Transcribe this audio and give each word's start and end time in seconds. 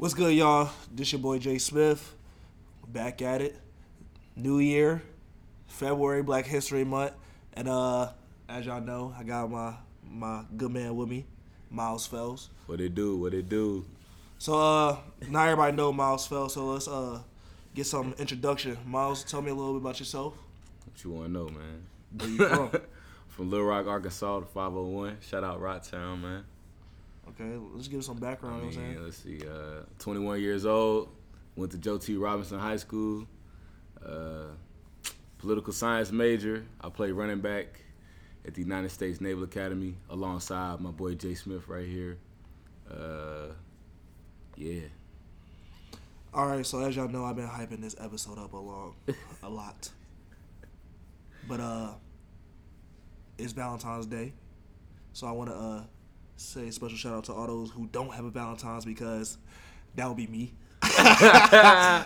What's 0.00 0.14
good, 0.14 0.34
y'all? 0.34 0.70
This 0.90 1.12
your 1.12 1.20
boy 1.20 1.38
Jay 1.40 1.58
Smith. 1.58 2.16
Back 2.88 3.20
at 3.20 3.42
it. 3.42 3.54
New 4.34 4.58
year, 4.58 5.02
February, 5.66 6.22
Black 6.22 6.46
History 6.46 6.84
Month, 6.84 7.12
and 7.52 7.68
uh, 7.68 8.08
as 8.48 8.64
y'all 8.64 8.80
know, 8.80 9.14
I 9.18 9.24
got 9.24 9.50
my 9.50 9.74
my 10.02 10.44
good 10.56 10.70
man 10.70 10.96
with 10.96 11.10
me, 11.10 11.26
Miles 11.68 12.06
Fells. 12.06 12.48
What 12.64 12.80
it 12.80 12.94
do? 12.94 13.18
What 13.18 13.34
it 13.34 13.50
do? 13.50 13.84
So 14.38 14.54
uh, 14.54 14.96
now 15.28 15.44
everybody 15.44 15.76
know 15.76 15.92
Miles 15.92 16.26
Fells. 16.26 16.54
So 16.54 16.64
let's 16.64 16.88
uh 16.88 17.20
get 17.74 17.84
some 17.84 18.14
introduction. 18.18 18.78
Miles, 18.86 19.22
tell 19.22 19.42
me 19.42 19.50
a 19.50 19.54
little 19.54 19.74
bit 19.74 19.82
about 19.82 19.98
yourself. 19.98 20.32
What 20.86 21.04
you 21.04 21.10
want 21.10 21.26
to 21.26 21.30
know, 21.30 21.48
man? 21.50 21.86
Where 22.16 22.28
you 22.30 22.48
from? 22.48 22.70
From 23.28 23.50
Little 23.50 23.66
Rock, 23.66 23.86
Arkansas 23.86 24.40
to 24.40 24.46
501. 24.46 25.18
Shout 25.20 25.44
out 25.44 25.60
Rocktown, 25.60 26.22
man. 26.22 26.44
Okay, 27.30 27.56
let's 27.74 27.88
give 27.88 28.04
some 28.04 28.16
I 28.16 28.20
background. 28.20 28.72
you 28.72 28.78
know 28.80 28.86
mean, 28.86 28.94
what 28.96 29.04
I'm 29.06 29.12
saying? 29.22 29.38
let's 29.38 29.44
see. 29.44 29.80
Uh, 29.80 29.82
21 29.98 30.40
years 30.40 30.66
old. 30.66 31.08
Went 31.56 31.72
to 31.72 31.78
Joe 31.78 31.98
T. 31.98 32.16
Robinson 32.16 32.58
High 32.58 32.76
School. 32.76 33.26
Uh, 34.04 34.46
political 35.38 35.72
science 35.72 36.10
major. 36.12 36.64
I 36.80 36.88
played 36.88 37.12
running 37.12 37.40
back 37.40 37.80
at 38.46 38.54
the 38.54 38.62
United 38.62 38.90
States 38.90 39.20
Naval 39.20 39.44
Academy 39.44 39.96
alongside 40.08 40.80
my 40.80 40.90
boy 40.90 41.14
Jay 41.14 41.34
Smith 41.34 41.68
right 41.68 41.86
here. 41.86 42.18
Uh, 42.90 43.52
yeah. 44.56 44.80
All 46.32 46.46
right, 46.46 46.64
so 46.64 46.80
as 46.80 46.94
y'all 46.94 47.08
know, 47.08 47.24
I've 47.24 47.36
been 47.36 47.48
hyping 47.48 47.80
this 47.80 47.96
episode 47.98 48.38
up 48.38 48.52
a 48.52 48.56
long, 48.56 48.94
a 49.42 49.48
lot. 49.48 49.90
But 51.48 51.60
uh, 51.60 51.90
it's 53.36 53.52
Valentine's 53.52 54.06
Day, 54.06 54.32
so 55.12 55.26
I 55.26 55.32
want 55.32 55.50
to 55.50 55.56
uh 55.56 55.82
say 56.40 56.68
a 56.68 56.72
special 56.72 56.96
shout 56.96 57.12
out 57.14 57.24
to 57.24 57.32
all 57.32 57.46
those 57.46 57.70
who 57.70 57.86
don't 57.92 58.12
have 58.14 58.24
a 58.24 58.30
Valentine's 58.30 58.84
because 58.84 59.38
that 59.94 60.08
would 60.08 60.16
be 60.16 60.26
me. 60.26 60.52
uh, 60.82 62.04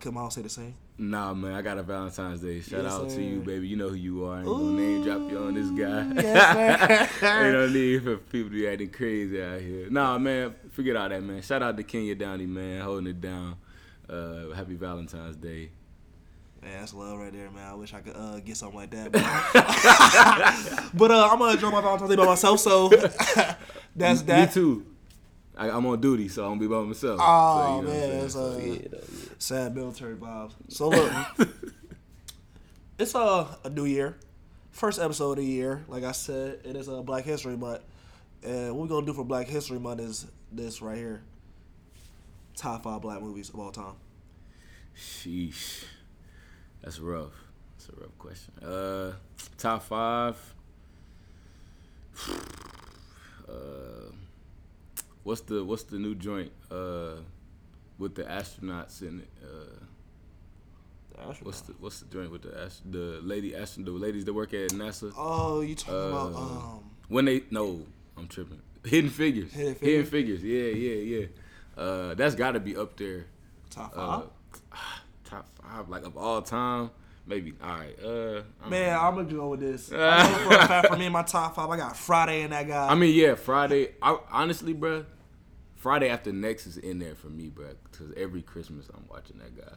can 0.00 0.14
Miles 0.14 0.34
say 0.34 0.42
the 0.42 0.48
same? 0.48 0.74
Nah, 1.00 1.32
man, 1.32 1.52
I 1.54 1.62
got 1.62 1.78
a 1.78 1.82
Valentine's 1.84 2.40
Day. 2.40 2.60
Shout 2.60 2.82
Yes, 2.82 2.92
out 2.92 3.08
sir. 3.10 3.18
to 3.18 3.22
you, 3.22 3.38
baby. 3.40 3.68
You 3.68 3.76
know 3.76 3.88
who 3.88 3.94
you 3.94 4.24
are. 4.24 4.36
I 4.36 4.38
ain't 4.38 4.46
gonna 4.46 4.70
name 4.72 5.04
drop 5.04 5.30
you 5.30 5.38
on 5.38 5.54
this 5.54 5.70
guy. 5.70 6.22
Yes, 6.22 7.10
sir. 7.20 7.44
Ain't 7.44 7.52
no 7.52 7.68
need 7.68 8.02
for 8.02 8.16
people 8.16 8.50
to 8.50 8.56
be 8.56 8.66
acting 8.68 8.90
crazy 8.90 9.40
out 9.40 9.60
here. 9.60 9.88
Nah, 9.90 10.18
man, 10.18 10.56
forget 10.72 10.96
all 10.96 11.08
that, 11.08 11.22
man. 11.22 11.40
Shout 11.42 11.62
out 11.62 11.76
to 11.76 11.84
Kenya 11.84 12.16
Downey, 12.16 12.46
man, 12.46 12.80
holding 12.80 13.06
it 13.06 13.20
down. 13.20 13.56
Uh, 14.08 14.50
happy 14.54 14.74
Valentine's 14.74 15.36
Day. 15.36 15.70
Man, 16.68 16.80
that's 16.80 16.92
love 16.92 17.18
right 17.18 17.32
there, 17.32 17.50
man. 17.50 17.66
I 17.66 17.74
wish 17.74 17.94
I 17.94 18.00
could 18.00 18.14
uh, 18.14 18.40
get 18.40 18.56
something 18.58 18.78
like 18.78 18.90
that. 18.90 19.10
But, 19.10 19.22
but 20.98 21.10
uh, 21.10 21.28
I'm 21.32 21.38
gonna 21.38 21.52
enjoy 21.52 21.70
my 21.70 21.80
Valentine's 21.80 22.10
Day 22.10 22.16
by 22.16 22.26
myself, 22.26 22.60
so 22.60 22.88
that's 23.96 24.20
that. 24.22 24.48
Me 24.48 24.52
too. 24.52 24.86
I, 25.56 25.70
I'm 25.70 25.86
on 25.86 25.98
duty, 25.98 26.28
so 26.28 26.44
I'm 26.44 26.58
gonna 26.58 26.60
be 26.60 26.66
by 26.66 26.82
myself. 26.82 27.20
Oh, 27.22 27.62
so, 27.62 27.76
you 27.76 27.82
know 27.82 27.88
man, 27.88 28.24
it's, 28.24 28.34
saying? 28.34 28.44
uh, 28.44 28.58
yeah, 28.58 28.88
yeah. 28.92 29.28
Sad 29.38 29.74
military 29.74 30.14
vibes. 30.14 30.52
So 30.68 30.90
look, 30.90 31.48
it's 32.98 33.14
uh, 33.14 33.46
a 33.64 33.70
new 33.70 33.86
year, 33.86 34.18
first 34.70 35.00
episode 35.00 35.38
of 35.38 35.44
the 35.44 35.50
year. 35.50 35.84
Like 35.88 36.04
I 36.04 36.12
said, 36.12 36.60
it 36.64 36.76
is 36.76 36.88
a 36.88 37.02
Black 37.02 37.24
History 37.24 37.56
Month, 37.56 37.80
and 38.42 38.76
what 38.76 38.82
we're 38.82 38.94
gonna 38.94 39.06
do 39.06 39.14
for 39.14 39.24
Black 39.24 39.46
History 39.46 39.78
Month 39.78 40.00
is 40.00 40.26
this 40.52 40.82
right 40.82 40.98
here: 40.98 41.22
top 42.56 42.82
five 42.82 43.00
black 43.00 43.22
movies 43.22 43.48
of 43.48 43.58
all 43.58 43.72
time. 43.72 43.94
Sheesh. 44.94 45.84
That's 46.82 46.98
rough. 47.00 47.32
That's 47.76 47.88
a 47.90 48.00
rough 48.00 48.18
question. 48.18 48.54
Uh, 48.62 49.12
top 49.56 49.82
five. 49.84 50.36
Uh, 53.48 54.12
what's 55.22 55.40
the 55.42 55.64
what's 55.64 55.84
the 55.84 55.98
new 55.98 56.14
joint? 56.14 56.52
Uh, 56.70 57.12
with 57.98 58.14
the 58.14 58.24
astronauts 58.24 59.00
in 59.00 59.20
it. 59.20 59.28
Uh, 59.42 59.48
the 61.12 61.16
astronauts. 61.22 61.42
what's 61.44 61.60
the 61.62 61.72
what's 61.80 62.00
the 62.00 62.06
joint 62.14 62.30
with 62.30 62.42
the 62.42 62.60
ast- 62.62 62.90
the 62.92 63.20
lady 63.22 63.52
astron 63.52 63.84
the 63.86 63.90
ladies 63.90 64.24
that 64.26 64.34
work 64.34 64.52
at 64.52 64.70
NASA? 64.72 65.12
Oh, 65.16 65.62
you 65.62 65.74
talking 65.74 65.94
about 65.94 66.34
Uh, 66.34 66.38
um? 66.38 66.90
When 67.08 67.24
they 67.24 67.42
no, 67.50 67.86
I'm 68.18 68.28
tripping. 68.28 68.60
Hidden 68.84 69.08
Figures. 69.10 69.50
Hidden 69.52 69.76
Hidden 69.80 70.04
Figures? 70.06 70.40
Figures. 70.40 70.44
Yeah, 70.44 70.88
yeah, 70.88 71.20
yeah. 71.20 71.26
Uh, 71.82 72.14
that's 72.14 72.34
got 72.34 72.52
to 72.52 72.60
be 72.60 72.76
up 72.76 72.96
there. 72.98 73.24
Top 73.70 73.92
Uh, 73.96 74.20
five? 74.20 74.28
top 75.28 75.46
five, 75.62 75.88
like 75.88 76.04
of 76.04 76.16
all 76.16 76.42
time, 76.42 76.90
maybe. 77.26 77.52
All 77.62 77.70
right. 77.70 77.96
Uh, 78.02 78.42
I'm- 78.62 78.70
Man, 78.70 78.98
I'm 78.98 79.14
gonna 79.14 79.32
go 79.32 79.48
with 79.48 79.60
this. 79.60 79.90
I 79.96 80.82
for 80.82 80.88
for 80.88 80.96
me 80.96 81.06
in 81.06 81.12
my 81.12 81.22
top 81.22 81.54
five, 81.56 81.68
I 81.68 81.76
got 81.76 81.96
Friday 81.96 82.42
and 82.42 82.52
that 82.52 82.66
guy. 82.68 82.88
I 82.88 82.94
mean, 82.94 83.14
yeah, 83.14 83.34
Friday. 83.34 83.94
I, 84.02 84.18
honestly, 84.30 84.74
bruh, 84.74 85.04
Friday 85.76 86.08
after 86.08 86.32
next 86.32 86.66
is 86.66 86.76
in 86.76 86.98
there 86.98 87.14
for 87.14 87.28
me, 87.28 87.50
bruh, 87.50 87.74
because 87.90 88.12
every 88.16 88.42
Christmas 88.42 88.88
I'm 88.94 89.04
watching 89.10 89.38
that 89.38 89.56
guy. 89.56 89.74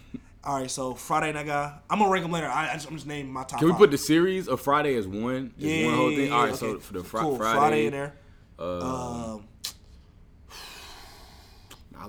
All 0.44 0.60
right, 0.60 0.70
so 0.70 0.94
Friday 0.94 1.28
and 1.30 1.36
that 1.38 1.46
guy. 1.46 1.74
I'm 1.90 1.98
gonna 1.98 2.10
rank 2.10 2.24
them 2.24 2.32
later. 2.32 2.46
I, 2.46 2.70
I 2.70 2.74
just, 2.74 2.86
I'm 2.88 2.94
just 2.94 3.06
naming 3.06 3.32
my 3.32 3.42
top. 3.44 3.58
Can 3.58 3.66
we 3.66 3.72
five. 3.72 3.78
put 3.80 3.90
the 3.90 3.98
series 3.98 4.48
of 4.48 4.60
Friday 4.60 4.94
as 4.94 5.06
one? 5.06 5.52
Just 5.58 5.66
yeah, 5.72 5.86
one 5.86 5.94
whole 5.94 6.10
thing. 6.10 6.32
All 6.32 6.40
right, 6.44 6.48
okay. 6.50 6.56
so 6.58 6.78
for 6.78 6.92
the 6.94 7.04
fri- 7.04 7.20
cool. 7.20 7.36
Friday, 7.36 7.86
in 7.86 7.92
there. 7.92 8.14
Uh, 8.58 9.34
Um, 9.34 9.44
I 9.66 9.70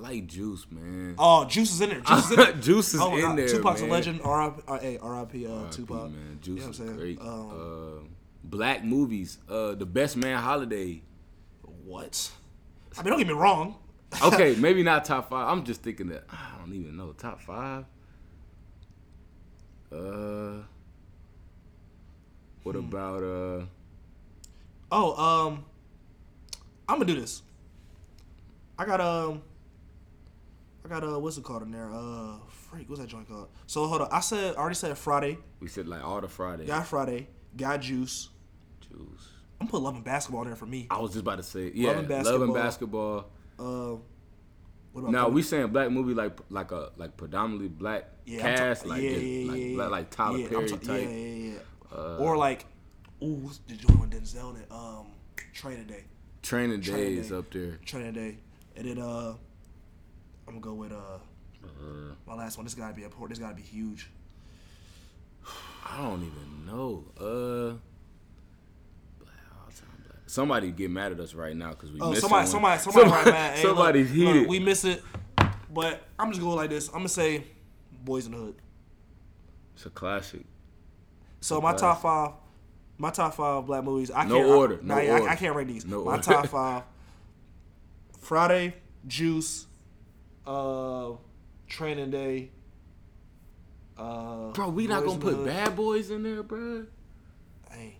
like 0.01 0.27
Juice, 0.27 0.65
man. 0.71 1.15
oh, 1.17 1.45
Juice 1.45 1.71
is 1.73 1.81
in 1.81 1.89
there. 1.89 1.99
Juice 2.01 2.25
is 2.25 2.31
in 2.31 2.37
there. 2.37 2.53
Juice 2.61 2.93
is 2.93 3.01
Oh, 3.01 3.15
in 3.15 3.25
uh, 3.25 3.35
there, 3.35 3.47
Tupac's 3.47 3.81
man. 3.81 3.89
a 3.89 3.93
legend. 3.93 4.21
R.I.P. 4.23 4.61
Uh, 4.97 5.01
R.I.P. 5.05 5.45
Uh, 5.47 5.69
Tupac. 5.71 6.11
man. 6.11 6.39
Juice 6.41 6.47
You 6.47 6.53
know 6.55 6.59
what 6.61 6.65
I'm 6.65 6.71
is 6.71 6.77
saying? 6.77 6.95
great. 6.95 7.21
Um, 7.21 7.49
uh, 8.03 8.07
black 8.43 8.83
movies. 8.83 9.37
Uh, 9.49 9.75
the 9.75 9.85
Best 9.85 10.17
Man 10.17 10.37
Holiday. 10.37 11.01
What? 11.85 12.31
I 12.97 13.01
mean, 13.03 13.09
don't 13.11 13.19
get 13.19 13.27
me 13.27 13.33
wrong. 13.33 13.75
Okay, 14.23 14.55
maybe 14.55 14.81
not 14.81 15.05
top 15.05 15.29
five. 15.29 15.47
I'm 15.49 15.63
just 15.63 15.83
thinking 15.83 16.07
that 16.09 16.23
I 16.31 16.57
don't 16.59 16.73
even 16.73 16.97
know 16.97 17.11
top 17.11 17.39
five. 17.41 17.85
Uh, 19.91 20.63
what 22.63 22.73
Hmm. 22.75 22.79
about 22.87 23.23
uh? 23.23 23.65
Oh, 24.91 25.13
um, 25.47 25.65
I'm 26.87 26.95
gonna 26.95 27.05
do 27.05 27.19
this. 27.19 27.43
I 28.79 28.85
got 28.85 28.99
um, 28.99 29.41
I 30.89 30.99
got 30.99 31.03
uh, 31.07 31.19
what's 31.19 31.37
it 31.37 31.43
called 31.43 31.61
in 31.61 31.71
there? 31.71 31.91
Uh, 31.93 32.37
freak, 32.47 32.89
what's 32.89 32.99
that 32.99 33.07
joint 33.07 33.27
called? 33.27 33.49
So 33.67 33.85
hold 33.85 34.01
on, 34.01 34.09
I 34.11 34.21
said, 34.21 34.55
I 34.55 34.59
already 34.59 34.75
said 34.75 34.97
Friday. 34.97 35.37
We 35.59 35.67
said 35.67 35.87
like 35.87 36.03
all 36.03 36.19
the 36.19 36.27
Friday. 36.27 36.65
Got 36.65 36.87
Friday. 36.87 37.27
Got 37.55 37.81
Juice. 37.81 38.29
Juice. 38.81 39.27
I'm 39.61 39.67
putting 39.67 39.83
Love 39.83 39.95
and 39.95 40.03
Basketball 40.03 40.45
there 40.45 40.55
for 40.55 40.65
me. 40.65 40.87
I 40.89 40.97
was 40.99 41.11
just 41.11 41.21
about 41.21 41.37
to 41.37 41.43
say 41.43 41.71
yeah. 41.75 41.91
and 41.91 42.09
Love 42.09 42.41
and 42.41 42.53
Basketball. 42.53 43.21
basketball. 43.21 43.29
Uh, 43.59 43.99
what 44.91 45.01
about 45.01 45.11
Now 45.11 45.29
we 45.29 45.43
saying 45.43 45.67
black 45.67 45.91
movie 45.91 46.15
like 46.15 46.39
like 46.49 46.71
a 46.71 46.89
like 46.97 47.15
predominantly 47.17 47.67
black 47.67 48.05
Yeah, 48.25 48.41
cast 48.41 48.83
ta- 48.83 48.89
like 48.89 49.03
yeah, 49.03 49.09
just, 49.11 49.23
yeah, 49.23 49.51
like 49.51 49.61
yeah. 49.61 49.87
like 49.87 50.09
Tyler 50.09 50.47
Perry 50.47 50.69
ta- 50.69 50.75
type. 50.77 50.87
Yeah, 50.87 51.09
yeah, 51.09 51.51
yeah. 51.51 51.59
Uh, 51.95 52.17
or 52.17 52.35
like, 52.35 52.65
ooh, 53.21 53.35
what's 53.35 53.59
the 53.67 53.75
joint 53.75 53.99
with 53.99 54.09
Denzel 54.09 54.55
in 54.55 54.61
it? 54.61 54.71
Um, 54.71 55.07
Training 55.53 55.85
Day. 55.85 56.05
Training 56.41 56.81
Training 56.81 57.21
Day. 57.21 57.35
up 57.35 57.51
there. 57.51 57.79
Training 57.85 58.13
Day, 58.13 58.37
and 58.75 58.87
then 58.87 58.97
uh, 58.97 59.33
I'm 60.49 60.59
gonna 60.59 60.61
go 60.61 60.73
with 60.73 60.91
uh 60.91 61.19
Uh, 61.63 62.13
my 62.25 62.33
last 62.35 62.57
one. 62.57 62.65
This 62.65 62.73
gotta 62.73 62.93
be 62.93 63.03
important. 63.03 63.37
This 63.37 63.39
gotta 63.45 63.55
be 63.55 63.61
huge. 63.61 64.09
I 65.85 65.97
don't 66.01 66.21
even 66.23 66.65
know. 66.65 67.03
Uh, 67.17 67.77
black, 69.19 69.35
all-time 69.61 70.03
black. 70.05 70.17
Somebody 70.27 70.71
get 70.71 70.89
mad 70.91 71.11
at 71.11 71.19
us 71.19 71.33
right 71.33 71.55
now 71.55 71.69
because 71.69 71.91
we 71.91 71.99
Oh, 72.01 72.09
missed 72.11 72.21
somebody, 72.21 72.47
somebody, 72.47 72.79
somebody, 72.81 73.09
right, 73.09 73.25
man. 73.25 73.53
Hey, 73.57 73.63
look, 73.63 73.75
somebody's 73.75 74.11
look, 74.11 74.33
heated. 74.35 74.49
we 74.49 74.59
miss 74.59 74.85
it, 74.85 75.03
but 75.73 76.01
I'm 76.17 76.29
just 76.31 76.41
going 76.41 76.55
like 76.55 76.69
this. 76.69 76.87
I'm 76.89 76.93
gonna 76.95 77.09
say, 77.09 77.43
Boyz 78.05 78.25
n 78.25 78.31
the 78.31 78.37
Hood. 78.37 78.55
it's 79.75 79.85
a 79.85 79.89
classic. 79.89 80.45
So 81.41 81.55
my 81.61 81.71
Classic. 81.71 81.79
top 81.81 82.01
five, 82.01 82.31
my 82.97 83.09
top 83.11 83.33
five 83.35 83.65
black 83.65 83.83
movies. 83.83 84.11
I 84.11 84.25
No 84.25 84.35
can't, 84.37 84.47
order, 84.49 84.79
I, 84.81 84.85
no 84.85 84.95
I- 84.95 85.07
order. 85.09 85.29
I, 85.29 85.35
can't 85.35 85.55
rate 85.55 85.67
these. 85.67 85.85
No 85.85 86.03
my 86.05 86.11
order. 86.11 86.23
top 86.23 86.47
five: 86.57 86.83
Friday, 88.19 88.75
Juice, 89.07 89.65
uh, 90.49 91.11
Training 91.67 92.09
Day. 92.09 92.49
Uh, 93.97 94.51
Bro, 94.51 94.69
we 94.69 94.87
not 94.87 95.05
gonna 95.05 95.19
put 95.19 95.35
Hood. 95.35 95.45
Bad 95.47 95.75
Boys 95.75 96.09
in 96.09 96.23
there, 96.23 96.41
bro. 96.43 96.85
Hey. 97.69 97.97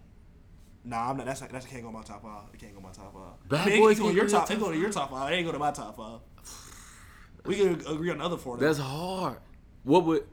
Nah, 0.84 1.10
I'm 1.10 1.18
not. 1.18 1.25
That's 1.25 1.42
not, 1.42 1.51
that's 1.51 1.66
can't 1.66 1.84
go 1.84 1.92
my 1.92 2.01
top 2.01 2.24
five. 2.24 2.44
It 2.54 2.60
can't 2.60 2.74
go 2.74 2.80
my 2.81 2.92
top 2.92 3.13
five. 3.13 3.50
Bad 3.50 3.68
I 3.68 3.72
mean, 3.72 3.80
Boys 3.81 4.00
go 4.00 4.10
to 4.10 4.13
your 4.16 4.25
go 4.25 4.28
in 4.28 4.31
your 4.31 4.40
top. 4.40 4.51
It 4.51 4.60
go 4.60 4.72
to 4.72 4.78
your 4.78 4.90
top 4.92 5.12
five. 5.12 5.31
It 5.31 5.36
ain't 5.36 5.46
go 5.46 5.51
to 5.51 5.60
my 5.60 5.72
top 5.72 5.96
five. 5.98 6.19
We 7.46 7.56
can 7.56 7.74
agree 7.88 8.10
on 8.12 8.18
the 8.19 8.24
other 8.25 8.38
four. 8.38 8.57
though. 8.57 8.66
That's 8.66 8.80
hard. 8.80 9.38
What 9.84 10.06
would? 10.06 10.25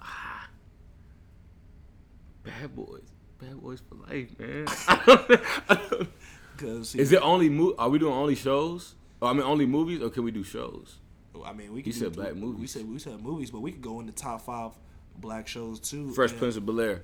Ah, 0.00 0.48
Bad 2.42 2.74
Boys. 2.74 3.02
Bad 3.38 3.60
Boys 3.60 3.82
for 3.88 3.94
life, 4.10 4.38
man. 4.38 4.66
I 4.88 5.02
don't- 5.06 5.30
I 5.68 5.74
don't- 5.90 6.08
Cause 6.56 6.94
Is 6.94 7.12
it 7.12 7.20
only 7.20 7.48
mo- 7.48 7.74
Are 7.78 7.88
we 7.88 7.98
doing 7.98 8.12
only 8.14 8.36
shows? 8.36 8.94
Or, 9.20 9.28
I 9.28 9.32
mean, 9.32 9.42
only 9.42 9.66
movies, 9.66 10.00
or 10.00 10.08
can 10.10 10.22
we 10.22 10.30
do 10.30 10.44
shows? 10.44 10.98
I 11.44 11.52
mean, 11.52 11.72
we. 11.72 11.82
Could 11.82 11.94
said 11.94 12.12
do- 12.12 12.20
black 12.20 12.34
We 12.34 12.40
movies. 12.40 12.70
said 12.72 12.88
we 12.88 12.98
said 12.98 13.20
movies, 13.22 13.50
but 13.50 13.60
we 13.60 13.72
could 13.72 13.82
go 13.82 14.00
into 14.00 14.12
top 14.12 14.42
five 14.42 14.72
black 15.18 15.48
shows 15.48 15.80
too. 15.80 16.12
Fresh 16.12 16.36
Prince 16.36 16.56
of 16.56 16.66
Bel 16.66 16.80
Air. 16.80 17.02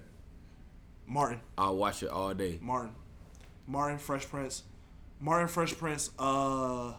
Martin, 1.06 1.40
I'll 1.58 1.76
watch 1.76 2.02
it 2.02 2.08
all 2.10 2.32
day. 2.34 2.58
Martin, 2.62 2.92
Martin, 3.66 3.98
Fresh 3.98 4.28
Prince, 4.28 4.62
Martin, 5.20 5.48
Fresh 5.48 5.76
Prince. 5.78 6.10
Uh, 6.18 6.92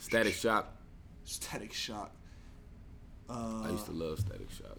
Static 0.00 0.34
Shock. 0.34 0.72
Static 1.24 1.72
Shock. 1.72 2.12
Uh, 3.28 3.62
I 3.64 3.70
used 3.70 3.86
to 3.86 3.92
love 3.92 4.18
Static 4.18 4.48
Shock. 4.50 4.76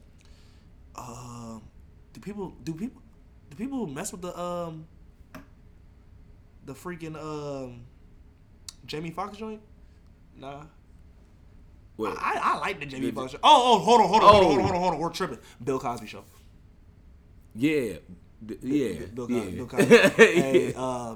Um, 0.96 1.62
do 2.14 2.20
people 2.20 2.54
do 2.64 2.74
people 2.74 3.02
do 3.50 3.56
people 3.56 3.88
mess 3.88 4.12
with 4.12 4.22
the 4.22 4.38
um 4.40 4.86
the 6.66 6.74
freaking 6.74 7.16
um 7.16 7.82
Jamie 8.86 9.12
Foxx 9.12 9.38
joint? 9.38 9.62
Nah. 10.38 10.64
What? 11.98 12.18
I, 12.20 12.40
I 12.42 12.58
like 12.60 12.80
the 12.80 12.86
Did 12.86 13.14
Foxx. 13.14 13.34
joint. 13.34 13.42
Oh, 13.44 13.76
oh, 13.76 13.80
hold 13.80 14.02
on, 14.02 14.08
hold 14.08 14.24
on, 14.24 14.30
hold 14.34 14.44
on, 14.44 14.44
hold 14.44 14.60
on, 14.60 14.60
Oh. 14.60 14.62
hold 14.64 14.76
on, 14.76 14.82
hold 14.82 14.94
on. 14.96 15.00
We're 15.00 15.10
tripping. 15.10 15.38
Bill 15.64 15.80
Cosby 15.80 16.08
show. 16.08 16.24
yeah. 17.56 17.94
D- 18.44 18.58
yeah. 18.64 19.06
Bill 19.14 19.30
yeah. 19.32 19.40
Cosby. 19.42 19.56
Bill 19.56 19.66
Cosby. 19.68 19.96
hey, 20.16 20.74
uh, 20.76 21.16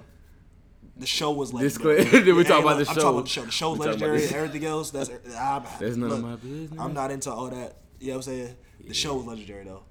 the 0.98 1.06
show 1.08 1.32
was 1.32 1.54
legendary. 1.54 2.04
Disclaimer. 2.04 2.36
We're 2.36 2.44
talking 2.44 2.56
Hey, 2.56 2.62
about 2.62 2.78
the 2.86 2.90
I'm 2.90 2.96
show. 2.96 3.02
talking 3.02 3.10
about 3.10 3.24
the 3.24 3.30
show. 3.30 3.46
The 3.46 3.52
show's 3.52 3.80
We're 3.80 3.86
legendary. 3.88 4.24
Everything 4.26 4.66
else, 4.66 4.92
that's 4.92 5.10
I'm, 5.10 5.64
That's 5.80 5.96
none 5.96 6.10
look, 6.10 6.20
of 6.20 6.24
my 6.24 6.36
business. 6.36 6.80
I'm 6.80 6.94
not 6.94 7.12
into 7.12 7.32
all 7.32 7.48
that. 7.50 7.78
You 8.00 8.08
know 8.10 8.14
what 8.14 8.28
I'm 8.28 8.34
saying? 8.34 8.56
The 8.82 8.88
Yeah. 8.88 8.94
show 8.94 9.16
was 9.16 9.26
legendary 9.26 9.64
though. 9.66 9.84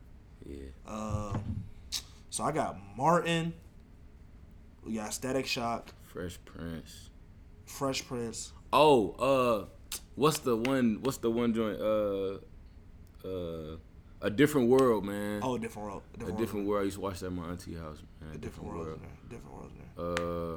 Yeah. 0.47 0.59
Um, 0.87 1.65
so 2.31 2.45
I 2.45 2.53
got 2.53 2.77
Martin. 2.97 3.53
We 4.85 4.95
got 4.95 5.13
Static 5.15 5.47
Shock, 5.47 5.93
Fresh 6.13 6.39
Prince. 6.45 7.09
Fresh 7.65 8.07
Prince. 8.07 8.53
Oh, 8.77 9.13
uh, 9.21 9.67
what's 10.17 10.39
the 10.39 10.57
one? 10.57 10.99
What's 11.03 11.19
the 11.19 11.31
one 11.31 11.55
joint? 11.55 11.81
Uh, 11.81 12.39
uh, 13.27 13.77
a 14.21 14.31
different 14.31 14.69
world, 14.69 15.05
man. 15.05 15.41
Oh, 15.45 15.57
different 15.59 15.87
world. 15.89 16.03
a 16.21 16.33
different 16.33 16.67
world. 16.67 16.83
I 16.83 16.85
used 16.87 16.97
to 16.97 17.01
watch 17.03 17.21
that 17.21 17.27
at 17.27 17.33
my 17.33 17.49
auntie 17.51 17.75
house, 17.77 17.99
man. 18.21 18.35
A 18.35 18.39
different 18.39 18.69
world. 18.71 18.89
in 18.89 19.03
there. 19.03 19.39
Different 19.39 19.55
world. 19.55 19.71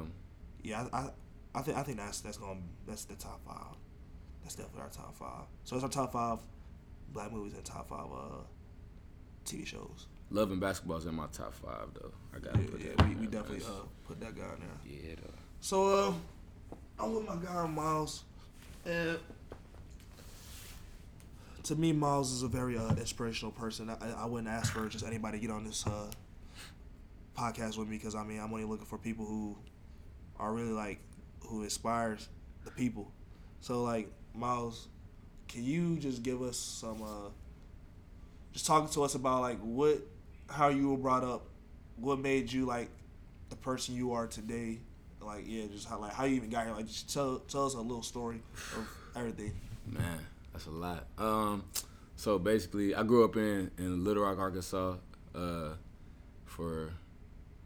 Uh, 0.02 0.06
Yeah, 0.64 0.86
I, 0.92 0.98
I, 0.98 1.10
I 1.54 1.62
think 1.62 1.78
I 1.78 1.82
think 1.84 1.98
that's 1.98 2.20
that's 2.20 2.38
going 2.38 2.62
that's 2.88 3.04
the 3.04 3.14
top 3.14 3.40
five. 3.46 3.76
That's 4.42 4.56
definitely 4.56 4.82
our 4.82 4.88
top 4.88 5.14
five. 5.16 5.44
So 5.64 5.76
it's 5.76 5.84
our 5.84 5.90
top 5.90 6.12
five 6.12 6.38
black 7.12 7.30
movies 7.32 7.54
and 7.54 7.64
top 7.64 7.88
five 7.88 8.06
uh 8.12 8.42
TV 9.44 9.64
shows. 9.64 10.06
Love 10.30 10.50
and 10.50 10.60
basketball's 10.60 11.06
in 11.06 11.14
my 11.14 11.26
top 11.32 11.54
five 11.54 11.88
though. 11.94 12.12
I 12.34 12.38
gotta 12.40 12.58
Yeah, 12.62 12.70
put 12.70 12.80
yeah 12.80 12.90
that. 12.96 13.08
we, 13.08 13.14
we 13.14 13.26
definitely 13.28 13.64
uh 13.64 13.84
put 14.06 14.18
that 14.20 14.34
guy 14.36 14.42
in 14.54 14.60
there. 14.60 14.78
Yeah, 15.08 15.14
though. 15.22 15.30
So 15.60 15.86
uh, 16.08 16.12
I'm 17.00 17.14
with 17.14 17.26
my 17.26 17.36
guy 17.36 17.66
Miles, 17.66 18.24
and 18.84 19.18
to 21.64 21.76
me, 21.76 21.92
Miles 21.92 22.32
is 22.32 22.42
a 22.42 22.48
very 22.48 22.76
uh, 22.76 22.88
inspirational 22.96 23.52
person. 23.52 23.90
I, 23.90 24.22
I 24.22 24.26
wouldn't 24.26 24.48
ask 24.48 24.72
for 24.72 24.88
just 24.88 25.04
anybody 25.06 25.38
to 25.38 25.46
get 25.46 25.52
on 25.52 25.64
this 25.64 25.86
uh, 25.86 26.10
podcast 27.36 27.78
with 27.78 27.88
me 27.88 27.98
because 27.98 28.14
I 28.14 28.24
mean 28.24 28.40
I'm 28.40 28.52
only 28.52 28.64
looking 28.64 28.86
for 28.86 28.98
people 28.98 29.24
who 29.24 29.56
are 30.38 30.52
really 30.52 30.72
like 30.72 30.98
who 31.46 31.62
inspires 31.62 32.28
the 32.64 32.70
people. 32.70 33.12
So 33.60 33.82
like 33.82 34.10
Miles, 34.34 34.88
can 35.46 35.64
you 35.64 35.96
just 35.98 36.22
give 36.22 36.42
us 36.42 36.56
some 36.56 37.02
uh, 37.02 37.30
just 38.52 38.66
talking 38.66 38.88
to 38.90 39.04
us 39.04 39.14
about 39.14 39.42
like 39.42 39.58
what 39.60 39.98
how 40.48 40.68
you 40.68 40.90
were 40.90 40.96
brought 40.96 41.22
up, 41.22 41.46
what 41.96 42.18
made 42.18 42.50
you 42.52 42.64
like 42.64 42.90
the 43.50 43.56
person 43.56 43.94
you 43.94 44.12
are 44.12 44.26
today, 44.26 44.78
like 45.22 45.44
yeah, 45.46 45.66
just 45.70 45.88
how 45.88 45.98
like 45.98 46.12
how 46.12 46.24
you 46.24 46.36
even 46.36 46.50
got 46.50 46.66
here. 46.66 46.74
Like 46.74 46.86
just 46.86 47.12
tell 47.12 47.38
tell 47.40 47.66
us 47.66 47.74
a 47.74 47.80
little 47.80 48.02
story 48.02 48.40
of 48.76 48.88
everything. 49.16 49.52
Man, 49.86 50.18
that's 50.52 50.66
a 50.66 50.70
lot. 50.70 51.06
Um, 51.18 51.64
so 52.16 52.38
basically, 52.38 52.94
I 52.94 53.02
grew 53.02 53.24
up 53.24 53.36
in 53.36 53.70
in 53.78 54.04
Little 54.04 54.24
Rock, 54.24 54.38
Arkansas, 54.38 54.96
uh, 55.34 55.70
for 56.44 56.92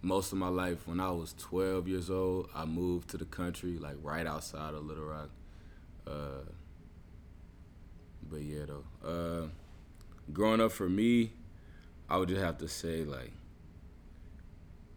most 0.02 0.32
of 0.32 0.38
my 0.38 0.48
life. 0.48 0.86
When 0.86 1.00
I 1.00 1.10
was 1.10 1.34
12 1.38 1.88
years 1.88 2.10
old, 2.10 2.48
I 2.54 2.64
moved 2.64 3.10
to 3.10 3.16
the 3.16 3.24
country, 3.24 3.78
like 3.78 3.96
right 4.02 4.26
outside 4.26 4.74
of 4.74 4.84
Little 4.84 5.04
Rock. 5.04 5.30
Uh, 6.06 6.44
but 8.28 8.42
yeah, 8.42 8.64
though, 8.66 9.08
uh, 9.08 9.46
growing 10.32 10.60
up 10.60 10.72
for 10.72 10.88
me, 10.88 11.32
I 12.08 12.16
would 12.16 12.28
just 12.28 12.40
have 12.40 12.58
to 12.58 12.68
say 12.68 13.04
like, 13.04 13.32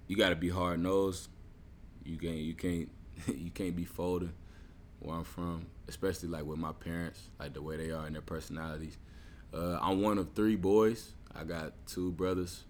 you 0.07 0.15
got 0.15 0.29
to 0.29 0.35
be 0.35 0.49
hard 0.49 0.79
nosed. 0.79 1.29
You 2.05 2.17
can't, 2.17 2.37
you 2.37 2.53
can't, 2.53 2.89
you 3.27 3.51
can't 3.51 3.75
be 3.75 3.85
folding 3.85 4.33
where 4.99 5.17
I'm 5.17 5.23
from, 5.23 5.65
especially 5.87 6.29
like 6.29 6.45
with 6.45 6.59
my 6.59 6.71
parents, 6.71 7.29
like 7.39 7.53
the 7.53 7.61
way 7.61 7.77
they 7.77 7.91
are 7.91 8.05
and 8.05 8.15
their 8.15 8.21
personalities. 8.21 8.97
Uh, 9.53 9.77
I'm 9.81 10.01
one 10.01 10.17
of 10.17 10.33
three 10.33 10.55
boys. 10.55 11.13
I 11.33 11.43
got 11.43 11.73
two 11.87 12.11
brothers, 12.11 12.63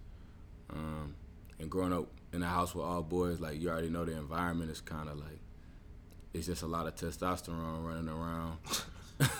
um, 0.70 1.14
and 1.58 1.70
growing 1.70 1.92
up 1.92 2.08
in 2.32 2.42
a 2.42 2.46
house 2.46 2.74
with 2.74 2.84
all 2.84 3.02
boys, 3.02 3.40
like 3.40 3.60
you 3.60 3.68
already 3.68 3.90
know, 3.90 4.04
the 4.04 4.16
environment 4.16 4.70
is 4.70 4.80
kind 4.80 5.08
of 5.08 5.18
like 5.18 5.40
it's 6.34 6.46
just 6.46 6.62
a 6.62 6.66
lot 6.66 6.86
of 6.86 6.94
testosterone 6.94 7.84
running 7.84 8.08
around, 8.08 8.58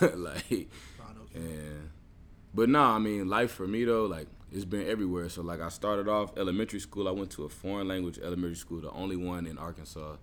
like 0.16 0.69
and 1.34 1.90
but 2.54 2.69
no, 2.69 2.81
I 2.81 2.98
mean 2.98 3.28
life 3.28 3.50
for 3.50 3.66
me 3.66 3.84
though, 3.84 4.06
like 4.06 4.28
it's 4.56 4.64
been 4.64 4.88
everywhere. 4.88 5.29
So 5.29 5.43
like 5.43 5.61
I 5.61 5.69
started 5.69 6.08
off 6.08 6.37
elementary 6.38 6.81
school. 6.81 7.08
I 7.08 7.11
went 7.11 7.31
to 7.32 7.44
a 7.44 7.49
foreign 7.49 7.88
language 7.88 8.19
elementary 8.19 8.56
school, 8.56 8.81
the 8.81 8.91
only 8.91 9.17
one 9.17 9.47
in 9.47 9.58
Arkansas, 9.58 10.17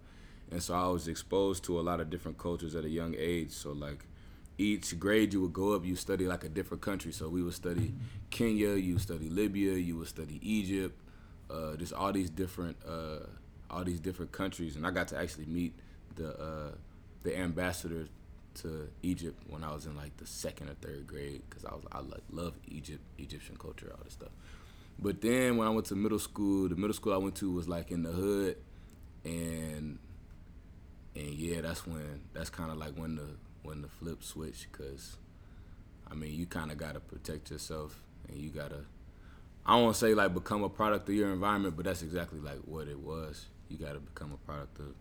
and 0.49 0.61
so 0.61 0.73
I 0.73 0.87
was 0.87 1.07
exposed 1.07 1.63
to 1.65 1.79
a 1.79 1.81
lot 1.81 1.99
of 1.99 2.09
different 2.09 2.39
cultures 2.39 2.75
at 2.75 2.83
a 2.83 2.89
young 2.89 3.15
age. 3.17 3.51
So 3.51 3.71
like 3.71 4.05
each 4.57 4.99
grade 4.99 5.33
you 5.33 5.41
would 5.41 5.53
go 5.53 5.73
up, 5.73 5.85
you 5.85 5.95
study 5.95 6.25
like 6.25 6.43
a 6.43 6.49
different 6.49 6.81
country. 6.81 7.11
So 7.11 7.29
we 7.29 7.43
would 7.43 7.53
study 7.53 7.93
Kenya, 8.31 8.69
you 8.69 8.97
study 8.97 9.29
Libya, 9.29 9.73
you 9.73 9.97
would 9.97 10.07
study 10.07 10.39
Egypt, 10.41 10.99
uh, 11.51 11.75
just 11.75 11.93
all 11.93 12.11
these 12.11 12.31
different 12.31 12.75
uh, 12.87 13.19
all 13.69 13.83
these 13.83 13.99
different 13.99 14.31
countries, 14.31 14.75
and 14.75 14.85
I 14.85 14.91
got 14.91 15.09
to 15.09 15.17
actually 15.17 15.45
meet 15.45 15.73
the 16.15 16.29
uh, 16.41 16.71
the 17.21 17.37
ambassador 17.37 18.07
to 18.55 18.89
Egypt 19.01 19.41
when 19.49 19.63
I 19.63 19.73
was 19.73 19.85
in 19.85 19.95
like 19.95 20.15
the 20.17 20.25
second 20.25 20.69
or 20.69 20.75
third 20.75 21.07
grade 21.07 21.41
because 21.49 21.65
I 21.65 21.73
was 21.73 21.83
I 21.91 21.99
like 21.99 22.23
love 22.31 22.53
Egypt, 22.67 23.01
Egyptian 23.17 23.57
culture, 23.57 23.91
all 23.91 24.03
this 24.03 24.13
stuff. 24.13 24.31
But 24.99 25.21
then 25.21 25.57
when 25.57 25.67
I 25.67 25.71
went 25.71 25.87
to 25.87 25.95
middle 25.95 26.19
school, 26.19 26.69
the 26.69 26.75
middle 26.75 26.93
school 26.93 27.13
I 27.13 27.17
went 27.17 27.35
to 27.35 27.51
was 27.51 27.67
like 27.67 27.91
in 27.91 28.03
the 28.03 28.11
hood, 28.11 28.57
and 29.23 29.99
and 31.15 31.33
yeah, 31.33 31.61
that's 31.61 31.85
when 31.85 32.21
that's 32.33 32.49
kind 32.49 32.71
of 32.71 32.77
like 32.77 32.93
when 32.95 33.15
the 33.15 33.27
when 33.63 33.81
the 33.81 33.87
flip 33.87 34.23
switch 34.23 34.67
because 34.71 35.17
I 36.09 36.13
mean 36.13 36.33
you 36.33 36.45
kind 36.45 36.71
of 36.71 36.77
gotta 36.77 36.99
protect 36.99 37.51
yourself 37.51 38.01
and 38.27 38.37
you 38.37 38.49
gotta 38.49 38.81
I 39.65 39.79
don't 39.79 39.95
say 39.95 40.13
like 40.13 40.33
become 40.33 40.63
a 40.63 40.69
product 40.69 41.07
of 41.09 41.15
your 41.15 41.31
environment, 41.31 41.75
but 41.75 41.85
that's 41.85 42.01
exactly 42.01 42.39
like 42.39 42.59
what 42.65 42.87
it 42.87 42.99
was. 42.99 43.45
You 43.69 43.77
gotta 43.77 43.99
become 43.99 44.31
a 44.33 44.45
product 44.45 44.79
of 44.79 44.93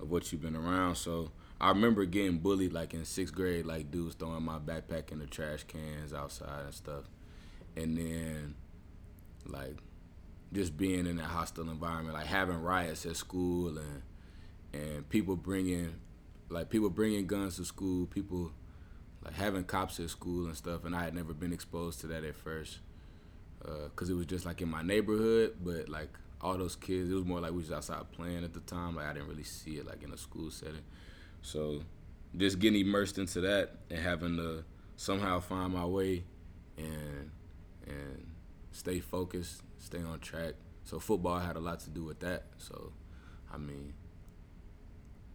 of 0.00 0.10
what 0.10 0.30
you've 0.32 0.42
been 0.42 0.56
around. 0.56 0.96
So 0.96 1.30
I 1.64 1.68
remember 1.68 2.04
getting 2.04 2.40
bullied 2.40 2.74
like 2.74 2.92
in 2.92 3.06
sixth 3.06 3.34
grade, 3.34 3.64
like 3.64 3.90
dudes 3.90 4.16
throwing 4.16 4.42
my 4.42 4.58
backpack 4.58 5.10
in 5.12 5.18
the 5.18 5.26
trash 5.26 5.62
cans 5.62 6.12
outside 6.12 6.66
and 6.66 6.74
stuff, 6.74 7.04
and 7.74 7.96
then 7.96 8.54
like 9.46 9.78
just 10.52 10.76
being 10.76 11.06
in 11.06 11.18
a 11.18 11.24
hostile 11.24 11.70
environment, 11.70 12.12
like 12.18 12.26
having 12.26 12.58
riots 12.58 13.06
at 13.06 13.16
school 13.16 13.78
and 13.78 14.02
and 14.74 15.08
people 15.08 15.36
bringing 15.36 15.94
like 16.50 16.68
people 16.68 16.90
bringing 16.90 17.26
guns 17.26 17.56
to 17.56 17.64
school, 17.64 18.04
people 18.04 18.52
like 19.24 19.32
having 19.32 19.64
cops 19.64 19.98
at 20.00 20.10
school 20.10 20.44
and 20.44 20.54
stuff, 20.54 20.84
and 20.84 20.94
I 20.94 21.04
had 21.04 21.14
never 21.14 21.32
been 21.32 21.54
exposed 21.54 21.98
to 22.02 22.06
that 22.08 22.24
at 22.24 22.36
first 22.36 22.80
uh, 23.66 23.84
because 23.84 24.10
it 24.10 24.14
was 24.14 24.26
just 24.26 24.44
like 24.44 24.60
in 24.60 24.68
my 24.68 24.82
neighborhood, 24.82 25.56
but 25.64 25.88
like 25.88 26.10
all 26.42 26.58
those 26.58 26.76
kids, 26.76 27.10
it 27.10 27.14
was 27.14 27.24
more 27.24 27.40
like 27.40 27.52
we 27.52 27.58
was 27.60 27.72
outside 27.72 28.12
playing 28.12 28.44
at 28.44 28.52
the 28.52 28.60
time. 28.60 28.96
Like 28.96 29.06
I 29.06 29.14
didn't 29.14 29.28
really 29.28 29.44
see 29.44 29.78
it 29.78 29.86
like 29.86 30.02
in 30.02 30.12
a 30.12 30.18
school 30.18 30.50
setting. 30.50 30.84
So 31.44 31.82
just 32.34 32.58
getting 32.58 32.80
immersed 32.80 33.18
into 33.18 33.42
that 33.42 33.72
and 33.90 33.98
having 33.98 34.36
to 34.38 34.64
somehow 34.96 35.40
find 35.40 35.74
my 35.74 35.84
way 35.84 36.24
and 36.78 37.30
and 37.86 38.26
stay 38.72 38.98
focused, 38.98 39.62
stay 39.78 40.00
on 40.00 40.20
track. 40.20 40.54
So 40.84 40.98
football 40.98 41.38
had 41.38 41.56
a 41.56 41.60
lot 41.60 41.80
to 41.80 41.90
do 41.90 42.02
with 42.02 42.20
that. 42.20 42.44
So 42.56 42.92
I 43.52 43.58
mean, 43.58 43.92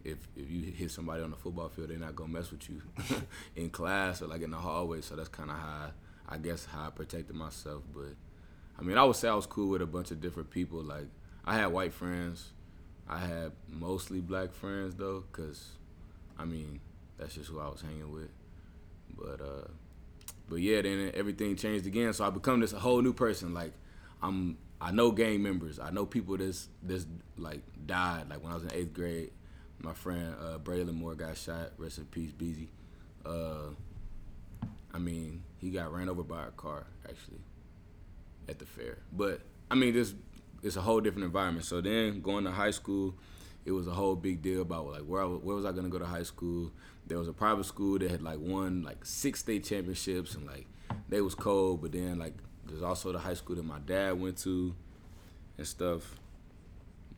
if 0.02 0.18
if 0.34 0.50
you 0.50 0.72
hit 0.72 0.90
somebody 0.90 1.22
on 1.22 1.30
the 1.30 1.36
football 1.36 1.68
field, 1.68 1.90
they're 1.90 1.96
not 1.96 2.16
gonna 2.16 2.32
mess 2.32 2.50
with 2.50 2.68
you 2.68 2.82
in 3.56 3.70
class 3.70 4.20
or 4.20 4.26
like 4.26 4.42
in 4.42 4.50
the 4.50 4.56
hallway. 4.56 5.02
So 5.02 5.14
that's 5.14 5.28
kind 5.28 5.48
of 5.48 5.56
how 5.56 5.90
I, 6.28 6.34
I 6.34 6.38
guess 6.38 6.64
how 6.64 6.88
I 6.88 6.90
protected 6.90 7.36
myself. 7.36 7.84
But 7.94 8.16
I 8.76 8.82
mean, 8.82 8.98
I 8.98 9.04
would 9.04 9.14
say 9.14 9.28
I 9.28 9.34
was 9.34 9.46
cool 9.46 9.68
with 9.70 9.82
a 9.82 9.86
bunch 9.86 10.10
of 10.10 10.20
different 10.20 10.50
people. 10.50 10.82
Like 10.82 11.06
I 11.44 11.54
had 11.54 11.66
white 11.66 11.92
friends, 11.92 12.50
I 13.08 13.18
had 13.18 13.52
mostly 13.68 14.20
black 14.20 14.52
friends 14.52 14.96
though, 14.96 15.22
cause 15.30 15.76
I 16.40 16.44
mean 16.44 16.80
that's 17.18 17.34
just 17.34 17.50
who 17.50 17.60
I 17.60 17.68
was 17.68 17.82
hanging 17.82 18.10
with. 18.12 18.30
But 19.16 19.40
uh, 19.40 19.68
but 20.48 20.56
yeah, 20.56 20.82
then 20.82 21.12
everything 21.14 21.54
changed 21.56 21.86
again. 21.86 22.12
So 22.12 22.24
I 22.24 22.30
become 22.30 22.60
this 22.60 22.72
whole 22.72 23.02
new 23.02 23.12
person. 23.12 23.52
Like 23.52 23.72
I'm, 24.22 24.56
I 24.80 24.90
know 24.90 25.10
gang 25.10 25.42
members. 25.42 25.78
I 25.78 25.90
know 25.90 26.06
people 26.06 26.36
that's 26.36 26.68
that's 26.82 27.06
like 27.36 27.60
died. 27.86 28.28
Like 28.30 28.42
when 28.42 28.52
I 28.52 28.54
was 28.54 28.64
in 28.64 28.72
eighth 28.72 28.94
grade, 28.94 29.30
my 29.78 29.92
friend 29.92 30.34
uh, 30.40 30.58
Braylon 30.58 30.94
Moore 30.94 31.14
got 31.14 31.36
shot. 31.36 31.72
Rest 31.78 31.98
in 31.98 32.06
peace, 32.06 32.32
Beezy. 32.32 32.70
Uh, 33.24 33.70
I 34.92 34.98
mean, 34.98 35.44
he 35.58 35.70
got 35.70 35.92
ran 35.92 36.08
over 36.08 36.22
by 36.22 36.46
a 36.46 36.50
car 36.50 36.86
actually 37.08 37.40
at 38.48 38.58
the 38.58 38.66
fair. 38.66 38.98
But 39.12 39.42
I 39.70 39.74
mean, 39.74 39.94
this 39.94 40.14
it's 40.62 40.76
a 40.76 40.80
whole 40.80 41.00
different 41.00 41.24
environment. 41.26 41.66
So 41.66 41.80
then 41.80 42.20
going 42.20 42.44
to 42.44 42.50
high 42.50 42.70
school, 42.70 43.14
it 43.64 43.72
was 43.72 43.86
a 43.86 43.92
whole 43.92 44.16
big 44.16 44.42
deal 44.42 44.62
about 44.62 44.86
like 44.86 45.02
where 45.02 45.22
I, 45.22 45.26
where 45.26 45.56
was 45.56 45.64
I 45.64 45.72
gonna 45.72 45.88
go 45.88 45.98
to 45.98 46.06
high 46.06 46.22
school. 46.22 46.72
There 47.06 47.18
was 47.18 47.28
a 47.28 47.32
private 47.32 47.64
school 47.64 47.98
that 47.98 48.10
had 48.10 48.22
like 48.22 48.38
won 48.40 48.82
like 48.82 49.04
six 49.04 49.40
state 49.40 49.64
championships 49.64 50.34
and 50.34 50.46
like 50.46 50.66
they 51.08 51.20
was 51.20 51.34
cold. 51.34 51.82
But 51.82 51.92
then 51.92 52.18
like 52.18 52.34
there's 52.66 52.82
also 52.82 53.12
the 53.12 53.18
high 53.18 53.34
school 53.34 53.56
that 53.56 53.64
my 53.64 53.78
dad 53.80 54.18
went 54.20 54.38
to 54.38 54.74
and 55.58 55.66
stuff. 55.66 56.14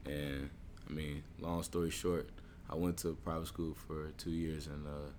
And 0.04 0.50
I 0.88 0.92
mean, 0.92 1.22
long 1.40 1.62
story 1.62 1.90
short, 1.90 2.28
I 2.68 2.74
went 2.74 2.96
to 2.98 3.14
private 3.24 3.46
school 3.46 3.74
for 3.74 4.10
two 4.18 4.30
years 4.30 4.66
and 4.66 4.86
uh, 4.86 5.10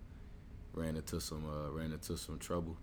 ran 0.73 0.95
into 0.95 1.21
some 1.21 1.45
uh, 1.45 1.71
ran 1.71 1.91
into 1.91 2.17
some 2.17 2.37
trouble. 2.37 2.77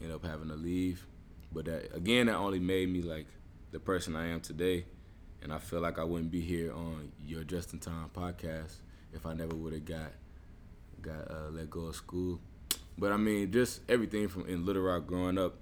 Ended 0.00 0.16
up 0.16 0.24
having 0.24 0.48
to 0.48 0.54
leave, 0.54 1.06
but 1.52 1.64
that 1.66 1.94
again, 1.94 2.26
that 2.26 2.34
only 2.34 2.58
made 2.58 2.88
me 2.88 3.00
like 3.00 3.26
the 3.70 3.78
person 3.78 4.16
I 4.16 4.26
am 4.28 4.40
today. 4.40 4.84
And 5.44 5.52
I 5.52 5.58
feel 5.58 5.80
like 5.80 5.98
I 5.98 6.04
wouldn't 6.04 6.30
be 6.30 6.40
here 6.40 6.72
on 6.72 7.12
your 7.24 7.44
Just 7.44 7.74
in 7.74 7.78
Time 7.78 8.10
podcast 8.16 8.76
if 9.12 9.26
I 9.26 9.34
never 9.34 9.54
would 9.54 9.74
have 9.74 9.84
got 9.84 10.10
got 11.02 11.30
uh, 11.30 11.50
let 11.50 11.68
go 11.68 11.82
of 11.82 11.96
school. 11.96 12.40
But 12.96 13.12
I 13.12 13.18
mean, 13.18 13.52
just 13.52 13.82
everything 13.88 14.26
from 14.28 14.46
in 14.48 14.64
Little 14.64 14.82
Rock 14.82 15.06
growing 15.06 15.36
up, 15.36 15.56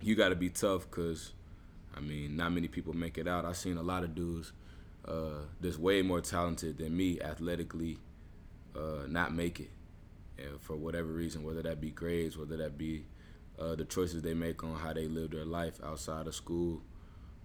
you 0.00 0.14
got 0.14 0.30
to 0.30 0.34
be 0.34 0.48
tough 0.48 0.88
because, 0.90 1.32
I 1.94 2.00
mean, 2.00 2.36
not 2.36 2.52
many 2.52 2.66
people 2.66 2.94
make 2.94 3.18
it 3.18 3.28
out. 3.28 3.44
I've 3.44 3.58
seen 3.58 3.76
a 3.76 3.82
lot 3.82 4.04
of 4.04 4.14
dudes 4.14 4.52
uh, 5.06 5.42
that's 5.60 5.76
way 5.78 6.00
more 6.00 6.22
talented 6.22 6.78
than 6.78 6.96
me 6.96 7.20
athletically 7.20 7.98
uh, 8.74 9.06
not 9.06 9.34
make 9.34 9.60
it. 9.60 9.70
And 10.38 10.58
for 10.62 10.76
whatever 10.76 11.08
reason, 11.08 11.44
whether 11.44 11.62
that 11.62 11.78
be 11.78 11.90
grades, 11.90 12.38
whether 12.38 12.56
that 12.56 12.78
be 12.78 13.04
uh, 13.58 13.74
the 13.74 13.84
choices 13.84 14.22
they 14.22 14.34
make 14.34 14.64
on 14.64 14.76
how 14.76 14.94
they 14.94 15.08
live 15.08 15.32
their 15.32 15.44
life 15.44 15.78
outside 15.84 16.26
of 16.26 16.34
school. 16.34 16.80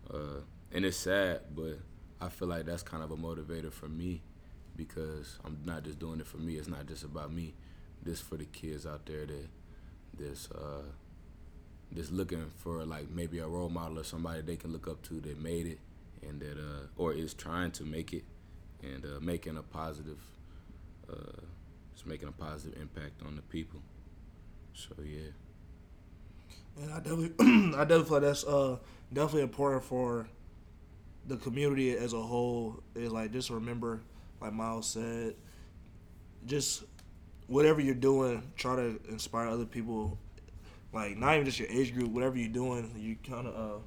Uh, 0.09 0.41
and 0.71 0.85
it's 0.85 0.97
sad, 0.97 1.41
but 1.55 1.79
I 2.21 2.29
feel 2.29 2.47
like 2.47 2.65
that's 2.65 2.83
kind 2.83 3.03
of 3.03 3.11
a 3.11 3.17
motivator 3.17 3.71
for 3.71 3.87
me 3.87 4.21
because 4.75 5.39
I'm 5.43 5.59
not 5.65 5.83
just 5.83 5.99
doing 5.99 6.19
it 6.19 6.27
for 6.27 6.37
me. 6.37 6.55
It's 6.55 6.67
not 6.67 6.87
just 6.87 7.03
about 7.03 7.33
me. 7.33 7.53
This 8.03 8.21
for 8.21 8.37
the 8.37 8.45
kids 8.45 8.85
out 8.85 9.05
there 9.05 9.25
that 9.25 9.47
that's 10.17 10.49
uh, 10.51 10.83
that's 11.91 12.11
looking 12.11 12.51
for 12.57 12.85
like 12.85 13.09
maybe 13.09 13.39
a 13.39 13.47
role 13.47 13.69
model 13.69 13.99
or 13.99 14.03
somebody 14.03 14.41
they 14.41 14.55
can 14.55 14.71
look 14.71 14.87
up 14.87 15.01
to 15.03 15.19
that 15.21 15.39
made 15.39 15.65
it 15.65 15.79
and 16.21 16.39
that 16.39 16.57
uh, 16.57 16.87
or 16.97 17.13
is 17.13 17.33
trying 17.33 17.71
to 17.71 17.83
make 17.83 18.13
it 18.13 18.23
and 18.83 19.05
uh, 19.05 19.19
making 19.21 19.57
a 19.57 19.63
positive 19.63 20.19
uh, 21.11 21.41
it's 21.93 22.05
making 22.05 22.29
a 22.29 22.31
positive 22.31 22.79
impact 22.81 23.21
on 23.25 23.35
the 23.35 23.41
people. 23.41 23.81
So 24.73 24.95
yeah. 25.03 25.31
And 26.81 26.93
I 26.93 26.99
definitely, 26.99 27.33
I 27.75 27.83
definitely 27.83 28.03
feel 28.05 28.13
like 28.13 28.21
that's 28.21 28.43
uh 28.45 28.77
definitely 29.11 29.41
important 29.41 29.83
for 29.83 30.27
the 31.27 31.37
community 31.37 31.95
as 31.95 32.13
a 32.13 32.21
whole. 32.21 32.81
Is 32.95 33.11
like 33.11 33.31
just 33.31 33.49
remember, 33.49 34.01
like 34.41 34.53
Miles 34.53 34.87
said, 34.87 35.35
just 36.45 36.83
whatever 37.47 37.81
you're 37.81 37.95
doing, 37.95 38.43
try 38.55 38.75
to 38.75 38.99
inspire 39.09 39.47
other 39.47 39.65
people. 39.65 40.17
Like 40.91 41.17
not 41.17 41.35
even 41.35 41.45
just 41.45 41.59
your 41.59 41.69
age 41.69 41.93
group, 41.93 42.09
whatever 42.09 42.37
you're 42.37 42.49
doing, 42.49 42.91
you 42.97 43.15
kind 43.29 43.47
of 43.47 43.55
uh, 43.55 43.79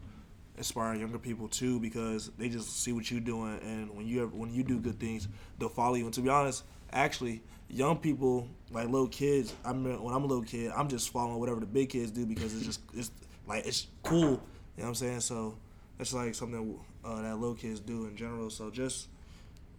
inspire 0.57 0.95
younger 0.95 1.19
people 1.19 1.49
too 1.49 1.81
because 1.81 2.31
they 2.39 2.49
just 2.49 2.83
see 2.83 2.93
what 2.93 3.11
you're 3.11 3.21
doing, 3.21 3.59
and 3.63 3.97
when 3.97 4.07
you 4.07 4.27
when 4.33 4.53
you 4.53 4.63
do 4.63 4.79
good 4.79 5.01
things, 5.01 5.27
they'll 5.59 5.69
follow 5.69 5.95
you. 5.95 6.05
And 6.05 6.15
to 6.15 6.21
be 6.21 6.29
honest, 6.29 6.63
actually, 6.93 7.43
young 7.69 7.99
people 7.99 8.49
like 8.71 8.89
little 8.89 9.09
kids. 9.09 9.55
I 9.65 9.73
mean, 9.73 10.01
when 10.03 10.15
I'm 10.15 10.23
a 10.23 10.27
little 10.27 10.45
kid, 10.45 10.73
I'm 10.77 10.89
just 10.89 11.11
following 11.11 11.41
whatever 11.41 11.61
the 11.61 11.67
big 11.67 11.89
kids 11.89 12.11
do 12.11 12.27
because 12.27 12.55
it's 12.55 12.67
just 12.67 12.81
it's 12.95 13.11
like 13.47 13.67
it's 13.67 13.89
cool. 14.03 14.21
You 14.21 14.29
know 14.29 14.41
what 14.85 14.89
I'm 14.89 14.95
saying? 14.95 15.21
So 15.21 15.57
that's 15.99 16.15
like 16.15 16.35
something 16.35 16.79
uh, 17.05 17.23
that 17.23 17.37
little 17.37 17.55
kids 17.55 17.81
do 17.81 18.07
in 18.07 18.17
general. 18.17 18.51
So 18.51 18.71
just 18.71 19.09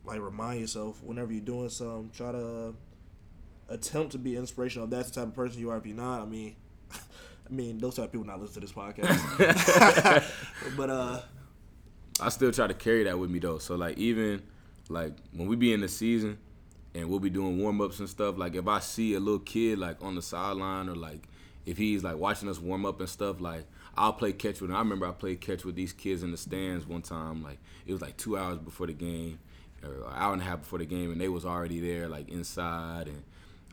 like 0.06 0.20
remind 0.20 0.62
yourself 0.62 1.01
whenever 1.03 1.32
you're 1.32 1.42
doing 1.42 1.70
something, 1.70 2.12
try 2.15 2.32
to 2.32 2.68
uh, 2.68 2.72
attempt 3.70 4.12
to 4.13 4.18
be 4.18 4.36
inspirational. 4.36 4.86
If 4.86 4.92
that's 4.92 5.10
the 5.10 5.22
type 5.22 5.30
of 5.30 5.36
person 5.36 5.60
you 5.60 5.70
are. 5.70 5.77
If 5.77 5.86
you're 5.86 5.96
not, 5.96 6.22
I 6.22 6.25
mean, 6.25 6.56
I 6.92 7.50
mean, 7.50 7.77
those 7.77 7.96
type 7.96 8.06
of 8.06 8.12
people 8.12 8.27
not 8.27 8.42
listen 8.42 8.56
to 8.56 8.60
this 8.62 8.74
podcast. 8.74 10.32
but 10.77 10.89
uh, 10.89 11.22
I 12.20 12.30
still 12.30 12.51
try 12.51 12.68
to 12.68 12.74
carry 12.74 13.03
that 13.06 13.18
with 13.18 13.30
me 13.30 13.39
though. 13.39 13.58
So 13.58 13.75
like 13.75 13.98
even 13.98 14.42
like 14.89 15.13
when 15.32 15.48
we 15.48 15.56
be 15.56 15.74
in 15.74 15.82
the 15.82 15.88
season 15.88 16.38
and 16.96 17.10
we'll 17.10 17.20
be 17.20 17.30
doing 17.30 17.60
warm 17.60 17.82
ups 17.82 18.00
and 18.00 18.10
stuff. 18.10 18.38
Like 18.38 18.56
if 18.56 18.68
I 18.68 18.80
see 18.80 19.13
a 19.13 19.20
little 19.20 19.39
kid 19.39 19.80
like 19.80 19.98
on 20.01 20.15
the 20.15 20.22
sideline 20.22 20.89
or 20.89 20.96
like 20.96 21.27
if 21.65 21.77
he's 21.77 22.03
like 22.03 22.18
watching 22.18 22.50
us 22.50 22.60
warm 22.60 22.86
up 22.86 23.00
and 23.00 23.10
stuff, 23.10 23.42
like 23.42 23.65
I'll 23.95 24.13
play 24.13 24.33
catch 24.33 24.59
with 24.59 24.71
him. 24.71 24.75
I 24.75 24.79
remember 24.79 25.05
I 25.05 25.12
played 25.12 25.41
catch 25.41 25.63
with 25.63 25.75
these 25.75 25.93
kids 25.93 26.23
in 26.23 26.31
the 26.31 26.38
stands 26.38 26.88
one 26.88 27.01
time. 27.01 27.43
Like 27.43 27.59
it 27.85 27.93
was 27.93 28.01
like 28.01 28.17
two 28.17 28.38
hours 28.38 28.57
before 28.57 28.88
the 28.88 28.93
game, 28.93 29.39
or 29.83 29.93
an 29.93 30.13
hour 30.15 30.33
and 30.33 30.41
a 30.41 30.45
half 30.45 30.62
before 30.62 30.79
the 30.79 30.85
game, 30.85 31.12
and 31.12 31.21
they 31.21 31.29
was 31.29 31.45
already 31.45 31.79
there 31.79 32.07
like 32.07 32.29
inside. 32.29 33.07
And 33.07 33.23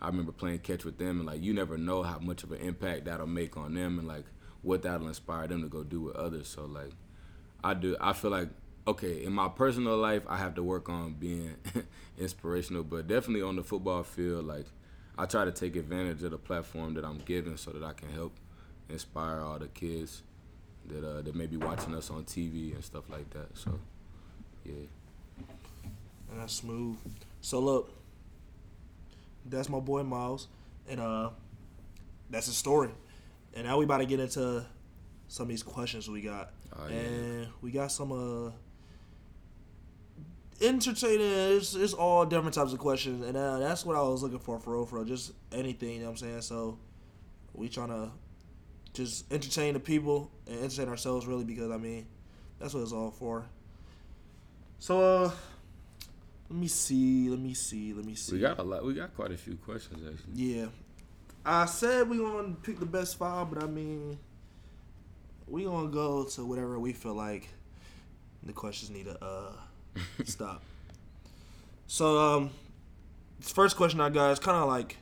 I 0.02 0.08
remember 0.08 0.32
playing 0.32 0.58
catch 0.58 0.84
with 0.84 0.98
them, 0.98 1.18
and 1.18 1.26
like 1.26 1.42
you 1.42 1.54
never 1.54 1.78
know 1.78 2.02
how 2.02 2.18
much 2.18 2.42
of 2.42 2.52
an 2.52 2.60
impact 2.60 3.06
that'll 3.06 3.26
make 3.26 3.56
on 3.56 3.74
them, 3.74 3.98
and 3.98 4.06
like 4.06 4.24
what 4.62 4.82
that'll 4.82 5.08
inspire 5.08 5.46
them 5.46 5.62
to 5.62 5.68
go 5.68 5.82
do 5.82 6.02
with 6.02 6.16
others. 6.16 6.48
So 6.48 6.66
like 6.66 6.92
I 7.64 7.74
do, 7.74 7.96
I 8.00 8.12
feel 8.12 8.30
like 8.30 8.48
okay, 8.86 9.24
in 9.24 9.32
my 9.32 9.48
personal 9.48 9.96
life, 9.96 10.22
I 10.28 10.36
have 10.36 10.54
to 10.56 10.62
work 10.62 10.88
on 10.88 11.14
being 11.14 11.54
inspirational, 12.18 12.82
but 12.82 13.06
definitely 13.06 13.42
on 13.42 13.56
the 13.56 13.62
football 13.62 14.02
field, 14.02 14.46
like 14.46 14.66
I 15.16 15.26
try 15.26 15.44
to 15.44 15.52
take 15.52 15.76
advantage 15.76 16.22
of 16.22 16.32
the 16.32 16.38
platform 16.38 16.94
that 16.94 17.04
I'm 17.04 17.18
given 17.18 17.56
so 17.56 17.70
that 17.70 17.82
I 17.82 17.92
can 17.92 18.10
help 18.10 18.32
inspire 18.90 19.40
all 19.40 19.58
the 19.58 19.68
kids 19.68 20.22
that 20.88 21.04
uh, 21.04 21.22
that 21.22 21.34
may 21.34 21.46
be 21.46 21.56
watching 21.56 21.94
us 21.94 22.10
on 22.10 22.24
TV 22.24 22.74
and 22.74 22.84
stuff 22.84 23.08
like 23.10 23.28
that. 23.30 23.56
So, 23.56 23.78
yeah. 24.64 24.72
And 26.30 26.40
that's 26.40 26.54
smooth. 26.54 26.96
So 27.40 27.58
look, 27.60 27.92
that's 29.46 29.68
my 29.68 29.80
boy 29.80 30.02
Miles, 30.02 30.48
and 30.88 31.00
uh, 31.00 31.30
that's 32.30 32.46
his 32.46 32.56
story. 32.56 32.90
And 33.54 33.66
now 33.66 33.78
we 33.78 33.84
about 33.84 33.98
to 33.98 34.06
get 34.06 34.20
into 34.20 34.64
some 35.28 35.44
of 35.44 35.48
these 35.48 35.62
questions 35.62 36.08
we 36.08 36.20
got, 36.20 36.50
Oh, 36.76 36.86
yeah. 36.88 36.96
and 36.96 37.46
we 37.62 37.70
got 37.72 37.90
some 37.90 38.12
uh 38.12 38.50
entertaining. 40.60 41.56
It's, 41.56 41.74
it's 41.74 41.92
all 41.94 42.24
different 42.26 42.54
types 42.54 42.72
of 42.72 42.78
questions, 42.78 43.24
and 43.26 43.36
uh, 43.36 43.58
that's 43.58 43.84
what 43.84 43.96
I 43.96 44.02
was 44.02 44.22
looking 44.22 44.38
for 44.38 44.58
for 44.60 44.74
real, 44.74 44.86
for 44.86 44.96
real. 44.96 45.04
Just 45.04 45.32
anything, 45.52 45.94
you 45.94 45.98
know 46.00 46.04
what 46.06 46.10
I'm 46.12 46.16
saying. 46.18 46.42
So 46.42 46.78
we 47.54 47.68
trying 47.68 47.88
to 47.88 48.10
just 48.92 49.30
entertain 49.32 49.74
the 49.74 49.80
people 49.80 50.30
and 50.46 50.60
entertain 50.60 50.88
ourselves, 50.88 51.26
really, 51.26 51.44
because 51.44 51.70
I 51.70 51.76
mean 51.76 52.06
that's 52.58 52.74
what 52.74 52.82
it's 52.82 52.92
all 52.92 53.10
for. 53.10 53.46
So 54.78 55.00
uh, 55.00 55.30
let 56.48 56.58
me 56.58 56.68
see, 56.68 57.28
let 57.28 57.38
me 57.38 57.54
see, 57.54 57.92
let 57.92 58.04
me 58.04 58.14
see. 58.14 58.34
We 58.34 58.40
got 58.40 58.58
a 58.58 58.62
lot. 58.62 58.84
We 58.84 58.94
got 58.94 59.14
quite 59.14 59.32
a 59.32 59.36
few 59.36 59.56
questions 59.56 60.02
actually. 60.06 60.34
Yeah. 60.34 60.66
I 61.44 61.66
said 61.66 62.08
we 62.08 62.18
gonna 62.18 62.54
pick 62.62 62.78
the 62.78 62.86
best 62.86 63.18
five, 63.18 63.50
but 63.50 63.62
I 63.62 63.66
mean, 63.66 64.18
we 65.46 65.64
gonna 65.64 65.88
go 65.88 66.24
to 66.24 66.44
whatever 66.44 66.78
we 66.78 66.92
feel 66.92 67.14
like 67.14 67.48
the 68.42 68.52
questions 68.52 68.90
need 68.90 69.06
to 69.06 69.22
uh 69.24 69.52
stop. 70.24 70.62
So 71.86 72.18
um, 72.18 72.50
this 73.40 73.50
first 73.50 73.76
question 73.76 74.00
I 74.00 74.10
got 74.10 74.30
is 74.30 74.38
kind 74.38 74.56
of 74.56 74.68
like 74.68 74.96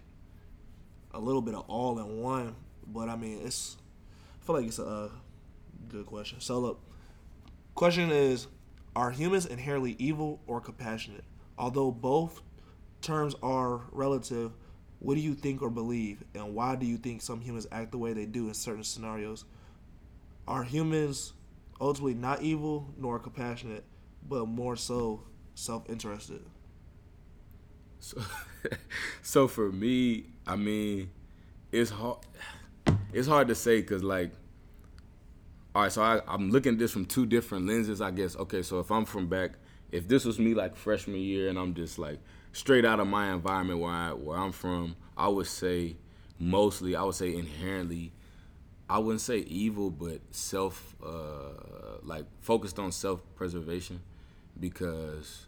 a 1.13 1.21
little 1.21 1.43
bit 1.43 1.55
of 1.55 1.65
all 1.69 1.99
in 1.99 2.23
one, 2.23 2.57
but 2.93 3.09
I 3.09 3.17
mean 3.17 3.41
it's 3.45 3.77
I 4.41 4.47
feel 4.47 4.57
like 4.57 4.67
it's 4.67 4.79
a 4.79 4.87
uh, 4.87 5.09
good 5.89 6.07
question. 6.07 6.41
So 6.41 6.59
look, 6.59 6.81
question 7.75 8.11
is, 8.11 8.47
are 8.97 9.11
humans 9.11 9.47
inherently 9.47 9.97
evil 9.99 10.41
or 10.47 10.61
compassionate? 10.61 11.25
Although 11.57 11.91
both 11.91 12.43
terms 13.01 13.35
are 13.43 13.83
relative, 13.93 14.53
what 15.01 15.15
do 15.15 15.21
you 15.21 15.35
think 15.35 15.63
or 15.63 15.71
believe, 15.71 16.25
and 16.35 16.55
why 16.55 16.75
do 16.75 16.87
you 16.87 16.97
think 16.97 17.23
some 17.23 17.41
humans 17.41 17.67
act 17.71 17.93
the 17.93 17.99
way 17.99 18.13
they 18.13 18.27
do 18.27 18.49
in 18.49 18.55
certain 18.55 18.85
scenarios? 18.85 19.45
Are 20.47 20.65
humans 20.65 21.35
ultimately 21.81 22.15
not 22.15 22.43
evil 22.43 22.93
nor 22.97 23.19
compassionate, 23.19 23.85
but 24.29 24.47
more 24.47 24.77
so 24.77 25.23
self-interested? 25.55 26.45
So, 28.01 28.21
so 29.23 29.49
for 29.49 29.71
me, 29.71 30.27
I 30.47 30.57
mean, 30.57 31.11
it's 31.71 31.91
hard. 31.91 32.19
It's 33.13 33.29
hard 33.29 33.49
to 33.49 33.55
say 33.55 33.81
because, 33.81 34.03
like, 34.03 34.33
all 35.75 35.83
right. 35.83 35.93
So 35.93 36.03
I, 36.03 36.21
I'm 36.27 36.51
looking 36.51 36.75
at 36.75 36.79
this 36.79 36.93
from 36.93 37.07
two 37.07 37.27
different 37.27 37.67
lenses, 37.67 38.01
I 38.01 38.11
guess. 38.11 38.37
Okay, 38.37 38.63
so 38.63 38.81
if 38.81 38.91
I'm 38.91 39.05
from 39.05 39.29
back, 39.29 39.53
if 39.91 40.09
this 40.09 40.25
was 40.25 40.39
me 40.39 40.55
like 40.55 40.77
freshman 40.77 41.19
year, 41.19 41.49
and 41.49 41.59
I'm 41.59 41.75
just 41.75 41.99
like 41.99 42.19
straight 42.53 42.85
out 42.85 43.01
of 43.01 43.07
my 43.07 43.33
environment 43.33 43.81
where 43.81 43.93
I 43.93 44.13
where 44.13 44.39
I'm 44.39 44.53
from, 44.53 44.97
I 45.17 45.29
would 45.29 45.47
say 45.47 45.97
mostly, 46.39 46.97
I 46.97 47.03
would 47.03 47.15
say 47.15 47.35
inherently, 47.35 48.13
I 48.89 48.99
wouldn't 48.99 49.21
say 49.21 49.39
evil, 49.39 49.91
but 49.91 50.21
self, 50.31 50.95
uh, 51.05 51.99
like 52.03 52.25
focused 52.41 52.79
on 52.79 52.93
self 52.93 53.23
preservation, 53.35 54.01
because 54.59 55.47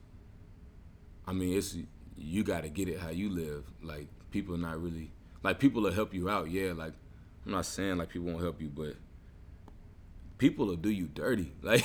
I 1.27 1.33
mean, 1.33 1.57
it's 1.57 1.77
you 2.17 2.43
got 2.43 2.63
to 2.63 2.69
get 2.69 2.89
it 2.89 2.99
how 2.99 3.11
you 3.11 3.31
live. 3.31 3.65
Like 3.83 4.09
people 4.31 4.55
are 4.55 4.59
not 4.59 4.83
really 4.83 5.11
like 5.43 5.59
people 5.59 5.83
will 5.83 5.93
help 5.93 6.15
you 6.15 6.29
out. 6.29 6.51
Yeah, 6.51 6.73
like 6.73 6.93
I'm 7.45 7.53
not 7.53 7.67
saying 7.67 7.99
like 7.99 8.11
people 8.11 8.29
won't 8.29 8.43
help 8.43 8.61
you, 8.61 8.69
but 8.69 8.95
people 10.39 10.67
will 10.67 10.77
do 10.77 10.91
you 10.91 11.07
dirty. 11.07 11.53
Like 11.63 11.85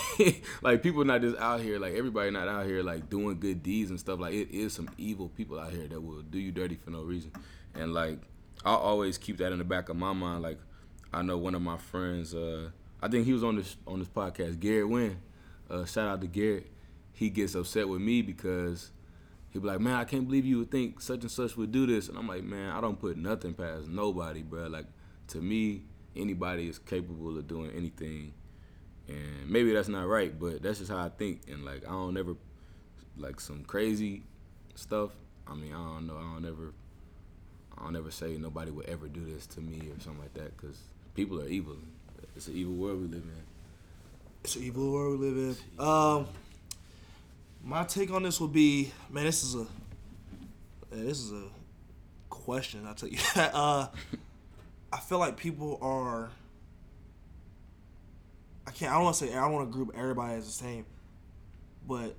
like 0.61 0.81
people 0.81 1.03
not 1.05 1.21
just 1.21 1.37
out 1.37 1.61
here 1.61 1.77
like 1.77 1.93
everybody 1.93 2.31
not 2.31 2.47
out 2.47 2.65
here 2.65 2.81
like 2.81 3.09
doing 3.09 3.39
good 3.39 3.61
deeds 3.61 3.89
and 3.89 3.99
stuff. 3.99 4.19
Like 4.19 4.33
it 4.33 4.49
is 4.51 4.73
some 4.73 4.89
evil 4.97 5.29
people 5.29 5.59
out 5.59 5.71
here 5.71 5.87
that 5.87 6.01
will 6.01 6.21
do 6.21 6.39
you 6.39 6.51
dirty 6.51 6.75
for 6.75 6.89
no 6.89 7.03
reason. 7.03 7.31
And 7.75 7.93
like 7.93 8.19
I'll 8.63 8.77
always 8.77 9.17
keep 9.17 9.37
that 9.37 9.51
in 9.51 9.59
the 9.59 9.63
back 9.65 9.89
of 9.89 9.95
my 9.95 10.13
mind. 10.13 10.41
Like 10.41 10.59
I 11.13 11.21
know 11.21 11.37
one 11.37 11.55
of 11.55 11.61
my 11.61 11.77
friends, 11.77 12.33
uh, 12.33 12.71
I 13.01 13.07
think 13.07 13.25
he 13.25 13.33
was 13.33 13.43
on 13.43 13.57
this 13.57 13.77
on 13.85 13.99
this 13.99 14.07
podcast, 14.07 14.59
Garrett 14.59 14.89
Wynn. 14.89 15.17
Uh, 15.69 15.85
shout 15.85 16.07
out 16.07 16.21
to 16.21 16.27
Garrett. 16.27 16.71
He 17.13 17.29
gets 17.29 17.55
upset 17.55 17.87
with 17.87 18.01
me 18.01 18.21
because 18.21 18.91
he 19.49 19.59
be 19.59 19.67
like, 19.67 19.79
man, 19.79 19.95
I 19.95 20.03
can't 20.03 20.25
believe 20.25 20.45
you 20.45 20.59
would 20.59 20.71
think 20.71 20.99
such 20.99 21.21
and 21.21 21.31
such 21.31 21.55
would 21.55 21.71
do 21.71 21.85
this. 21.85 22.09
And 22.09 22.17
I'm 22.17 22.27
like, 22.27 22.43
man, 22.43 22.71
I 22.71 22.81
don't 22.81 22.99
put 22.99 23.17
nothing 23.17 23.53
past 23.53 23.87
nobody, 23.87 24.41
bro. 24.41 24.67
Like 24.67 24.85
to 25.29 25.37
me, 25.37 25.83
anybody 26.15 26.67
is 26.67 26.79
capable 26.79 27.37
of 27.37 27.47
doing 27.47 27.71
anything 27.75 28.33
and 29.07 29.49
maybe 29.49 29.71
that's 29.73 29.87
not 29.87 30.07
right, 30.07 30.37
but 30.37 30.61
that's 30.61 30.79
just 30.79 30.91
how 30.91 30.97
I 30.97 31.09
think. 31.09 31.41
And 31.47 31.63
like 31.63 31.85
I 31.85 31.91
don't 31.91 32.17
ever 32.17 32.35
like 33.17 33.39
some 33.39 33.63
crazy 33.63 34.23
stuff. 34.75 35.11
I 35.47 35.53
mean, 35.53 35.73
I 35.73 35.77
don't 35.77 36.07
know. 36.07 36.17
I 36.17 36.33
don't 36.33 36.45
ever. 36.45 36.73
I 37.77 37.83
don't 37.83 37.95
ever 37.95 38.09
say 38.09 38.37
nobody 38.37 38.71
would 38.71 38.87
ever 38.87 39.07
do 39.07 39.23
this 39.25 39.45
to 39.47 39.61
me 39.61 39.79
or 39.79 39.99
something 39.99 40.21
like 40.21 40.33
that 40.35 40.55
because 40.57 40.79
people 41.13 41.41
are 41.41 41.47
evil. 41.47 41.75
It's 42.35 42.47
an 42.47 42.55
evil 42.55 42.73
world 42.73 43.01
we 43.01 43.07
live 43.07 43.23
in. 43.23 43.43
It's 44.43 44.55
an 44.55 44.63
evil 44.63 44.91
world 44.91 45.19
we 45.19 45.29
live 45.29 45.57
in. 45.77 45.85
Um, 45.85 46.27
my 47.63 47.83
take 47.83 48.11
on 48.11 48.23
this 48.23 48.39
would 48.39 48.53
be, 48.53 48.91
man, 49.09 49.25
this 49.25 49.43
is 49.43 49.55
a, 49.55 49.67
this 50.89 51.19
is 51.19 51.33
a 51.33 51.47
question. 52.29 52.85
I'll 52.87 52.95
tell 52.95 53.09
you. 53.09 53.17
uh, 53.35 53.87
I 54.95 54.99
feel 54.99 55.19
like 55.19 55.35
people 55.35 55.77
are 55.81 56.29
I 58.65 58.71
can't. 58.71 58.91
I 58.91 58.95
don't 58.95 59.03
want 59.03 59.17
to 59.17 59.25
say. 59.25 59.33
I 59.33 59.41
don't 59.41 59.51
want 59.51 59.69
to 59.69 59.73
group 59.73 59.91
everybody 59.93 60.35
as 60.35 60.45
the 60.45 60.51
same, 60.51 60.85
but 61.85 62.15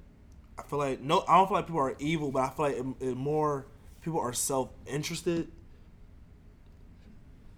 I 0.58 0.62
feel 0.62 0.78
like 0.78 1.00
no. 1.00 1.24
I 1.26 1.38
don't 1.38 1.48
feel 1.48 1.56
like 1.56 1.66
people 1.66 1.80
are 1.80 1.96
evil, 1.98 2.30
but 2.30 2.40
I 2.40 2.50
feel 2.50 2.66
like 2.66 2.76
it, 2.76 3.08
it 3.08 3.16
more 3.16 3.66
people 4.02 4.20
are 4.20 4.34
self 4.34 4.68
interested. 4.86 5.48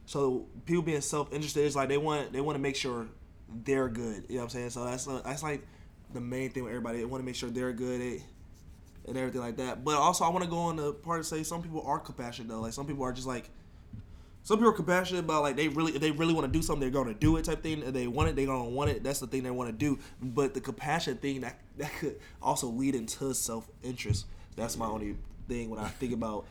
So 0.06 0.46
people 0.64 0.82
being 0.82 1.00
self 1.00 1.32
interested 1.32 1.64
is 1.64 1.75
like 1.75 1.88
they 1.88 1.98
want 1.98 2.32
they 2.32 2.40
want 2.40 2.54
to 2.54 2.62
make 2.62 2.76
sure 2.76 3.08
they're 3.64 3.88
good. 3.88 4.25
You 4.28 4.37
know 4.37 4.42
what 4.42 4.42
I'm 4.44 4.48
saying? 4.50 4.70
So 4.70 4.84
that's 4.84 5.04
that's 5.04 5.42
like 5.42 5.66
the 6.14 6.20
main 6.20 6.50
thing 6.50 6.62
with 6.62 6.70
everybody. 6.70 6.98
They 6.98 7.04
want 7.04 7.22
to 7.22 7.26
make 7.26 7.34
sure 7.34 7.50
they're 7.50 7.72
good. 7.72 8.00
They, 8.00 8.22
and 9.08 9.16
everything 9.16 9.40
like 9.40 9.56
that. 9.56 9.84
But 9.84 9.96
also, 9.96 10.25
I 10.25 10.28
want 10.28 10.44
to 10.44 10.50
go 10.50 10.58
on 10.58 10.76
the 10.76 10.92
part 10.92 11.18
and 11.18 11.26
say 11.26 11.42
some 11.42 11.60
people 11.60 11.82
are 11.84 11.98
compassionate 11.98 12.48
though. 12.48 12.60
Like 12.60 12.72
some 12.72 12.87
people 12.87 13.02
are 13.02 13.12
just 13.12 13.26
like 13.26 13.50
some 14.42 14.59
people 14.59 14.71
are 14.71 14.76
compassionate 14.76 15.25
about 15.25 15.42
like 15.42 15.57
they 15.57 15.68
really 15.68 15.92
they 15.92 16.11
really 16.11 16.33
want 16.33 16.47
to 16.47 16.52
do 16.52 16.62
something 16.62 16.80
they're 16.80 17.02
gonna 17.02 17.14
do 17.14 17.37
it 17.37 17.45
type 17.45 17.62
thing. 17.62 17.83
And 17.83 17.95
they 17.95 18.07
want 18.07 18.30
it 18.30 18.37
they're 18.37 18.47
gonna 18.47 18.68
want 18.68 18.90
it. 18.90 19.02
That's 19.02 19.21
the 19.21 19.26
thing 19.26 19.42
they 19.42 19.50
want 19.50 19.68
to 19.71 19.76
do. 19.76 19.99
But 20.23 20.54
the 20.54 20.61
compassion 20.61 21.16
thing 21.18 21.42
that 21.42 21.59
that 21.76 21.92
could 21.99 22.18
also 22.40 22.68
lead 22.68 22.95
into 22.95 23.35
self-interest. 23.35 24.26
That's 24.57 24.76
my 24.76 24.87
only 24.87 25.16
thing 25.49 25.71
when 25.71 25.80
i 25.80 25.88
think 25.88 26.12
about 26.12 26.45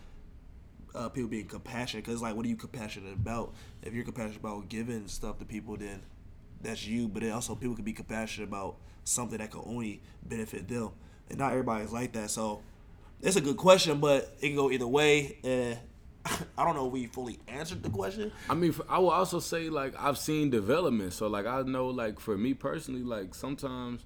uh, 0.96 1.08
people 1.10 1.29
being 1.29 1.46
compassionate 1.46 2.03
because 2.03 2.22
like 2.22 2.36
what 2.36 2.46
are 2.46 2.50
you 2.50 2.56
compassionate 2.56 3.13
about? 3.13 3.53
If 3.84 3.94
you're 3.94 4.03
compassionate 4.03 4.38
about 4.38 4.70
giving 4.70 5.08
stuff 5.08 5.39
to 5.39 5.46
people 5.46 5.77
then 5.77 6.01
that's 6.62 6.86
you. 6.86 7.08
But 7.08 7.24
also 7.29 7.56
people 7.56 7.75
can 7.75 7.86
be 7.86 7.94
compassionate 7.94 8.50
about 8.50 8.77
something 9.03 9.38
that 9.38 9.51
can 9.51 9.62
only 9.65 10.01
benefit 10.25 10.67
them. 10.67 10.91
And 11.29 11.39
not 11.39 11.51
everybody's 11.51 11.91
like 11.91 12.13
that. 12.13 12.32
So 12.32 12.62
it's 13.22 13.36
a 13.36 13.41
good 13.41 13.58
question 13.58 14.00
but 14.00 14.36
it 14.41 14.48
can 14.48 14.56
go 14.56 14.72
either 14.72 14.88
way. 14.88 15.38
And 15.44 15.77
I 16.57 16.65
don't 16.65 16.75
know 16.75 16.88
if 16.88 16.93
we 16.93 17.05
fully 17.07 17.39
answered 17.48 17.84
the 17.84 17.89
question. 17.89 18.31
I 18.50 18.53
mean, 18.53 18.74
I 18.89 19.00
will 19.00 19.12
also 19.12 19.39
say 19.39 19.69
like 19.69 19.93
I've 20.00 20.17
seen 20.17 20.50
development, 20.50 21.13
so 21.13 21.27
like 21.27 21.46
I 21.46 21.62
know 21.62 21.88
like 21.88 22.19
for 22.19 22.38
me 22.38 22.53
personally, 22.53 23.03
like 23.03 23.36
sometimes 23.36 24.05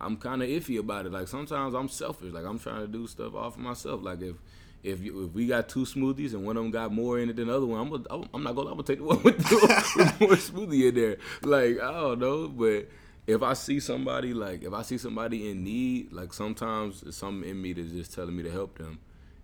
I'm 0.00 0.16
kind 0.16 0.42
of 0.42 0.48
iffy 0.48 0.78
about 0.78 1.06
it. 1.06 1.12
Like 1.12 1.28
sometimes 1.28 1.74
I'm 1.74 1.88
selfish. 1.88 2.32
Like 2.32 2.44
I'm 2.44 2.58
trying 2.58 2.80
to 2.80 2.88
do 2.88 3.06
stuff 3.06 3.34
off 3.34 3.56
of 3.56 3.62
myself. 3.62 4.02
Like 4.02 4.20
if 4.20 4.36
if 4.82 5.00
you, 5.00 5.24
if 5.24 5.32
we 5.32 5.46
got 5.46 5.68
two 5.68 5.84
smoothies 5.84 6.34
and 6.34 6.44
one 6.44 6.56
of 6.56 6.62
them 6.62 6.70
got 6.70 6.92
more 6.92 7.18
in 7.18 7.30
it 7.30 7.36
than 7.36 7.48
the 7.48 7.56
other 7.56 7.66
one, 7.66 7.80
I'm 7.80 7.90
gonna, 7.90 8.26
I'm 8.34 8.42
not 8.42 8.54
gonna 8.54 8.70
I'm 8.70 8.74
gonna 8.76 8.82
take 8.82 8.98
the 8.98 9.04
one 9.04 9.22
with, 9.22 9.36
with 9.38 10.20
more 10.20 10.30
smoothie 10.30 10.88
in 10.88 10.94
there. 10.94 11.16
Like 11.42 11.80
I 11.80 11.92
don't 11.92 12.18
know, 12.18 12.48
but 12.48 12.88
if 13.26 13.42
I 13.42 13.54
see 13.54 13.80
somebody 13.80 14.34
like 14.34 14.62
if 14.62 14.72
I 14.72 14.82
see 14.82 14.98
somebody 14.98 15.50
in 15.50 15.64
need, 15.64 16.12
like 16.12 16.32
sometimes 16.32 17.02
it's 17.02 17.16
something 17.16 17.48
in 17.48 17.60
me 17.60 17.72
that's 17.72 17.90
just 17.90 18.12
telling 18.14 18.36
me 18.36 18.42
to 18.42 18.50
help 18.50 18.76
them. 18.78 18.98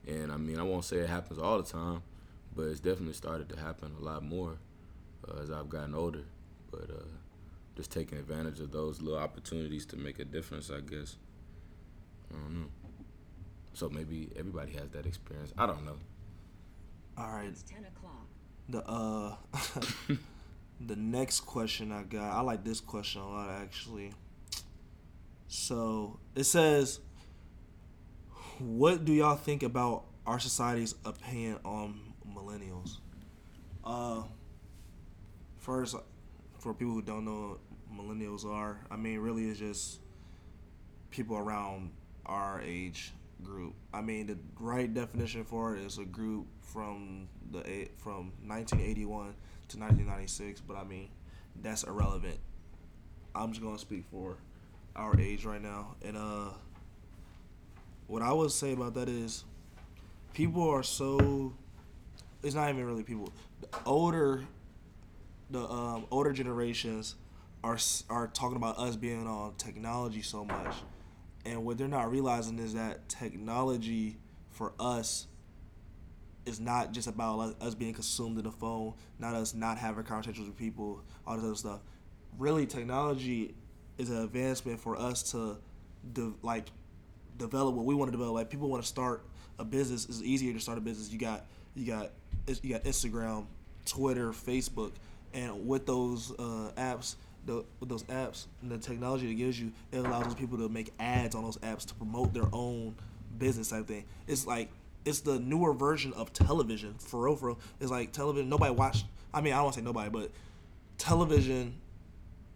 And 0.07 0.33
I 0.33 0.37
mean, 0.37 0.59
I 0.59 0.63
won't 0.63 0.85
say 0.85 0.99
it 0.99 1.09
happens 1.09 1.39
all 1.39 1.59
the 1.59 1.69
time, 1.71 2.03
but 2.55 2.63
it's 2.63 2.81
definitely 2.81 3.15
started 3.15 3.49
to 3.51 3.59
happen 3.59 3.95
a 4.01 4.05
lot 4.05 4.23
more 4.23 4.59
uh, 5.29 5.43
as 5.43 5.51
I've 5.51 5.69
gotten 5.69 5.95
older. 5.95 6.25
But 6.71 6.91
uh, 6.91 7.09
just 7.77 7.91
taking 7.91 8.19
advantage 8.19 8.61
of 8.61 8.73
those 8.73 9.01
little 9.01 9.19
opportunities 9.19 9.87
to 9.87 9.97
make 9.97 10.19
a 10.19 10.25
difference, 10.25 10.71
I 10.71 10.81
guess. 10.81 11.17
I 12.31 12.35
don't 12.35 12.61
know. 12.61 12.67
So 13.73 13.89
maybe 13.89 14.31
everybody 14.37 14.73
has 14.73 14.91
that 14.91 15.07
experience. 15.07 15.53
I 15.57 15.67
don't 15.67 15.85
know. 15.85 15.97
All 17.17 17.31
right. 17.31 17.49
It's 17.49 17.63
ten 17.63 17.85
o'clock. 17.85 18.27
The 18.69 18.85
uh, 18.87 19.35
the 20.87 20.97
next 20.97 21.41
question 21.41 21.93
I 21.93 22.03
got. 22.03 22.33
I 22.33 22.41
like 22.41 22.65
this 22.65 22.81
question 22.81 23.21
a 23.21 23.29
lot 23.29 23.51
actually. 23.51 24.13
So 25.49 26.19
it 26.35 26.45
says, 26.45 27.01
"What 28.59 29.05
do 29.05 29.13
y'all 29.13 29.37
think 29.37 29.63
about 29.63 30.05
our 30.27 30.39
society's 30.39 30.95
opinion 31.05 31.59
on 31.65 32.10
millennials. 32.51 32.99
Uh, 33.85 34.23
first, 35.59 35.97
for 36.59 36.75
people 36.75 36.95
who 36.95 37.03
don't 37.03 37.25
know 37.25 37.59
what 37.89 38.07
millennials 38.07 38.45
are, 38.45 38.81
I 38.91 38.97
mean, 38.97 39.19
really, 39.19 39.49
it's 39.49 39.59
just 39.59 40.01
people 41.11 41.37
around 41.37 41.91
our 42.27 42.61
age 42.63 43.13
group. 43.43 43.75
I 43.93 44.01
mean, 44.01 44.27
the 44.27 44.39
right 44.59 44.93
definition 44.93 45.45
for 45.45 45.77
it 45.77 45.83
is 45.83 45.99
a 45.99 46.05
group 46.05 46.47
from 46.61 47.29
the 47.51 47.89
from 47.97 48.33
1981 48.47 49.35
to 49.69 49.79
1996. 49.79 50.61
But 50.61 50.77
I 50.77 50.85
mean, 50.85 51.09
that's 51.63 51.85
irrelevant. 51.85 52.39
I'm 53.35 53.51
just 53.53 53.63
gonna 53.63 53.79
speak 53.79 54.05
for 54.11 54.37
our 54.97 55.19
age 55.19 55.45
right 55.45 55.63
now, 55.63 55.95
and 56.03 56.17
uh, 56.17 56.51
what 58.09 58.23
I 58.23 58.33
would 58.33 58.51
say 58.51 58.73
about 58.73 58.95
that 58.95 59.09
is, 59.09 59.45
people 60.35 60.69
are 60.69 60.83
so 60.83 61.53
it's 62.43 62.55
not 62.55 62.69
even 62.71 62.85
really 62.85 63.03
people. 63.03 63.33
The 63.61 63.69
older, 63.85 64.45
the 65.51 65.61
um, 65.69 66.07
older 66.11 66.33
generations 66.33 67.17
are 67.63 67.79
are 68.09 68.29
talking 68.29 68.57
about 68.57 68.79
us 68.79 68.97
being 68.97 69.27
on 69.27 69.55
technology 69.57 70.23
so 70.23 70.45
much, 70.45 70.75
and 71.45 71.65
what 71.65 71.79
they're 71.79 71.89
not 71.89 72.11
realizing 72.11 72.59
is 72.59 72.75
that 72.75 73.09
technology 73.09 74.17
for 74.51 74.73
us 74.79 75.27
is 76.47 76.61
not 76.61 76.93
just 76.93 77.07
about 77.07 77.55
us 77.61 77.75
being 77.75 77.93
consumed 77.93 78.39
in 78.39 78.45
the 78.45 78.51
phone, 78.51 78.95
not 79.19 79.35
us 79.35 79.55
not 79.55 79.79
having 79.79 80.05
conversations 80.05 80.47
with 80.47 80.57
people, 80.57 81.03
all 81.27 81.37
this 81.37 81.45
other 81.45 81.55
stuff. 81.55 81.81
Really, 82.39 82.67
technology 82.67 83.55
is 83.99 84.11
an 84.11 84.23
advancement 84.23 84.81
for 84.81 84.99
us 84.99 85.33
to, 85.33 85.59
de- 86.13 86.33
like, 86.43 86.69
develop 87.37 87.75
what 87.75 87.85
we 87.85 87.95
want 87.95 88.09
to 88.09 88.13
develop. 88.13 88.35
Like, 88.35 88.51
people 88.51 88.69
want 88.69 88.83
to 88.83 88.89
start 88.89 89.27
a 89.59 89.65
business. 89.65 90.07
It's 90.09 90.23
easier 90.23 90.53
to 90.53 90.61
start 90.61 90.79
a 90.79 90.81
business. 90.81 91.11
You 91.13 91.19
got 91.19 91.45
you 91.75 91.87
got 91.87 92.11
you 92.63 92.71
got 92.71 92.85
Instagram, 92.85 93.47
Twitter, 93.85 94.31
Facebook, 94.31 94.93
and 95.33 95.67
with 95.67 95.87
those 95.87 96.33
uh, 96.33 96.71
apps, 96.77 97.17
the 97.47 97.65
with 97.79 97.89
those 97.89 98.05
apps 98.05 98.47
and 98.63 98.71
the 98.71 98.79
technology 98.79 99.31
it 99.31 99.35
gives 99.35 99.59
you, 99.59 99.73
it 99.93 99.99
allows 99.99 100.25
those 100.25 100.35
people 100.35 100.59
to 100.59 100.69
make 100.69 100.93
ads 100.99 101.35
on 101.35 101.45
those 101.45 101.59
apps 101.59 101.87
to 101.87 101.95
promote 101.95 102.35
their 102.35 102.49
own 102.53 102.95
business 103.39 103.71
type 103.71 103.87
thing. 103.87 104.05
It's 104.27 104.47
like 104.47 104.71
it's 105.05 105.21
the 105.21 105.39
newer 105.39 105.73
version 105.73 106.13
of 106.15 106.33
television 106.33 106.95
for 106.99 107.25
real. 107.25 107.37
For 107.37 107.49
real, 107.49 107.59
it's 107.81 107.91
like 107.91 108.13
television. 108.13 108.49
Nobody 108.49 108.73
watched. 108.73 109.07
I 109.33 109.41
mean, 109.41 109.53
I 109.53 109.57
don't 109.57 109.65
want 109.65 109.75
to 109.75 109.81
say 109.81 109.85
nobody, 109.85 110.11
but 110.11 110.31
television 110.99 111.75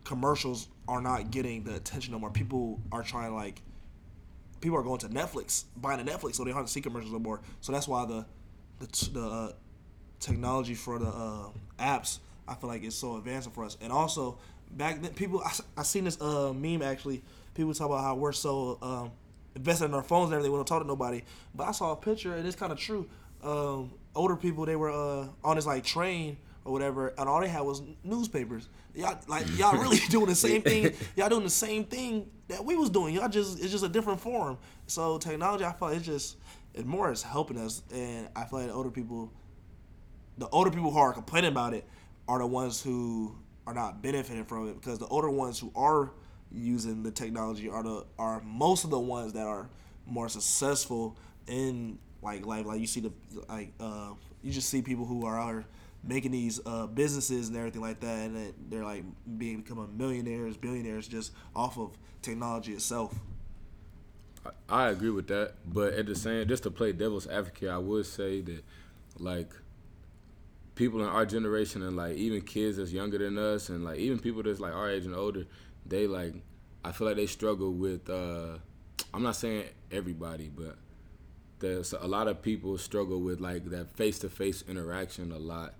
commercials 0.04 0.68
are 0.86 1.00
not 1.00 1.30
getting 1.30 1.64
the 1.64 1.74
attention 1.74 2.12
no 2.12 2.18
more. 2.18 2.30
People 2.30 2.80
are 2.92 3.02
trying 3.02 3.30
to 3.30 3.34
like. 3.34 3.62
People 4.60 4.78
are 4.78 4.82
going 4.82 4.98
to 5.00 5.08
Netflix, 5.08 5.64
buying 5.76 6.00
a 6.00 6.04
Netflix, 6.04 6.36
so 6.36 6.44
they 6.44 6.52
don't 6.52 6.68
see 6.68 6.80
commercials 6.80 7.12
no 7.12 7.18
more. 7.18 7.40
So 7.60 7.72
that's 7.72 7.88
why 7.88 8.06
the 8.06 8.26
the, 8.80 9.10
the 9.12 9.26
uh, 9.26 9.52
technology 10.24 10.74
for 10.74 10.98
the 10.98 11.06
uh, 11.06 11.46
apps, 11.78 12.18
I 12.48 12.54
feel 12.54 12.68
like 12.68 12.82
it's 12.82 12.96
so 12.96 13.16
advancing 13.16 13.52
for 13.52 13.64
us. 13.64 13.76
And 13.80 13.92
also, 13.92 14.38
back 14.70 15.00
then, 15.02 15.12
people, 15.14 15.42
I, 15.44 15.52
I 15.78 15.82
seen 15.82 16.04
this 16.04 16.20
uh, 16.20 16.52
meme 16.52 16.82
actually. 16.82 17.22
People 17.54 17.72
talk 17.74 17.86
about 17.86 18.02
how 18.02 18.16
we're 18.16 18.32
so 18.32 18.78
um, 18.82 19.12
invested 19.54 19.86
in 19.86 19.94
our 19.94 20.02
phones 20.02 20.26
and 20.26 20.34
everything. 20.34 20.52
We 20.52 20.58
don't 20.58 20.66
talk 20.66 20.82
to 20.82 20.88
nobody. 20.88 21.22
But 21.54 21.68
I 21.68 21.72
saw 21.72 21.92
a 21.92 21.96
picture, 21.96 22.34
and 22.34 22.46
it's 22.46 22.56
kind 22.56 22.72
of 22.72 22.78
true. 22.78 23.08
Um, 23.42 23.92
older 24.14 24.36
people, 24.36 24.66
they 24.66 24.76
were 24.76 24.90
uh, 24.90 25.28
on 25.44 25.56
this 25.56 25.66
like 25.66 25.84
train 25.84 26.36
or 26.64 26.72
whatever, 26.72 27.12
and 27.18 27.28
all 27.28 27.40
they 27.40 27.48
had 27.48 27.62
was 27.62 27.82
newspapers. 28.02 28.68
Y'all 28.94 29.18
like 29.28 29.46
y'all 29.58 29.76
really 29.80 29.98
doing 30.08 30.26
the 30.26 30.34
same 30.34 30.62
thing. 30.62 30.92
Y'all 31.16 31.28
doing 31.28 31.44
the 31.44 31.50
same 31.50 31.84
thing 31.84 32.30
that 32.48 32.64
we 32.64 32.74
was 32.74 32.90
doing. 32.90 33.14
Y'all 33.14 33.28
just 33.28 33.60
it's 33.60 33.70
just 33.70 33.84
a 33.84 33.88
different 33.88 34.20
form. 34.20 34.58
So 34.86 35.18
technology, 35.18 35.64
I 35.64 35.72
feel 35.72 35.88
like 35.88 35.98
it's 35.98 36.06
just 36.06 36.36
it 36.74 36.86
more 36.86 37.12
is 37.12 37.22
helping 37.22 37.58
us, 37.58 37.82
and 37.92 38.28
I 38.34 38.44
feel 38.44 38.60
like 38.60 38.70
older 38.74 38.90
people, 38.90 39.32
the 40.38 40.48
older 40.48 40.70
people 40.70 40.90
who 40.90 40.98
are 40.98 41.12
complaining 41.12 41.50
about 41.50 41.74
it, 41.74 41.84
are 42.28 42.38
the 42.38 42.46
ones 42.46 42.82
who 42.82 43.36
are 43.66 43.74
not 43.74 44.02
benefiting 44.02 44.44
from 44.44 44.68
it 44.68 44.74
because 44.74 44.98
the 44.98 45.06
older 45.06 45.30
ones 45.30 45.58
who 45.58 45.70
are 45.74 46.12
using 46.50 47.02
the 47.02 47.10
technology 47.10 47.68
are 47.68 47.82
the 47.82 48.04
are 48.18 48.40
most 48.42 48.84
of 48.84 48.90
the 48.90 48.98
ones 48.98 49.32
that 49.32 49.46
are 49.46 49.68
more 50.06 50.28
successful 50.28 51.16
in 51.46 51.98
like 52.22 52.46
life. 52.46 52.66
Like 52.66 52.80
you 52.80 52.86
see 52.86 53.00
the 53.00 53.12
like 53.48 53.72
uh, 53.80 54.10
you 54.42 54.52
just 54.52 54.68
see 54.68 54.82
people 54.82 55.04
who 55.04 55.26
are 55.26 55.64
making 56.02 56.32
these 56.32 56.60
uh, 56.66 56.86
businesses 56.86 57.48
and 57.48 57.56
everything 57.56 57.80
like 57.80 58.00
that, 58.00 58.18
and 58.18 58.54
they're 58.68 58.84
like 58.84 59.04
being 59.38 59.62
becoming 59.62 59.96
millionaires, 59.96 60.56
billionaires 60.56 61.08
just 61.08 61.32
off 61.54 61.78
of 61.78 61.96
technology 62.22 62.72
itself. 62.72 63.14
I 64.68 64.88
agree 64.88 65.10
with 65.10 65.28
that, 65.28 65.54
but 65.64 65.94
at 65.94 66.04
the 66.04 66.14
same, 66.14 66.46
just 66.46 66.64
to 66.64 66.70
play 66.70 66.92
devil's 66.92 67.26
advocate, 67.26 67.70
I 67.70 67.78
would 67.78 68.04
say 68.04 68.42
that 68.42 68.62
like 69.18 69.50
people 70.74 71.00
in 71.00 71.08
our 71.08 71.24
generation 71.26 71.82
and 71.82 71.96
like 71.96 72.16
even 72.16 72.40
kids 72.40 72.76
that's 72.76 72.92
younger 72.92 73.18
than 73.18 73.38
us 73.38 73.68
and 73.68 73.84
like 73.84 73.98
even 73.98 74.18
people 74.18 74.42
that's 74.42 74.60
like 74.60 74.74
our 74.74 74.90
age 74.90 75.04
and 75.04 75.14
older, 75.14 75.46
they 75.86 76.06
like 76.06 76.34
I 76.84 76.92
feel 76.92 77.06
like 77.06 77.16
they 77.16 77.26
struggle 77.26 77.72
with. 77.72 78.08
uh 78.10 78.58
I'm 79.12 79.22
not 79.22 79.36
saying 79.36 79.64
everybody, 79.92 80.50
but 80.54 80.76
there's 81.60 81.92
a 81.92 82.06
lot 82.06 82.28
of 82.28 82.42
people 82.42 82.76
struggle 82.78 83.20
with 83.20 83.40
like 83.40 83.64
that 83.70 83.96
face 83.96 84.18
to 84.20 84.28
face 84.28 84.64
interaction 84.68 85.32
a 85.32 85.38
lot, 85.38 85.74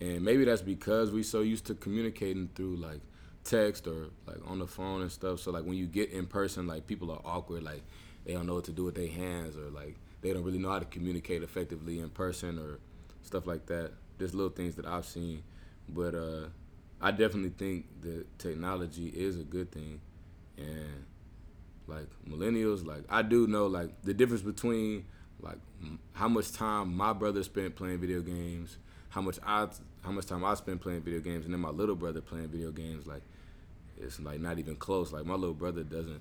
and 0.00 0.22
maybe 0.22 0.44
that's 0.44 0.62
because 0.62 1.10
we 1.10 1.22
so 1.22 1.40
used 1.40 1.66
to 1.66 1.74
communicating 1.74 2.48
through 2.54 2.76
like 2.76 3.00
text 3.44 3.86
or 3.86 4.06
like 4.26 4.38
on 4.46 4.58
the 4.58 4.66
phone 4.66 5.02
and 5.02 5.12
stuff. 5.12 5.40
So 5.40 5.50
like 5.50 5.64
when 5.64 5.74
you 5.74 5.86
get 5.86 6.10
in 6.10 6.26
person, 6.26 6.66
like 6.66 6.86
people 6.86 7.10
are 7.10 7.20
awkward, 7.24 7.62
like 7.62 7.82
they 8.24 8.32
don't 8.32 8.46
know 8.46 8.54
what 8.54 8.64
to 8.64 8.72
do 8.72 8.84
with 8.84 8.94
their 8.94 9.08
hands 9.08 9.56
or 9.56 9.70
like 9.70 9.96
they 10.22 10.32
don't 10.32 10.44
really 10.44 10.58
know 10.58 10.70
how 10.70 10.78
to 10.78 10.84
communicate 10.86 11.42
effectively 11.42 12.00
in 12.00 12.10
person 12.10 12.58
or 12.58 12.78
stuff 13.22 13.46
like 13.46 13.66
that. 13.66 13.92
There's 14.20 14.34
little 14.34 14.52
things 14.52 14.76
that 14.76 14.86
I've 14.86 15.06
seen, 15.06 15.42
but 15.88 16.14
uh, 16.14 16.46
I 17.00 17.10
definitely 17.10 17.54
think 17.58 17.86
that 18.02 18.38
technology 18.38 19.08
is 19.08 19.40
a 19.40 19.42
good 19.42 19.72
thing, 19.72 20.00
and 20.56 21.04
like 21.86 22.06
millennials, 22.28 22.86
like 22.86 23.04
I 23.08 23.22
do 23.22 23.46
know 23.46 23.66
like 23.66 24.02
the 24.02 24.14
difference 24.14 24.42
between 24.42 25.06
like 25.40 25.58
how 26.12 26.28
much 26.28 26.52
time 26.52 26.94
my 26.94 27.12
brother 27.14 27.42
spent 27.42 27.74
playing 27.74 27.98
video 27.98 28.20
games, 28.20 28.76
how 29.08 29.22
much 29.22 29.38
I 29.44 29.66
how 30.02 30.12
much 30.12 30.26
time 30.26 30.44
I 30.44 30.54
spent 30.54 30.80
playing 30.80 31.00
video 31.00 31.20
games, 31.20 31.46
and 31.46 31.54
then 31.54 31.60
my 31.60 31.70
little 31.70 31.96
brother 31.96 32.20
playing 32.20 32.48
video 32.48 32.70
games. 32.70 33.06
Like 33.06 33.22
it's 33.98 34.20
like 34.20 34.38
not 34.38 34.58
even 34.58 34.76
close. 34.76 35.12
Like 35.12 35.24
my 35.24 35.34
little 35.34 35.54
brother 35.54 35.82
doesn't 35.82 36.20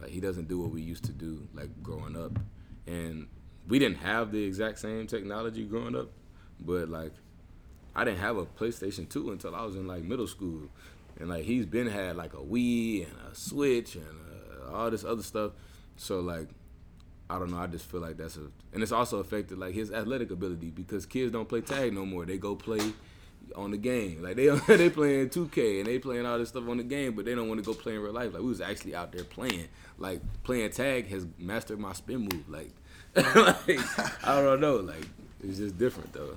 like 0.00 0.10
he 0.10 0.20
doesn't 0.20 0.48
do 0.48 0.60
what 0.60 0.70
we 0.70 0.82
used 0.82 1.04
to 1.04 1.12
do 1.12 1.46
like 1.54 1.70
growing 1.82 2.16
up, 2.16 2.38
and 2.86 3.28
we 3.68 3.78
didn't 3.78 3.98
have 3.98 4.32
the 4.32 4.42
exact 4.42 4.80
same 4.80 5.06
technology 5.06 5.64
growing 5.64 5.96
up, 5.96 6.10
but 6.60 6.88
like 6.88 7.12
I 7.94 8.04
didn't 8.04 8.20
have 8.20 8.36
a 8.36 8.44
PlayStation 8.44 9.08
2 9.08 9.32
until 9.32 9.54
I 9.54 9.64
was 9.64 9.74
in 9.74 9.86
like 9.86 10.02
middle 10.02 10.26
school, 10.26 10.68
and 11.18 11.28
like 11.28 11.44
he's 11.44 11.66
been 11.66 11.86
had 11.86 12.16
like 12.16 12.34
a 12.34 12.38
Wii 12.38 13.06
and 13.06 13.16
a 13.30 13.34
Switch 13.34 13.96
and 13.96 14.04
uh, 14.04 14.74
all 14.74 14.90
this 14.90 15.04
other 15.04 15.22
stuff. 15.22 15.52
So 15.96 16.20
like 16.20 16.48
I 17.28 17.38
don't 17.38 17.50
know. 17.50 17.58
I 17.58 17.66
just 17.66 17.86
feel 17.86 18.00
like 18.00 18.16
that's 18.16 18.36
a, 18.36 18.50
and 18.72 18.82
it's 18.82 18.92
also 18.92 19.18
affected 19.18 19.58
like 19.58 19.74
his 19.74 19.90
athletic 19.90 20.30
ability 20.30 20.70
because 20.70 21.06
kids 21.06 21.32
don't 21.32 21.48
play 21.48 21.60
tag 21.60 21.92
no 21.92 22.06
more. 22.06 22.24
They 22.24 22.38
go 22.38 22.54
play 22.54 22.92
on 23.54 23.70
the 23.70 23.76
game. 23.76 24.22
Like 24.22 24.36
they 24.36 24.48
they 24.76 24.90
playing 24.90 25.30
2K 25.30 25.78
and 25.78 25.86
they 25.86 25.98
playing 25.98 26.26
all 26.26 26.38
this 26.38 26.50
stuff 26.50 26.68
on 26.68 26.76
the 26.76 26.84
game, 26.84 27.14
but 27.14 27.24
they 27.24 27.34
don't 27.34 27.48
want 27.48 27.62
to 27.62 27.66
go 27.66 27.74
play 27.74 27.94
in 27.94 28.00
real 28.00 28.12
life. 28.12 28.32
Like 28.32 28.42
we 28.42 28.48
was 28.48 28.60
actually 28.60 28.94
out 28.94 29.12
there 29.12 29.24
playing. 29.24 29.68
Like 29.98 30.20
playing 30.44 30.70
tag 30.70 31.08
has 31.08 31.26
mastered 31.38 31.78
my 31.78 31.92
spin 31.94 32.20
move. 32.20 32.48
Like, 32.48 32.70
like 33.16 34.26
I 34.26 34.40
don't 34.40 34.60
know. 34.60 34.76
Like 34.76 35.06
it's 35.42 35.58
just 35.58 35.78
different 35.78 36.12
though. 36.12 36.36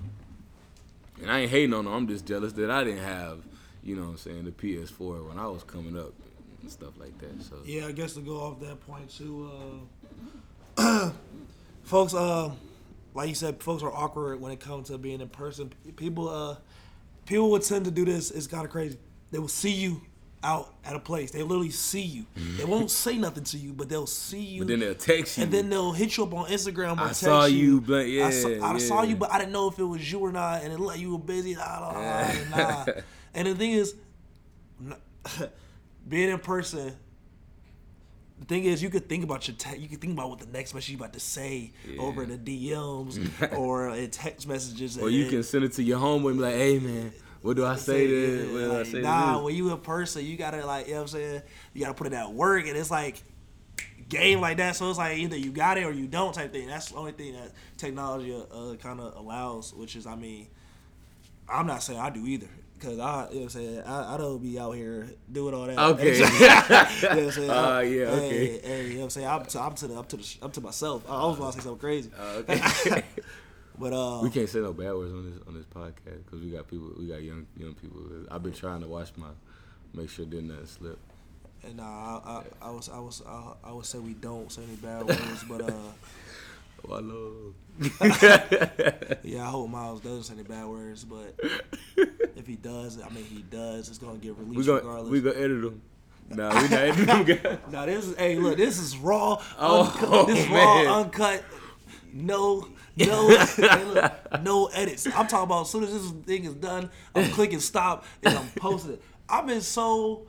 And 1.21 1.29
I 1.29 1.39
ain't 1.41 1.51
hating 1.51 1.73
on 1.73 1.85
them. 1.85 1.93
I'm 1.93 2.07
just 2.07 2.25
jealous 2.25 2.53
that 2.53 2.71
I 2.71 2.83
didn't 2.83 3.03
have, 3.03 3.39
you 3.83 3.95
know, 3.95 4.03
what 4.03 4.09
I'm 4.09 4.17
saying 4.17 4.45
the 4.45 4.51
PS4 4.51 5.27
when 5.27 5.37
I 5.37 5.47
was 5.47 5.63
coming 5.63 5.97
up 5.97 6.13
and 6.61 6.71
stuff 6.71 6.93
like 6.99 7.17
that. 7.19 7.43
So 7.43 7.57
yeah, 7.65 7.87
I 7.87 7.91
guess 7.91 8.13
to 8.13 8.21
go 8.21 8.37
off 8.37 8.59
that 8.61 8.79
point 8.87 9.09
too, 9.09 9.51
uh, 10.77 11.11
folks. 11.83 12.13
Uh, 12.13 12.51
like 13.13 13.29
you 13.29 13.35
said, 13.35 13.61
folks 13.61 13.83
are 13.83 13.91
awkward 13.91 14.39
when 14.39 14.51
it 14.51 14.59
comes 14.59 14.87
to 14.87 14.97
being 14.97 15.21
in 15.21 15.29
person. 15.29 15.73
People, 15.95 16.29
uh, 16.29 16.55
people 17.25 17.49
would 17.51 17.63
tend 17.63 17.85
to 17.85 17.91
do 17.91 18.05
this. 18.05 18.31
It's 18.31 18.47
kind 18.47 18.63
of 18.63 18.71
crazy. 18.71 18.97
They 19.31 19.39
will 19.39 19.47
see 19.47 19.71
you 19.71 20.01
out 20.43 20.73
at 20.85 20.95
a 20.95 20.99
place. 20.99 21.31
They 21.31 21.41
literally 21.41 21.69
see 21.69 22.01
you. 22.01 22.25
Mm-hmm. 22.37 22.57
They 22.57 22.65
won't 22.65 22.91
say 22.91 23.17
nothing 23.17 23.43
to 23.45 23.57
you, 23.57 23.73
but 23.73 23.89
they'll 23.89 24.07
see 24.07 24.39
you. 24.41 24.61
But 24.61 24.67
then 24.69 24.79
they'll 24.79 24.95
text 24.95 25.37
you. 25.37 25.43
And 25.43 25.51
then 25.51 25.69
they'll 25.69 25.91
hit 25.91 26.15
you 26.17 26.23
up 26.23 26.33
on 26.33 26.45
Instagram 26.47 26.97
or 26.97 27.01
I 27.01 27.07
text 27.07 27.21
saw 27.21 27.45
you, 27.45 27.81
but 27.81 28.01
I 28.01 28.05
yeah, 28.05 28.29
saw, 28.29 28.47
I 28.47 28.71
yeah. 28.73 28.77
saw 28.77 29.03
you, 29.03 29.15
but 29.15 29.31
I 29.31 29.37
didn't 29.39 29.51
know 29.51 29.67
if 29.67 29.77
it 29.79 29.83
was 29.83 30.11
you 30.11 30.19
or 30.19 30.31
not, 30.31 30.63
and 30.63 30.71
it 30.71 30.79
looked 30.79 30.91
like 30.93 30.99
you 30.99 31.11
were 31.11 31.19
busy. 31.19 31.55
Nah, 31.55 31.91
nah, 31.91 32.33
nah, 32.49 32.85
nah. 32.85 32.85
and 33.33 33.47
the 33.47 33.55
thing 33.55 33.71
is, 33.71 33.95
being 36.07 36.29
in 36.29 36.39
person. 36.39 36.93
The 38.39 38.45
thing 38.45 38.63
is, 38.63 38.81
you 38.81 38.89
could 38.89 39.09
think 39.09 39.25
about 39.25 39.45
your 39.49 39.57
te- 39.57 39.77
you 39.79 39.89
could 39.89 39.99
think 39.99 40.13
about 40.13 40.29
what 40.29 40.39
the 40.39 40.45
next 40.47 40.73
message 40.73 40.91
you 40.91 40.97
about 40.97 41.11
to 41.11 41.19
say 41.19 41.73
Yeah. 41.85 42.01
over 42.01 42.23
in 42.23 42.29
the 42.29 42.37
DMs 42.37 43.57
or 43.57 43.89
in 43.89 44.09
text 44.11 44.47
messages. 44.47 44.97
Or 44.97 45.09
you 45.09 45.27
can 45.27 45.43
send 45.43 45.65
it 45.65 45.73
to 45.73 45.83
your 45.83 45.99
homeboy 45.99 46.29
and 46.29 46.37
be 46.37 46.43
like, 46.43 46.55
"Hey 46.55 46.79
man, 46.79 47.11
what 47.41 47.55
do 47.55 47.65
I 47.65 47.75
say 47.75 48.07
this? 48.07 48.47
yeah, 48.47 48.53
What 48.53 48.59
do 48.59 48.79
I 48.79 48.83
say 48.83 49.01
nah, 49.01 49.35
this?" 49.35 49.43
when 49.45 49.55
you 49.55 49.71
in 49.71 49.77
person, 49.77 50.25
you 50.25 50.37
gotta 50.37 50.65
like, 50.65 50.87
you 50.87 50.93
know 50.93 50.99
what 50.99 51.13
I'm 51.13 51.19
saying? 51.19 51.41
You 51.73 51.81
gotta 51.81 51.93
put 51.93 52.07
in 52.07 52.13
that 52.13 52.31
work, 52.33 52.67
and 52.67 52.77
it's 52.77 52.91
like 52.91 53.21
game 54.09 54.41
like 54.41 54.57
that. 54.57 54.75
So 54.75 54.89
it's 54.89 54.97
like 54.97 55.17
either 55.17 55.37
you 55.37 55.51
got 55.51 55.77
it 55.77 55.85
or 55.85 55.91
you 55.91 56.07
don't 56.07 56.33
type 56.33 56.51
thing. 56.51 56.67
That's 56.67 56.89
the 56.89 56.97
only 56.97 57.13
thing 57.13 57.33
that 57.33 57.51
technology 57.77 58.35
uh, 58.35 58.75
kind 58.75 58.99
of 58.99 59.15
allows. 59.15 59.73
Which 59.73 59.95
is, 59.95 60.05
I 60.05 60.15
mean, 60.15 60.47
I'm 61.47 61.67
not 61.67 61.83
saying 61.83 61.99
I 61.99 62.09
do 62.09 62.25
either. 62.25 62.47
Cause 62.79 62.97
I, 62.97 63.27
you 63.27 63.35
know 63.35 63.41
what 63.41 63.43
I'm 63.43 63.49
saying, 63.49 63.81
I, 63.81 64.13
I 64.13 64.17
don't 64.17 64.41
be 64.41 64.57
out 64.57 64.71
here 64.71 65.09
doing 65.29 65.53
all 65.53 65.65
that. 65.65 65.77
Okay. 65.77 66.15
you 66.17 66.21
know 66.21 66.29
what 66.29 67.03
I'm 67.03 67.31
saying? 67.31 67.49
Uh, 67.49 67.79
yeah, 67.79 68.05
okay. 68.05 68.29
Hey, 68.29 68.59
hey, 68.63 68.83
you 68.83 68.93
know 68.93 68.97
what 68.99 69.03
I'm 69.03 69.09
saying? 69.09 69.27
I'm 69.27 69.45
to, 69.45 69.59
I'm 69.59 69.75
to 69.75 69.87
the, 69.87 69.95
I'm 69.97 70.05
to 70.05 70.15
the, 70.15 70.37
I'm 70.41 70.51
to 70.51 70.61
myself. 70.61 71.03
I 71.09 71.11
always 71.15 71.39
want 71.39 71.55
to 71.55 71.59
say 71.59 71.63
something 71.65 71.79
crazy. 71.79 72.09
Uh, 72.17 72.41
okay. 72.49 73.03
But 73.79 73.93
uh, 73.93 74.19
we 74.21 74.29
can't 74.29 74.49
say 74.49 74.59
no 74.59 74.73
bad 74.73 74.93
words 74.93 75.13
on 75.13 75.31
this 75.31 75.39
on 75.47 75.53
this 75.53 75.65
podcast 75.65 76.25
because 76.25 76.41
we 76.41 76.51
got 76.51 76.67
people, 76.67 76.91
we 76.97 77.07
got 77.07 77.21
young 77.23 77.47
young 77.57 77.73
people. 77.75 78.01
I've 78.29 78.43
been 78.43 78.53
trying 78.53 78.81
to 78.81 78.87
watch 78.87 79.11
my, 79.15 79.27
make 79.93 80.09
sure 80.09 80.25
didn't 80.25 80.49
nothing 80.49 80.65
slip. 80.65 80.99
And 81.63 81.77
nah, 81.77 81.83
I, 81.85 82.31
I, 82.31 82.67
I 82.67 82.71
was, 82.71 82.89
I 82.89 82.99
was, 82.99 83.21
I, 83.27 83.53
I 83.63 83.71
would 83.71 83.85
say 83.85 83.99
we 83.99 84.13
don't 84.13 84.51
say 84.51 84.63
any 84.63 84.75
bad 84.75 85.07
words, 85.07 85.43
but 85.47 85.61
uh, 85.61 85.71
I 86.93 86.99
love. 86.99 87.53
yeah, 89.23 89.43
I 89.43 89.49
hope 89.49 89.69
Miles 89.69 90.01
doesn't 90.01 90.23
say 90.23 90.33
any 90.33 90.43
bad 90.43 90.65
words. 90.65 91.05
But 91.05 91.39
if 92.35 92.45
he 92.47 92.55
does, 92.55 93.01
I 93.01 93.09
mean, 93.09 93.23
he 93.23 93.43
does. 93.43 93.87
It's 93.89 93.97
gonna 93.97 94.17
get 94.17 94.37
released 94.37 94.57
we 94.57 94.65
gonna 94.65 94.79
regardless. 94.79 95.11
we 95.11 95.21
gonna 95.21 95.39
edit 95.39 95.61
them. 95.61 95.81
Nah, 96.29 96.61
we 96.61 96.67
not 96.67 96.73
editing 96.73 97.05
them. 97.05 97.23
guys. 97.23 97.57
now 97.71 97.85
this 97.85 98.05
is, 98.05 98.17
hey, 98.17 98.37
look, 98.37 98.57
this 98.57 98.77
is 98.77 98.97
raw, 98.97 99.41
Oh, 99.57 99.83
uncut. 99.83 100.27
This 100.27 100.39
is 100.39 100.49
man. 100.49 100.85
raw, 100.85 101.01
uncut. 101.01 101.43
No, 102.13 102.67
no, 102.95 103.27
look, 103.57 104.41
no 104.41 104.67
edits. 104.67 105.05
I'm 105.07 105.27
talking 105.27 105.45
about 105.45 105.61
as 105.61 105.69
soon 105.69 105.83
as 105.83 105.93
this 105.93 106.11
thing 106.25 106.45
is 106.45 106.53
done, 106.55 106.89
I'm 107.15 107.31
clicking 107.31 107.59
stop 107.59 108.05
and 108.23 108.37
I'm 108.37 108.49
posting 108.55 108.93
it. 108.93 109.01
I've 109.27 109.47
been 109.47 109.61
so 109.61 110.27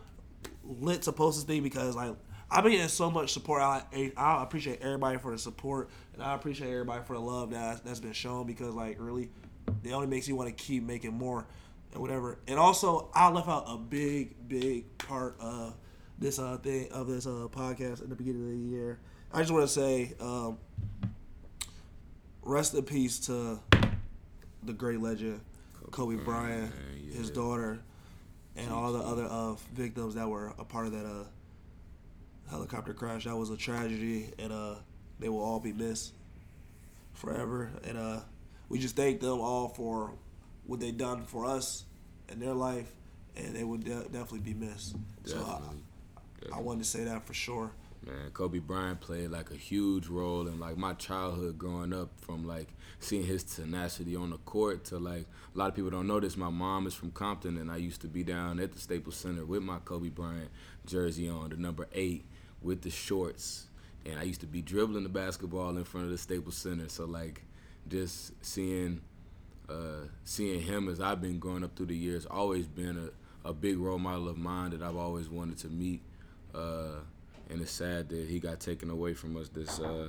lit 0.65 1.03
to 1.03 1.13
post 1.13 1.39
this 1.39 1.45
thing 1.45 1.63
because 1.63 1.97
like 1.97 2.15
I've 2.51 2.65
been 2.65 2.73
getting 2.73 2.89
so 2.89 3.11
much 3.11 3.33
support. 3.33 3.63
I 3.63 4.13
I 4.17 4.43
appreciate 4.43 4.81
everybody 4.83 5.19
for 5.19 5.33
the 5.33 5.39
support 5.39 5.91
and 6.15 6.23
I 6.23 6.35
appreciate 6.35 6.71
everybody 6.71 7.03
for 7.05 7.15
the 7.15 7.21
love 7.21 7.51
that 7.51 7.85
that's 7.85 8.01
been 8.01 8.13
shown 8.13 8.47
because 8.47 8.75
like 8.75 8.97
really, 8.99 9.31
it 9.85 9.93
only 9.93 10.07
makes 10.07 10.29
you 10.29 10.37
want 10.37 10.49
to 10.55 10.65
keep 10.65 10.83
making 10.83 11.13
more 11.15 11.47
and 11.93 12.01
whatever. 12.01 12.39
And 12.47 12.59
also, 12.59 13.11
I 13.15 13.31
left 13.31 13.49
out 13.49 13.65
a 13.67 13.77
big 13.77 14.49
big 14.49 14.99
part 14.99 15.37
of 15.41 15.77
this 16.19 16.39
uh 16.39 16.59
thing 16.59 16.91
of 16.93 17.07
this 17.07 17.27
uh 17.27 17.49
podcast 17.51 18.03
in 18.03 18.11
the 18.11 18.17
beginning 18.17 18.43
of 18.43 18.51
the 18.51 18.57
year. 18.57 19.01
I 19.33 19.39
just 19.41 19.53
want 19.53 19.63
to 19.65 19.73
say, 19.73 20.15
um, 20.19 20.59
rest 22.43 22.75
in 22.75 22.83
peace 22.83 23.19
to 23.21 23.61
the 24.63 24.73
great 24.73 25.01
legend 25.01 25.41
Kobe 25.91 26.17
Bryant, 26.17 26.73
yeah. 27.03 27.17
his 27.17 27.31
daughter, 27.31 27.81
and 28.57 28.71
all 28.71 28.93
the 28.93 29.01
other 29.01 29.25
uh, 29.25 29.55
victims 29.75 30.15
that 30.15 30.29
were 30.29 30.53
a 30.59 30.65
part 30.65 30.87
of 30.87 30.93
that 30.93 31.07
uh, 31.07 31.25
helicopter 32.51 32.95
crash. 32.95 33.25
That 33.25 33.37
was 33.37 33.51
a 33.51 33.57
tragedy, 33.57 34.31
and 34.39 34.53
uh, 34.53 34.75
they 35.19 35.29
will 35.29 35.43
all 35.43 35.61
be 35.61 35.73
missed 35.73 36.13
forever. 37.15 37.71
And 37.85 37.99
uh, 37.99 38.21
we 38.69 38.79
just 38.79 38.97
thank 38.97 39.21
them 39.21 39.41
all 39.41 39.69
for 39.69 40.13
what 40.67 40.81
they 40.81 40.93
done 40.93 41.25
for 41.25 41.45
us 41.45 41.85
in 42.29 42.39
their 42.39 42.55
life, 42.55 42.91
and 43.37 43.55
they 43.55 43.65
would 43.65 43.85
de- 43.85 44.05
definitely 44.05 44.41
be 44.41 44.55
missed. 44.55 44.95
So 45.25 45.39
Definitely. 45.39 45.83
I, 46.53 46.59
I 46.59 46.61
wanted 46.61 46.85
to 46.85 46.89
say 46.89 47.05
that 47.05 47.27
for 47.27 47.35
sure. 47.35 47.73
Man, 48.07 48.31
Kobe 48.33 48.61
Bryant 48.61 49.01
played 49.01 49.31
like 49.31 49.51
a 49.51 49.57
huge 49.57 50.07
role 50.07 50.49
in 50.49 50.59
like 50.59 50.79
my 50.79 50.95
childhood 50.95 51.59
growing 51.59 51.93
up 51.93 52.09
from 52.23 52.47
like 52.47 52.69
seeing 52.99 53.25
his 53.25 53.45
tenacity 53.45 54.17
on 54.17 54.31
the 54.31 54.39
court 54.39 54.85
to 54.85 54.99
like 54.99 55.27
a 55.55 55.59
lot 55.59 55.69
of 55.69 55.75
people 55.75 55.91
don't 55.91 56.07
know 56.07 56.19
this. 56.19 56.37
My 56.37 56.49
mom 56.49 56.87
is 56.87 56.95
from 56.95 57.11
Compton 57.11 57.59
and 57.59 57.71
I 57.71 57.77
used 57.77 58.01
to 58.01 58.07
be 58.07 58.25
down 58.25 58.59
at 58.59 58.73
the 58.73 58.79
Staples 58.79 59.17
Center 59.17 59.45
with 59.45 59.63
my 59.63 59.79
Kobe 59.85 60.09
Bryant 60.09 60.49
jersey 60.87 61.29
on, 61.29 61.51
the 61.51 61.57
number 61.57 61.89
eight 61.93 62.25
with 62.63 62.81
the 62.81 62.91
shorts. 62.91 63.67
And 64.07 64.19
I 64.19 64.23
used 64.23 64.41
to 64.41 64.47
be 64.47 64.63
dribbling 64.63 65.03
the 65.03 65.11
basketball 65.11 65.77
in 65.77 65.85
front 65.85 66.07
of 66.07 66.13
the 66.13 66.19
Staples 66.19 66.57
Center. 66.57 66.89
So 66.89 67.05
like 67.05 67.43
just 67.87 68.33
seeing 68.43 69.03
uh, 69.69 70.07
seeing 70.25 70.63
him 70.63 70.89
as 70.89 71.01
I've 71.01 71.21
been 71.21 71.39
growing 71.39 71.65
up 71.65 71.77
through 71.77 71.87
the 71.87 71.97
years, 71.97 72.25
always 72.25 72.67
been 72.67 73.11
a, 73.45 73.49
a 73.49 73.53
big 73.53 73.79
role 73.79 73.99
model 73.99 74.29
of 74.29 74.39
mine 74.39 74.71
that 74.71 74.83
I've 74.83 74.97
always 74.97 75.29
wanted 75.29 75.59
to 75.59 75.69
meet. 75.69 76.01
Uh, 76.55 77.01
and 77.51 77.61
it's 77.61 77.71
sad 77.71 78.09
that 78.09 78.29
he 78.29 78.39
got 78.39 78.61
taken 78.61 78.91
away 78.91 79.15
from 79.15 79.37
us 79.37 79.49
this 79.49 79.81
uh, 79.81 80.09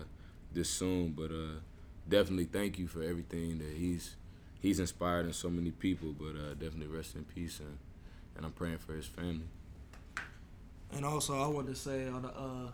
this 0.53 0.69
soon. 0.69 1.11
But 1.11 1.31
uh, 1.31 1.59
definitely 2.07 2.45
thank 2.45 2.77
you 2.77 2.87
for 2.87 3.01
everything 3.01 3.57
that 3.59 3.75
he's 3.75 4.15
he's 4.61 4.79
inspired 4.79 5.25
in 5.25 5.33
so 5.33 5.49
many 5.49 5.71
people. 5.71 6.13
But 6.17 6.35
uh, 6.35 6.53
definitely 6.53 6.87
rest 6.87 7.15
in 7.15 7.23
peace, 7.23 7.59
and 7.59 7.77
and 8.35 8.45
I'm 8.45 8.51
praying 8.51 8.77
for 8.79 8.93
his 8.93 9.05
family. 9.05 9.47
And 10.93 11.05
also, 11.05 11.41
I 11.41 11.47
wanted 11.47 11.69
to 11.69 11.75
say 11.75 12.07
on 12.07 12.23
the 12.23 12.29
uh, 12.29 12.71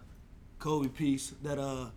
Kobe 0.59 0.87
piece 0.87 1.33
that 1.43 1.59
uh, 1.59 1.87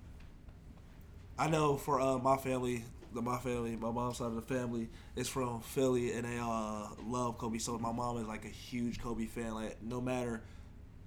I 1.38 1.48
know 1.48 1.76
for 1.76 2.00
uh, 2.00 2.18
my 2.18 2.36
family, 2.36 2.84
my 3.12 3.38
family, 3.38 3.76
my 3.76 3.90
mom's 3.90 4.18
side 4.18 4.26
of 4.26 4.34
the 4.34 4.42
family 4.42 4.88
is 5.16 5.28
from 5.28 5.60
Philly, 5.60 6.12
and 6.12 6.26
they 6.26 6.38
love 6.38 7.38
Kobe. 7.38 7.58
So 7.58 7.78
my 7.78 7.92
mom 7.92 8.18
is 8.18 8.26
like 8.26 8.44
a 8.44 8.48
huge 8.48 9.00
Kobe 9.00 9.26
fan. 9.26 9.54
Like 9.54 9.82
no 9.82 10.00
matter, 10.00 10.42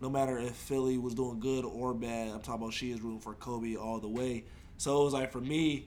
no 0.04 0.10
matter 0.10 0.38
if 0.38 0.54
Philly 0.54 0.98
was 0.98 1.16
doing 1.16 1.40
good 1.40 1.64
or 1.64 1.94
bad, 1.94 2.28
I'm 2.28 2.42
talking 2.42 2.62
about 2.62 2.74
she 2.74 2.92
is 2.92 3.02
rooting 3.02 3.22
for 3.22 3.34
Kobe 3.36 3.78
all 3.78 4.00
the 4.00 4.10
way. 4.10 4.44
So 4.78 5.02
it 5.02 5.06
was 5.06 5.14
like 5.14 5.32
for 5.32 5.40
me, 5.40 5.86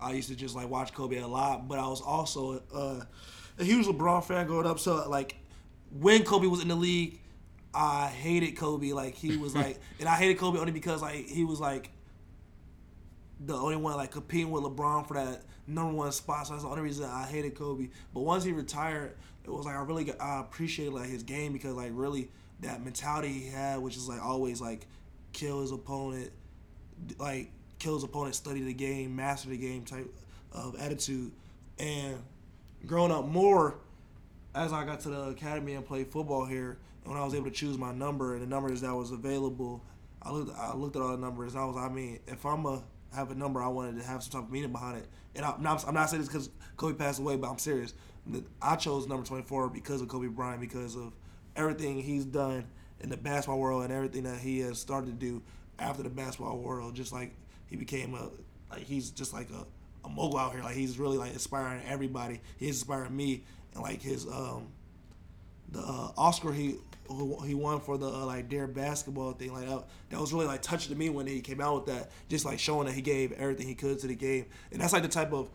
I 0.00 0.12
used 0.14 0.28
to 0.30 0.34
just 0.34 0.56
like 0.56 0.68
watch 0.68 0.92
Kobe 0.92 1.16
a 1.18 1.28
lot, 1.28 1.68
but 1.68 1.78
I 1.78 1.86
was 1.86 2.00
also 2.02 2.60
uh, 2.74 3.04
a 3.60 3.64
huge 3.64 3.86
LeBron 3.86 4.24
fan 4.24 4.48
growing 4.48 4.66
up. 4.66 4.80
So 4.80 5.08
like 5.08 5.36
when 6.00 6.24
Kobe 6.24 6.48
was 6.48 6.60
in 6.60 6.66
the 6.66 6.74
league, 6.74 7.20
I 7.72 8.08
hated 8.08 8.56
Kobe. 8.56 8.92
Like 8.92 9.14
he 9.14 9.36
was 9.36 9.54
like, 9.54 9.78
and 10.00 10.08
I 10.08 10.16
hated 10.16 10.38
Kobe 10.38 10.58
only 10.58 10.72
because 10.72 11.00
like 11.00 11.28
he 11.28 11.44
was 11.44 11.60
like 11.60 11.90
the 13.38 13.54
only 13.54 13.76
one 13.76 13.96
like 13.96 14.10
competing 14.10 14.50
with 14.50 14.64
LeBron 14.64 15.06
for 15.06 15.14
that 15.14 15.44
number 15.68 15.94
one 15.94 16.10
spot. 16.10 16.48
So 16.48 16.54
that's 16.54 16.64
the 16.64 16.68
only 16.68 16.82
reason 16.82 17.08
I 17.08 17.26
hated 17.26 17.54
Kobe. 17.54 17.90
But 18.12 18.22
once 18.22 18.42
he 18.42 18.50
retired, 18.50 19.16
it 19.44 19.50
was 19.50 19.66
like 19.66 19.76
I 19.76 19.82
really 19.82 20.02
got, 20.02 20.20
I 20.20 20.40
appreciated 20.40 20.94
like 20.94 21.08
his 21.08 21.22
game 21.22 21.52
because 21.52 21.76
like 21.76 21.92
really 21.94 22.28
that 22.62 22.82
mentality 22.82 23.28
he 23.28 23.48
had, 23.48 23.78
which 23.78 23.96
is 23.96 24.08
like 24.08 24.22
always 24.22 24.60
like 24.60 24.86
kill 25.32 25.60
his 25.60 25.72
opponent, 25.72 26.30
like 27.18 27.50
kill 27.78 27.94
his 27.94 28.04
opponent, 28.04 28.34
study 28.34 28.62
the 28.62 28.74
game, 28.74 29.14
master 29.14 29.48
the 29.48 29.56
game 29.56 29.84
type 29.84 30.08
of 30.52 30.76
attitude. 30.80 31.32
And 31.78 32.16
growing 32.86 33.12
up 33.12 33.26
more, 33.26 33.76
as 34.54 34.72
I 34.72 34.84
got 34.84 35.00
to 35.00 35.10
the 35.10 35.22
academy 35.30 35.74
and 35.74 35.84
played 35.84 36.08
football 36.08 36.44
here, 36.44 36.78
and 37.04 37.12
when 37.12 37.20
I 37.20 37.24
was 37.24 37.34
able 37.34 37.46
to 37.46 37.50
choose 37.50 37.78
my 37.78 37.92
number 37.92 38.34
and 38.34 38.42
the 38.42 38.46
numbers 38.46 38.80
that 38.82 38.94
was 38.94 39.10
available, 39.10 39.82
I 40.22 40.30
looked 40.30 40.56
I 40.56 40.74
looked 40.74 40.96
at 40.96 41.02
all 41.02 41.10
the 41.10 41.18
numbers. 41.18 41.56
I 41.56 41.64
was 41.64 41.76
I 41.76 41.88
mean, 41.88 42.20
if 42.26 42.46
I'm 42.46 42.64
a 42.66 42.82
have 43.14 43.30
a 43.30 43.34
number, 43.34 43.62
I 43.62 43.68
wanted 43.68 44.00
to 44.00 44.06
have 44.06 44.22
some 44.22 44.32
type 44.32 44.48
of 44.48 44.52
meaning 44.52 44.72
behind 44.72 44.98
it. 44.98 45.08
And 45.34 45.44
I'm 45.44 45.62
not, 45.62 45.86
I'm 45.86 45.94
not 45.94 46.10
saying 46.10 46.22
this 46.22 46.28
because 46.28 46.50
Kobe 46.76 46.94
passed 46.94 47.18
away, 47.18 47.36
but 47.36 47.50
I'm 47.50 47.58
serious. 47.58 47.94
I 48.60 48.76
chose 48.76 49.06
number 49.06 49.26
24 49.26 49.70
because 49.70 50.00
of 50.00 50.08
Kobe 50.08 50.28
Bryant, 50.28 50.60
because 50.60 50.96
of 50.96 51.12
everything 51.56 52.00
he's 52.00 52.24
done 52.24 52.64
in 53.00 53.08
the 53.08 53.16
basketball 53.16 53.58
world 53.58 53.84
and 53.84 53.92
everything 53.92 54.24
that 54.24 54.38
he 54.38 54.60
has 54.60 54.78
started 54.78 55.06
to 55.06 55.12
do 55.12 55.42
after 55.78 56.02
the 56.02 56.10
basketball 56.10 56.58
world. 56.58 56.94
Just 56.94 57.12
like 57.12 57.34
he 57.66 57.76
became 57.76 58.14
a, 58.14 58.30
like 58.70 58.84
he's 58.84 59.10
just 59.10 59.32
like 59.32 59.48
a, 59.50 59.66
a 60.06 60.08
mogul 60.08 60.38
out 60.38 60.52
here. 60.52 60.62
Like 60.62 60.76
he's 60.76 60.98
really 60.98 61.18
like 61.18 61.32
inspiring 61.32 61.82
everybody. 61.86 62.40
He's 62.58 62.76
inspiring 62.76 63.16
me 63.16 63.44
and 63.74 63.82
like 63.82 64.02
his 64.02 64.26
um, 64.26 64.68
the 65.70 65.80
uh, 65.80 66.12
Oscar 66.16 66.52
he 66.52 66.76
he 67.44 67.54
won 67.54 67.80
for 67.80 67.98
the 67.98 68.06
uh, 68.06 68.24
like 68.24 68.48
Dear 68.48 68.66
Basketball 68.66 69.32
thing 69.32 69.52
like 69.52 69.68
that, 69.68 69.84
that 70.10 70.20
was 70.20 70.32
really 70.32 70.46
like 70.46 70.62
touching 70.62 70.92
to 70.92 70.98
me 70.98 71.10
when 71.10 71.26
he 71.26 71.40
came 71.40 71.60
out 71.60 71.74
with 71.74 71.86
that 71.86 72.10
just 72.28 72.44
like 72.44 72.58
showing 72.58 72.86
that 72.86 72.94
he 72.94 73.02
gave 73.02 73.32
everything 73.32 73.66
he 73.66 73.74
could 73.74 73.98
to 73.98 74.06
the 74.06 74.14
game 74.14 74.46
and 74.70 74.80
that's 74.80 74.92
like 74.92 75.02
the 75.02 75.08
type 75.08 75.32
of 75.32 75.48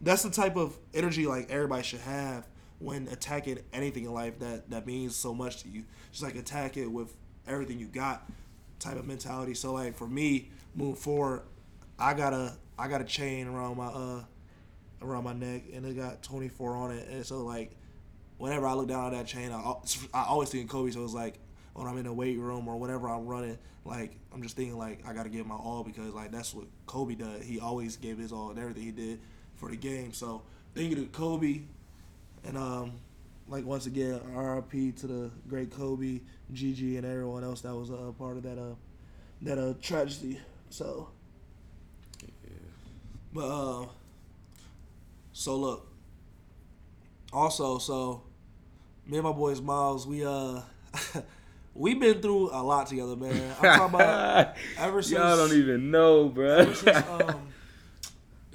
that's 0.00 0.22
the 0.22 0.30
type 0.30 0.56
of 0.56 0.78
energy 0.94 1.26
like 1.26 1.50
everybody 1.50 1.82
should 1.82 2.00
have 2.00 2.46
when 2.78 3.08
attacking 3.08 3.58
anything 3.72 4.04
in 4.04 4.12
life 4.12 4.38
that 4.38 4.70
that 4.70 4.86
means 4.86 5.16
so 5.16 5.34
much 5.34 5.62
to 5.62 5.68
you 5.68 5.84
just 6.12 6.22
like 6.22 6.36
attack 6.36 6.76
it 6.76 6.86
with 6.86 7.12
everything 7.46 7.78
you 7.78 7.86
got 7.86 8.28
type 8.78 8.96
of 8.96 9.06
mentality 9.06 9.54
so 9.54 9.72
like 9.72 9.96
for 9.96 10.06
me 10.06 10.48
moving 10.74 10.94
forward 10.94 11.42
i 11.98 12.14
got 12.14 12.32
a 12.32 12.52
i 12.78 12.86
got 12.86 13.00
a 13.00 13.04
chain 13.04 13.48
around 13.48 13.76
my 13.76 13.86
uh 13.86 14.22
around 15.02 15.24
my 15.24 15.32
neck 15.32 15.62
and 15.74 15.84
it 15.84 15.96
got 15.96 16.22
24 16.22 16.76
on 16.76 16.90
it 16.92 17.08
and 17.08 17.24
so 17.26 17.44
like 17.44 17.72
whenever 18.38 18.66
I 18.66 18.72
look 18.72 18.88
down 18.88 19.12
at 19.12 19.18
that 19.18 19.26
chain, 19.26 19.52
I, 19.52 19.74
I 20.14 20.24
always 20.24 20.48
think 20.48 20.70
Kobe. 20.70 20.90
So 20.90 21.04
it's 21.04 21.12
like 21.12 21.38
when 21.74 21.86
I'm 21.86 21.98
in 21.98 22.04
the 22.04 22.12
weight 22.12 22.38
room 22.38 22.66
or 22.66 22.76
whenever 22.76 23.08
I'm 23.08 23.26
running, 23.26 23.58
like 23.84 24.16
I'm 24.32 24.42
just 24.42 24.56
thinking 24.56 24.78
like 24.78 25.06
I 25.06 25.12
got 25.12 25.24
to 25.24 25.28
give 25.28 25.46
my 25.46 25.56
all 25.56 25.84
because 25.84 26.14
like 26.14 26.32
that's 26.32 26.54
what 26.54 26.66
Kobe 26.86 27.14
does. 27.14 27.44
He 27.44 27.60
always 27.60 27.96
gave 27.96 28.18
his 28.18 28.32
all 28.32 28.50
and 28.50 28.58
everything 28.58 28.84
he 28.84 28.92
did 28.92 29.20
for 29.56 29.68
the 29.68 29.76
game. 29.76 30.12
So 30.12 30.42
thinking 30.74 30.98
of 30.98 31.12
Kobe, 31.12 31.62
and 32.48 32.56
um, 32.56 32.92
like 33.46 33.64
once 33.64 33.86
again, 33.86 34.20
RIP 34.34 34.96
to 34.96 35.06
the 35.06 35.30
great 35.46 35.70
Kobe, 35.70 36.20
Gigi, 36.52 36.96
and 36.96 37.06
everyone 37.06 37.44
else 37.44 37.60
that 37.60 37.74
was 37.74 37.90
a 37.90 37.96
uh, 37.96 38.12
part 38.12 38.38
of 38.38 38.42
that 38.42 38.58
uh 38.58 38.74
that 39.42 39.58
uh 39.58 39.74
tragedy. 39.80 40.40
So, 40.70 41.10
yeah. 42.22 42.54
but 43.32 43.46
uh, 43.46 43.86
so 45.32 45.56
look. 45.56 45.84
Also, 47.30 47.76
so 47.76 48.22
me 49.06 49.18
and 49.18 49.24
my 49.24 49.32
boys 49.32 49.60
Miles, 49.60 50.06
we 50.06 50.24
uh 50.24 50.62
we've 51.74 52.00
been 52.00 52.22
through 52.22 52.48
a 52.50 52.62
lot 52.62 52.86
together, 52.86 53.14
man. 53.14 53.54
I'm 53.60 53.78
talking 53.78 53.94
about 53.94 54.56
ever 54.78 55.02
since 55.02 55.18
y'all 55.18 55.36
don't 55.36 55.52
even 55.54 55.90
know, 55.90 56.30
bro. 56.30 56.72
Since, 56.72 56.96
um, 57.08 57.47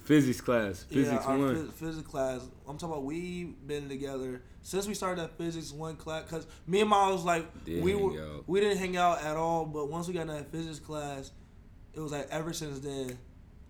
physics 0.03 0.41
class, 0.41 0.83
physics 0.83 1.23
yeah, 1.25 1.37
one, 1.37 1.71
physics 1.71 2.07
class. 2.07 2.41
I'm 2.67 2.77
talking 2.77 2.93
about 2.93 3.03
we've 3.03 3.55
been 3.65 3.89
together 3.89 4.41
since 4.61 4.87
we 4.87 4.93
started 4.93 5.21
that 5.23 5.37
physics 5.37 5.71
one 5.71 5.95
class. 5.95 6.29
Cause 6.29 6.45
me 6.67 6.81
and 6.81 6.89
Miles 6.89 7.23
like 7.25 7.45
we 7.65 7.95
were 7.95 8.41
we 8.47 8.59
didn't 8.59 8.77
hang 8.77 8.97
out 8.97 9.23
at 9.23 9.37
all, 9.37 9.65
but 9.65 9.89
once 9.89 10.07
we 10.07 10.13
got 10.13 10.21
in 10.21 10.27
that 10.27 10.51
physics 10.51 10.79
class, 10.79 11.31
it 11.93 11.99
was 11.99 12.11
like 12.11 12.27
ever 12.29 12.53
since 12.53 12.79
then 12.79 13.17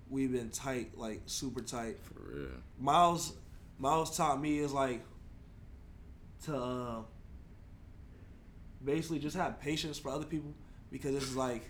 we've 0.09 0.31
been 0.31 0.49
tight, 0.49 0.97
like 0.97 1.21
super 1.25 1.61
tight. 1.61 1.97
For 2.03 2.21
real. 2.21 2.47
Miles 2.79 3.33
Miles 3.77 4.15
taught 4.15 4.41
me 4.41 4.59
is 4.59 4.73
like 4.73 5.03
to 6.45 6.55
uh, 6.55 7.01
basically 8.83 9.19
just 9.19 9.35
have 9.35 9.59
patience 9.59 9.97
for 9.97 10.09
other 10.09 10.25
people 10.25 10.53
because 10.91 11.15
it's 11.15 11.35
like 11.35 11.63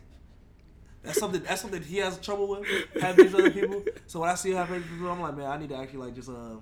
that's 1.03 1.19
something 1.19 1.43
that's 1.43 1.61
something 1.61 1.81
he 1.83 1.97
has 1.97 2.17
trouble 2.19 2.47
with 2.47 2.65
having 2.99 3.25
these 3.25 3.35
other 3.35 3.51
people. 3.51 3.83
So 4.07 4.21
when 4.21 4.29
I 4.29 4.35
see 4.35 4.51
him 4.51 4.57
have 4.57 4.69
people, 4.69 5.09
I'm 5.09 5.21
like, 5.21 5.35
man, 5.35 5.47
I 5.47 5.57
need 5.57 5.69
to 5.69 5.77
actually 5.77 5.99
like 5.99 6.15
just 6.15 6.29
uh, 6.29 6.55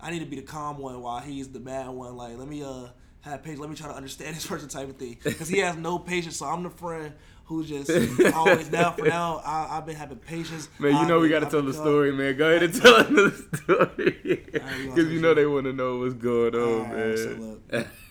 I 0.00 0.10
need 0.10 0.20
to 0.20 0.26
be 0.26 0.36
the 0.36 0.42
calm 0.42 0.78
one 0.78 1.00
while 1.02 1.20
he's 1.20 1.48
the 1.48 1.60
mad 1.60 1.88
one. 1.90 2.16
Like, 2.16 2.38
let 2.38 2.48
me 2.48 2.62
uh 2.62 2.88
have 3.20 3.42
patience. 3.42 3.60
Let 3.60 3.70
me 3.70 3.76
try 3.76 3.88
to 3.88 3.94
understand 3.94 4.36
this 4.36 4.46
person 4.46 4.68
type 4.68 4.88
of 4.88 4.96
thing 4.96 5.18
because 5.22 5.48
he 5.48 5.58
has 5.58 5.76
no 5.76 5.98
patience. 5.98 6.36
So 6.36 6.46
I'm 6.46 6.62
the 6.62 6.70
friend 6.70 7.12
who's 7.44 7.68
just 7.68 7.90
always 8.34 8.70
now 8.70 8.92
for 8.92 9.06
now. 9.06 9.42
I, 9.44 9.76
have 9.76 9.86
been 9.86 9.96
having 9.96 10.18
patience. 10.18 10.68
Man, 10.78 10.96
you 10.96 11.06
know 11.06 11.20
we 11.20 11.28
got 11.28 11.40
to 11.40 11.46
tell 11.46 11.62
the 11.62 11.74
story, 11.74 12.12
man. 12.12 12.36
Go 12.36 12.48
ahead 12.48 12.62
and 12.62 12.74
tell 12.74 13.04
the 13.04 13.48
story 13.64 14.44
because 14.46 15.12
you 15.12 15.20
know 15.20 15.34
they 15.34 15.46
want 15.46 15.64
to 15.64 15.72
know 15.72 15.98
what's 15.98 16.14
going 16.14 16.54
on, 16.54 16.90
man. 16.90 17.90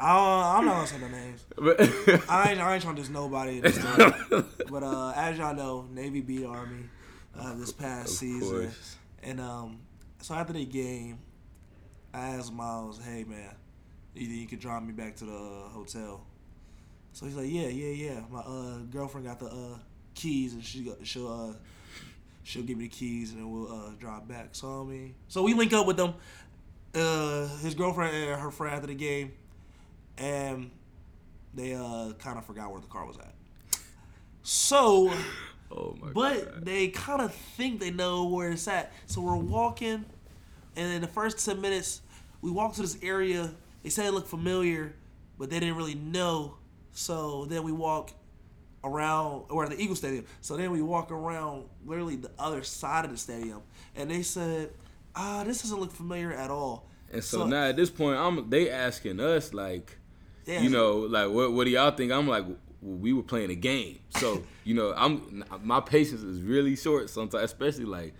I 0.00 0.58
am 0.58 0.64
not 0.66 0.74
gonna 0.74 0.86
say 0.86 0.98
the 0.98 1.08
names. 1.08 1.44
But 1.56 2.30
I 2.30 2.50
ain't, 2.52 2.60
I 2.60 2.74
ain't 2.74 2.82
trying 2.82 2.96
to 2.96 3.02
diss 3.02 3.10
nobody. 3.10 3.60
but 4.70 4.82
uh, 4.82 5.12
as 5.16 5.38
y'all 5.38 5.54
know, 5.54 5.86
Navy 5.90 6.20
beat 6.20 6.44
Army 6.44 6.84
uh, 7.38 7.54
this 7.54 7.72
past 7.72 8.08
of 8.08 8.14
season, 8.14 8.48
course. 8.48 8.96
and 9.22 9.40
um, 9.40 9.80
so 10.20 10.34
after 10.34 10.52
the 10.52 10.64
game, 10.64 11.18
I 12.14 12.28
asked 12.28 12.52
Miles, 12.52 13.00
"Hey 13.02 13.24
man, 13.24 13.54
either 14.14 14.32
you 14.32 14.46
could 14.46 14.60
drive 14.60 14.84
me 14.84 14.92
back 14.92 15.16
to 15.16 15.24
the 15.24 15.32
hotel." 15.72 16.24
So 17.12 17.26
he's 17.26 17.34
like, 17.34 17.50
yeah, 17.50 17.66
yeah, 17.66 18.12
yeah. 18.12 18.20
My 18.30 18.40
uh, 18.40 18.78
girlfriend 18.90 19.26
got 19.26 19.40
the 19.40 19.46
uh, 19.46 19.78
keys, 20.14 20.54
and 20.54 20.64
she 20.64 20.82
got, 20.82 21.04
she'll 21.04 21.26
uh, 21.26 21.52
she'll 22.44 22.62
give 22.62 22.78
me 22.78 22.84
the 22.84 22.90
keys, 22.90 23.32
and 23.32 23.40
then 23.40 23.50
we'll 23.50 23.72
uh, 23.72 23.90
drive 23.98 24.28
back. 24.28 24.50
So 24.52 24.82
I 24.82 24.84
mean, 24.84 25.14
so 25.26 25.42
we 25.42 25.54
link 25.54 25.72
up 25.72 25.86
with 25.86 25.96
them. 25.96 26.14
Uh, 26.94 27.48
his 27.58 27.74
girlfriend 27.74 28.14
and 28.14 28.40
her 28.40 28.50
friend 28.52 28.74
after 28.74 28.86
the 28.86 28.94
game, 28.94 29.32
and 30.18 30.70
they 31.54 31.74
uh, 31.74 32.12
kind 32.18 32.38
of 32.38 32.44
forgot 32.44 32.70
where 32.70 32.80
the 32.80 32.86
car 32.86 33.06
was 33.06 33.16
at. 33.16 33.34
So, 34.42 35.12
oh 35.72 35.96
my 36.00 36.10
but 36.12 36.54
God. 36.54 36.64
they 36.64 36.88
kind 36.88 37.22
of 37.22 37.34
think 37.34 37.80
they 37.80 37.90
know 37.90 38.26
where 38.26 38.50
it's 38.50 38.68
at. 38.68 38.92
So 39.06 39.20
we're 39.20 39.36
walking, 39.36 40.04
and 40.76 40.92
in 40.92 41.00
the 41.00 41.08
first 41.08 41.44
ten 41.44 41.60
minutes, 41.60 42.02
we 42.42 42.50
walk 42.50 42.74
to 42.74 42.82
this 42.82 42.98
area. 43.02 43.50
They 43.82 43.90
said 43.90 44.06
it 44.06 44.12
looked 44.12 44.28
familiar, 44.28 44.94
but 45.38 45.50
they 45.50 45.60
didn't 45.60 45.76
really 45.76 45.94
know 45.94 46.58
so 46.98 47.44
then 47.44 47.62
we 47.62 47.70
walk 47.70 48.10
around, 48.82 49.44
or 49.50 49.62
at 49.62 49.70
the 49.70 49.80
Eagle 49.80 49.94
Stadium. 49.94 50.24
So 50.40 50.56
then 50.56 50.72
we 50.72 50.82
walk 50.82 51.12
around 51.12 51.66
literally 51.86 52.16
the 52.16 52.32
other 52.36 52.64
side 52.64 53.04
of 53.04 53.12
the 53.12 53.16
stadium, 53.16 53.62
and 53.94 54.10
they 54.10 54.22
said, 54.22 54.72
"Ah, 55.14 55.44
this 55.44 55.62
doesn't 55.62 55.78
look 55.78 55.92
familiar 55.92 56.32
at 56.32 56.50
all." 56.50 56.88
And 57.12 57.22
so, 57.22 57.38
so 57.38 57.46
now 57.46 57.66
at 57.66 57.76
this 57.76 57.88
point, 57.88 58.18
I'm 58.18 58.50
they 58.50 58.68
asking 58.68 59.20
us 59.20 59.54
like, 59.54 59.97
yeah, 60.48 60.60
you 60.60 60.70
know, 60.70 60.98
like 60.98 61.30
what 61.30 61.52
what 61.52 61.64
do 61.64 61.70
y'all 61.70 61.90
think? 61.90 62.10
I'm 62.10 62.26
like, 62.26 62.44
well, 62.46 62.56
we 62.80 63.12
were 63.12 63.22
playing 63.22 63.50
a 63.50 63.54
game, 63.54 64.00
so 64.10 64.42
you 64.64 64.74
know, 64.74 64.94
I'm 64.96 65.44
my 65.62 65.80
patience 65.80 66.22
is 66.22 66.42
really 66.42 66.74
short 66.74 67.10
sometimes, 67.10 67.44
especially 67.44 67.84
like 67.84 68.14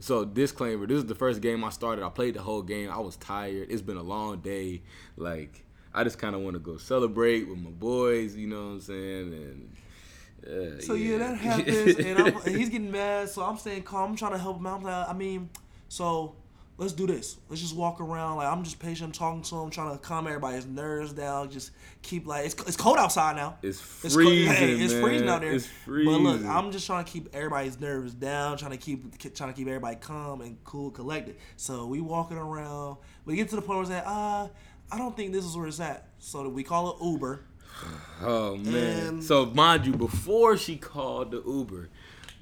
so 0.00 0.24
disclaimer, 0.24 0.86
this 0.86 0.98
is 0.98 1.06
the 1.06 1.14
first 1.14 1.40
game 1.40 1.62
I 1.62 1.70
started. 1.70 2.04
I 2.04 2.08
played 2.08 2.34
the 2.34 2.42
whole 2.42 2.62
game. 2.62 2.90
I 2.90 2.98
was 2.98 3.16
tired. 3.16 3.68
It's 3.70 3.82
been 3.82 3.96
a 3.96 4.02
long 4.02 4.40
day. 4.40 4.82
Like 5.16 5.64
I 5.94 6.04
just 6.04 6.18
kind 6.18 6.34
of 6.34 6.40
want 6.40 6.54
to 6.54 6.60
go 6.60 6.76
celebrate 6.76 7.48
with 7.48 7.58
my 7.58 7.70
boys. 7.70 8.34
You 8.34 8.48
know 8.48 8.62
what 8.62 8.72
I'm 8.72 8.80
saying? 8.80 9.32
And 10.44 10.78
uh, 10.78 10.80
So 10.80 10.94
yeah, 10.94 11.18
that 11.18 11.36
happens, 11.36 11.96
and, 11.98 12.18
I'm, 12.18 12.36
and 12.46 12.56
he's 12.56 12.68
getting 12.68 12.90
mad. 12.90 13.28
So 13.28 13.44
I'm 13.44 13.58
staying 13.58 13.82
calm. 13.84 14.10
I'm 14.10 14.16
trying 14.16 14.32
to 14.32 14.38
help 14.38 14.58
him 14.58 14.66
out. 14.66 14.82
Like, 14.82 15.08
I 15.08 15.12
mean, 15.12 15.50
so 15.88 16.34
let's 16.82 16.92
do 16.92 17.06
this. 17.06 17.36
Let's 17.48 17.62
just 17.62 17.76
walk 17.76 18.00
around. 18.00 18.36
Like 18.36 18.48
I'm 18.52 18.64
just 18.64 18.78
patient, 18.78 19.06
I'm 19.06 19.12
talking 19.12 19.42
to 19.42 19.56
him, 19.60 19.70
trying 19.70 19.92
to 19.92 19.98
calm 19.98 20.26
everybody's 20.26 20.66
nerves 20.66 21.12
down. 21.12 21.50
Just 21.50 21.70
keep 22.02 22.26
like 22.26 22.44
it's, 22.46 22.54
it's 22.66 22.76
cold 22.76 22.98
outside 22.98 23.36
now. 23.36 23.56
It's 23.62 23.78
It's, 24.04 24.14
freezing, 24.14 24.46
cold, 24.46 24.56
hey, 24.58 24.72
it's 24.72 24.92
freezing 24.92 25.28
out 25.28 25.40
there. 25.40 25.52
It's 25.52 25.66
freezing. 25.66 26.12
But 26.12 26.20
look. 26.20 26.44
I'm 26.44 26.72
just 26.72 26.86
trying 26.86 27.04
to 27.04 27.10
keep 27.10 27.34
everybody's 27.34 27.80
nerves 27.80 28.12
down, 28.14 28.58
trying 28.58 28.72
to 28.72 28.76
keep 28.76 29.16
trying 29.34 29.52
to 29.52 29.56
keep 29.56 29.68
everybody 29.68 29.96
calm 29.96 30.40
and 30.40 30.62
cool, 30.64 30.90
collected. 30.90 31.36
So 31.56 31.86
we 31.86 32.00
walking 32.00 32.36
around. 32.36 32.96
We 33.24 33.36
get 33.36 33.48
to 33.50 33.56
the 33.56 33.62
point 33.62 33.76
where 33.76 33.82
it's 33.82 33.90
like, 33.90 34.04
uh, 34.06 34.48
I 34.90 34.98
don't 34.98 35.16
think 35.16 35.32
this 35.32 35.44
is 35.44 35.56
where 35.56 35.68
it's 35.68 35.80
at. 35.80 36.08
So 36.18 36.48
we 36.48 36.64
call 36.64 36.90
it 36.90 37.04
Uber. 37.04 37.44
Oh 38.24 38.56
man! 38.56 39.06
And- 39.08 39.24
so 39.24 39.46
mind 39.46 39.84
you, 39.86 39.92
before 39.92 40.56
she 40.56 40.76
called 40.76 41.32
the 41.32 41.42
Uber, 41.44 41.88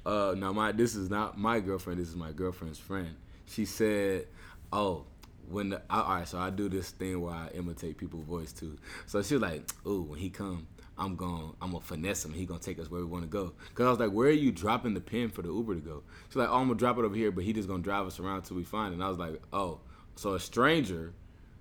uh, 0.05 0.35
now 0.37 0.51
my 0.51 0.71
this 0.71 0.95
is 0.95 1.09
not 1.09 1.39
my 1.39 1.59
girlfriend. 1.59 1.99
This 1.99 2.09
is 2.09 2.15
my 2.15 2.31
girlfriend's 2.31 2.77
friend. 2.77 3.15
She 3.51 3.65
said, 3.65 4.27
"Oh, 4.71 5.05
when 5.49 5.69
the 5.69 5.81
I, 5.89 6.01
all 6.01 6.15
right." 6.15 6.27
So 6.27 6.39
I 6.39 6.49
do 6.49 6.69
this 6.69 6.91
thing 6.91 7.19
where 7.21 7.33
I 7.33 7.49
imitate 7.53 7.97
people's 7.97 8.23
voice 8.23 8.53
too. 8.53 8.77
So 9.05 9.21
she 9.21 9.35
was 9.35 9.41
like, 9.41 9.69
"Ooh, 9.85 10.03
when 10.03 10.19
he 10.19 10.29
come, 10.29 10.67
I'm 10.97 11.15
going, 11.15 11.53
I'm 11.61 11.71
gonna 11.71 11.83
finesse 11.83 12.23
him. 12.23 12.33
He 12.33 12.45
gonna 12.45 12.59
take 12.59 12.79
us 12.79 12.89
where 12.89 13.01
we 13.01 13.07
want 13.07 13.23
to 13.23 13.29
go." 13.29 13.53
Cause 13.75 13.85
I 13.85 13.89
was 13.89 13.99
like, 13.99 14.11
"Where 14.11 14.29
are 14.29 14.31
you 14.31 14.51
dropping 14.51 14.93
the 14.93 15.01
pin 15.01 15.29
for 15.29 15.41
the 15.41 15.49
Uber 15.49 15.75
to 15.75 15.81
go?" 15.81 16.03
She's 16.29 16.37
like, 16.37 16.49
"Oh, 16.49 16.55
I'm 16.55 16.67
gonna 16.67 16.79
drop 16.79 16.97
it 16.97 17.03
over 17.03 17.15
here, 17.15 17.31
but 17.31 17.43
he 17.43 17.51
just 17.51 17.67
gonna 17.67 17.83
drive 17.83 18.07
us 18.07 18.19
around 18.19 18.43
till 18.43 18.55
we 18.55 18.63
find 18.63 18.93
it." 18.93 18.95
And 18.95 19.03
I 19.03 19.09
was 19.09 19.19
like, 19.19 19.41
"Oh, 19.51 19.81
so 20.15 20.33
a 20.33 20.39
stranger." 20.39 21.13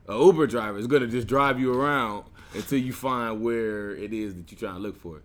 a 0.08 0.14
Uber 0.14 0.46
driver 0.46 0.78
is 0.78 0.86
gonna 0.86 1.06
just 1.06 1.28
drive 1.28 1.60
you 1.60 1.72
around 1.72 2.24
until 2.54 2.78
you 2.78 2.92
find 2.92 3.42
where 3.42 3.94
it 3.94 4.12
is 4.12 4.34
that 4.34 4.50
you're 4.50 4.58
trying 4.58 4.74
to 4.74 4.80
look 4.80 4.96
for. 5.00 5.22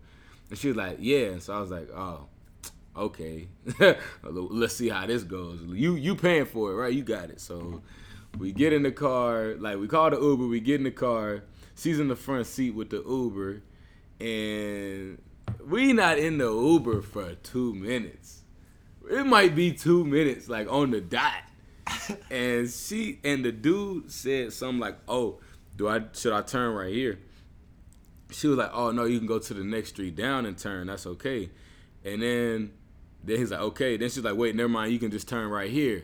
And 0.49 0.59
she 0.59 0.67
was 0.67 0.77
like, 0.77 0.97
"Yeah." 0.99 1.31
And 1.31 1.41
so 1.41 1.53
I 1.55 1.59
was 1.59 1.71
like, 1.71 1.89
"Oh, 1.91 2.27
okay. 2.97 3.47
Let's 4.23 4.75
see 4.75 4.89
how 4.89 5.05
this 5.05 5.23
goes. 5.23 5.61
You 5.67 5.95
you 5.95 6.15
paying 6.15 6.45
for 6.45 6.71
it, 6.71 6.75
right? 6.75 6.93
You 6.93 7.03
got 7.03 7.29
it." 7.29 7.41
So 7.41 7.81
we 8.37 8.51
get 8.51 8.73
in 8.73 8.83
the 8.83 8.91
car, 8.91 9.55
like 9.59 9.77
we 9.77 9.87
call 9.87 10.09
the 10.09 10.19
Uber. 10.19 10.47
We 10.47 10.59
get 10.59 10.75
in 10.75 10.83
the 10.83 10.91
car. 10.91 11.43
She's 11.75 11.99
in 11.99 12.07
the 12.07 12.15
front 12.15 12.47
seat 12.47 12.71
with 12.71 12.89
the 12.89 13.03
Uber, 13.05 13.61
and 14.19 15.21
we 15.67 15.93
not 15.93 16.17
in 16.17 16.37
the 16.37 16.51
Uber 16.51 17.01
for 17.01 17.35
two 17.35 17.73
minutes. 17.73 18.41
It 19.09 19.25
might 19.25 19.55
be 19.55 19.71
two 19.71 20.03
minutes, 20.03 20.49
like 20.49 20.71
on 20.71 20.91
the 20.91 21.01
dot 21.01 21.43
and 22.31 22.69
she 22.69 23.19
and 23.23 23.43
the 23.43 23.51
dude 23.51 24.11
said 24.11 24.53
something 24.53 24.79
like, 24.79 24.97
"Oh, 25.07 25.39
do 25.75 25.87
I 25.87 26.03
should 26.13 26.33
I 26.33 26.41
turn 26.41 26.73
right 26.75 26.93
here?" 26.93 27.19
She 28.31 28.47
was 28.47 28.57
like, 28.57 28.71
"Oh 28.73 28.91
no, 28.91 29.05
you 29.05 29.17
can 29.17 29.27
go 29.27 29.39
to 29.39 29.53
the 29.53 29.63
next 29.63 29.89
street 29.89 30.15
down 30.15 30.45
and 30.45 30.57
turn. 30.57 30.87
That's 30.87 31.05
okay." 31.05 31.49
And 32.03 32.21
then 32.21 32.73
then 33.25 33.37
he's 33.37 33.51
like, 33.51 33.61
"Okay." 33.61 33.97
Then 33.97 34.09
she's 34.09 34.23
like, 34.23 34.35
"Wait, 34.35 34.55
never 34.55 34.69
mind. 34.69 34.91
You 34.91 34.99
can 34.99 35.11
just 35.11 35.27
turn 35.27 35.49
right 35.49 35.69
here." 35.69 36.03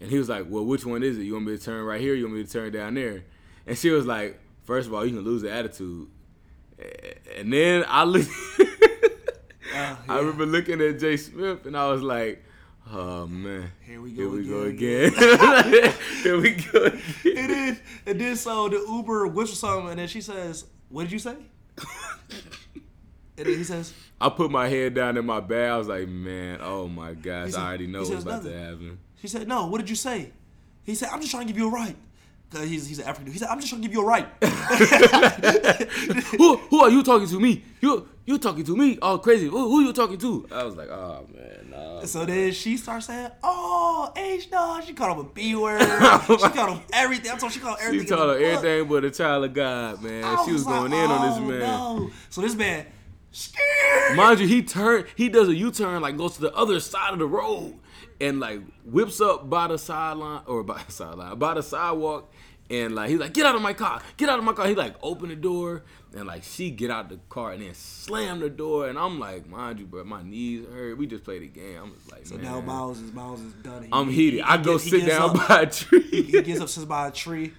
And 0.00 0.10
he 0.10 0.18
was 0.18 0.28
like, 0.28 0.46
"Well, 0.48 0.64
which 0.64 0.84
one 0.86 1.02
is 1.02 1.18
it? 1.18 1.22
You 1.22 1.34
want 1.34 1.46
me 1.46 1.56
to 1.56 1.62
turn 1.62 1.84
right 1.84 2.00
here? 2.00 2.14
You 2.14 2.24
want 2.24 2.36
me 2.36 2.44
to 2.44 2.50
turn 2.50 2.72
down 2.72 2.94
there?" 2.94 3.24
And 3.66 3.76
she 3.76 3.90
was 3.90 4.06
like, 4.06 4.40
first 4.64 4.88
of 4.88 4.94
all, 4.94 5.04
you 5.04 5.14
can 5.14 5.24
lose 5.24 5.42
the 5.42 5.52
attitude." 5.52 6.08
And 7.36 7.52
then 7.52 7.84
I 7.86 8.04
looked. 8.04 8.30
Uh, 9.74 9.96
I 10.08 10.18
remember 10.18 10.46
looking 10.46 10.80
at 10.80 10.98
Jay 10.98 11.16
Smith 11.16 11.66
and 11.66 11.76
I 11.76 11.90
was 11.90 12.02
like, 12.02 12.42
"Oh 12.90 13.26
man, 13.26 13.70
Here 13.86 14.00
we 14.00 14.12
go. 14.12 14.22
here 14.22 14.30
we 14.30 14.44
go 14.44 14.62
again." 14.62 15.12
again. 15.14 15.94
here 16.22 16.40
we 16.40 16.50
go 16.52 16.84
and 16.84 16.94
again." 17.24 17.48
then 17.48 17.80
and 18.06 18.20
then 18.20 18.36
so 18.36 18.68
the 18.68 18.84
Uber 18.88 19.26
whistles 19.26 19.60
something, 19.60 19.90
and 19.90 19.98
then 19.98 20.08
she 20.08 20.20
says, 20.20 20.64
"What 20.88 21.02
did 21.02 21.12
you 21.12 21.18
say?" 21.18 21.36
and 23.36 23.46
then 23.46 23.56
he 23.58 23.64
says, 23.64 23.92
I 24.20 24.28
put 24.28 24.50
my 24.50 24.68
head 24.68 24.94
down 24.94 25.16
in 25.16 25.24
my 25.24 25.40
bag. 25.40 25.70
I 25.70 25.76
was 25.78 25.88
like, 25.88 26.06
"Man, 26.08 26.58
oh 26.62 26.88
my 26.88 27.14
gosh, 27.14 27.52
said- 27.52 27.60
I 27.60 27.68
already 27.68 27.86
know 27.86 28.00
what's 28.02 28.22
about 28.22 28.42
to 28.44 28.52
happen." 28.52 28.98
"She 29.20 29.28
said, 29.28 29.48
no. 29.48 29.66
What 29.66 29.78
did 29.78 29.88
you 29.88 29.96
say?" 29.96 30.32
He 30.84 30.94
said, 30.94 31.08
"I'm 31.12 31.20
just 31.20 31.30
trying 31.30 31.46
to 31.46 31.52
give 31.52 31.58
you 31.60 31.68
a 31.68 31.72
right." 31.72 31.96
'Cause 32.50 32.68
he's 32.68 32.86
he's 32.88 32.98
an 32.98 33.04
African. 33.04 33.26
dude. 33.26 33.34
He 33.34 33.38
said, 33.38 33.48
"I'm 33.48 33.58
just 33.60 33.68
trying 33.70 33.80
to 33.82 33.86
give 33.88 33.94
you 33.94 34.02
a 34.02 34.04
right." 34.04 34.26
who 36.36 36.56
who 36.56 36.80
are 36.80 36.90
you 36.90 37.02
talking 37.02 37.28
to? 37.28 37.38
Me? 37.40 37.62
You 37.80 38.08
you 38.26 38.38
talking 38.38 38.64
to 38.64 38.76
me? 38.76 38.98
Oh, 39.00 39.18
crazy. 39.18 39.46
Who, 39.46 39.56
who 39.70 39.80
you 39.84 39.92
talking 39.92 40.18
to? 40.18 40.46
I 40.52 40.64
was 40.64 40.76
like, 40.76 40.88
"Oh 40.88 41.26
man, 41.32 41.70
nah." 41.70 42.04
so 42.04 42.24
then 42.24 42.52
she 42.52 42.76
starts 42.76 43.06
saying, 43.06 43.30
"Oh, 43.42 44.12
H 44.16 44.50
dog." 44.50 44.82
She 44.84 44.92
called 44.94 45.18
him 45.18 45.26
a 45.26 45.28
B 45.28 45.54
word. 45.54 45.80
she 46.26 46.36
called 46.36 46.70
him 46.76 46.80
everything. 46.92 47.30
I 47.30 47.36
told 47.36 47.52
she 47.52 47.60
called 47.60 47.78
him 47.78 47.82
She 47.82 47.86
everything. 47.86 48.08
in 48.12 48.16
told 48.18 48.30
her 48.40 48.44
everything 48.44 48.88
but 48.88 49.04
a 49.04 49.10
child 49.10 49.44
of 49.44 49.54
God, 49.54 50.02
man. 50.02 50.24
I 50.24 50.44
she 50.44 50.52
was 50.52 50.66
like, 50.66 50.74
going 50.74 50.92
in 50.92 51.10
on 51.10 51.28
this 51.28 51.38
"Oh, 51.38 51.40
man. 51.42 51.58
No. 51.60 52.10
So 52.30 52.40
this 52.40 52.54
man, 52.54 52.86
scared. 53.30 54.16
Mind 54.16 54.40
you, 54.40 54.46
he 54.46 54.62
turn 54.62 55.04
he 55.16 55.28
does 55.28 55.48
a 55.48 55.54
U 55.54 55.70
turn, 55.70 56.02
like 56.02 56.16
goes 56.16 56.34
to 56.36 56.40
the 56.42 56.54
other 56.54 56.80
side 56.80 57.12
of 57.12 57.18
the 57.18 57.26
road 57.26 57.78
and 58.20 58.40
like 58.40 58.60
whips 58.84 59.20
up 59.20 59.48
by 59.48 59.66
the 59.68 59.78
sideline 59.78 60.42
or 60.46 60.62
by 60.62 60.82
the 60.86 60.92
sideline, 60.92 61.38
by 61.38 61.54
the 61.54 61.62
sidewalk, 61.62 62.32
and 62.68 62.94
like 62.94 63.10
he's 63.10 63.18
like, 63.18 63.32
get 63.32 63.46
out 63.46 63.54
of 63.54 63.62
my 63.62 63.72
car, 63.72 64.00
get 64.16 64.28
out 64.28 64.38
of 64.38 64.44
my 64.44 64.52
car. 64.52 64.66
He 64.66 64.74
like 64.74 64.94
open 65.02 65.28
the 65.28 65.36
door 65.36 65.82
and 66.12 66.26
like 66.26 66.42
she 66.42 66.70
get 66.72 66.90
out 66.90 67.08
the 67.08 67.20
car 67.28 67.52
and 67.52 67.62
then 67.62 67.72
slam 67.72 68.40
the 68.40 68.50
door 68.50 68.88
and 68.88 68.98
I'm 68.98 69.20
like, 69.20 69.48
mind 69.48 69.78
you, 69.78 69.86
bro, 69.86 70.02
my 70.04 70.22
knees 70.22 70.66
hurt. 70.66 70.98
We 70.98 71.06
just 71.06 71.22
played 71.24 71.42
a 71.42 71.46
game. 71.46 71.78
I'm 71.82 71.94
just 71.94 72.10
like, 72.10 72.26
So 72.26 72.34
man, 72.34 72.44
now 72.44 72.60
Miles 72.60 73.00
is 73.00 73.12
Miles 73.12 73.40
is 73.40 73.52
done. 73.54 73.84
He- 73.84 73.88
I'm 73.92 74.08
he- 74.08 74.14
heated. 74.14 74.36
he 74.38 74.42
I 74.42 74.56
go 74.56 74.72
gets- 74.78 74.90
sit 74.90 75.06
down 75.06 75.30
up- 75.38 75.48
by 75.48 75.62
a 75.62 75.66
tree. 75.70 76.02
he, 76.10 76.22
he 76.22 76.42
gets 76.42 76.60
up 76.60 76.68
sits 76.70 76.84
by 76.84 77.08
a 77.08 77.10
tree, 77.12 77.52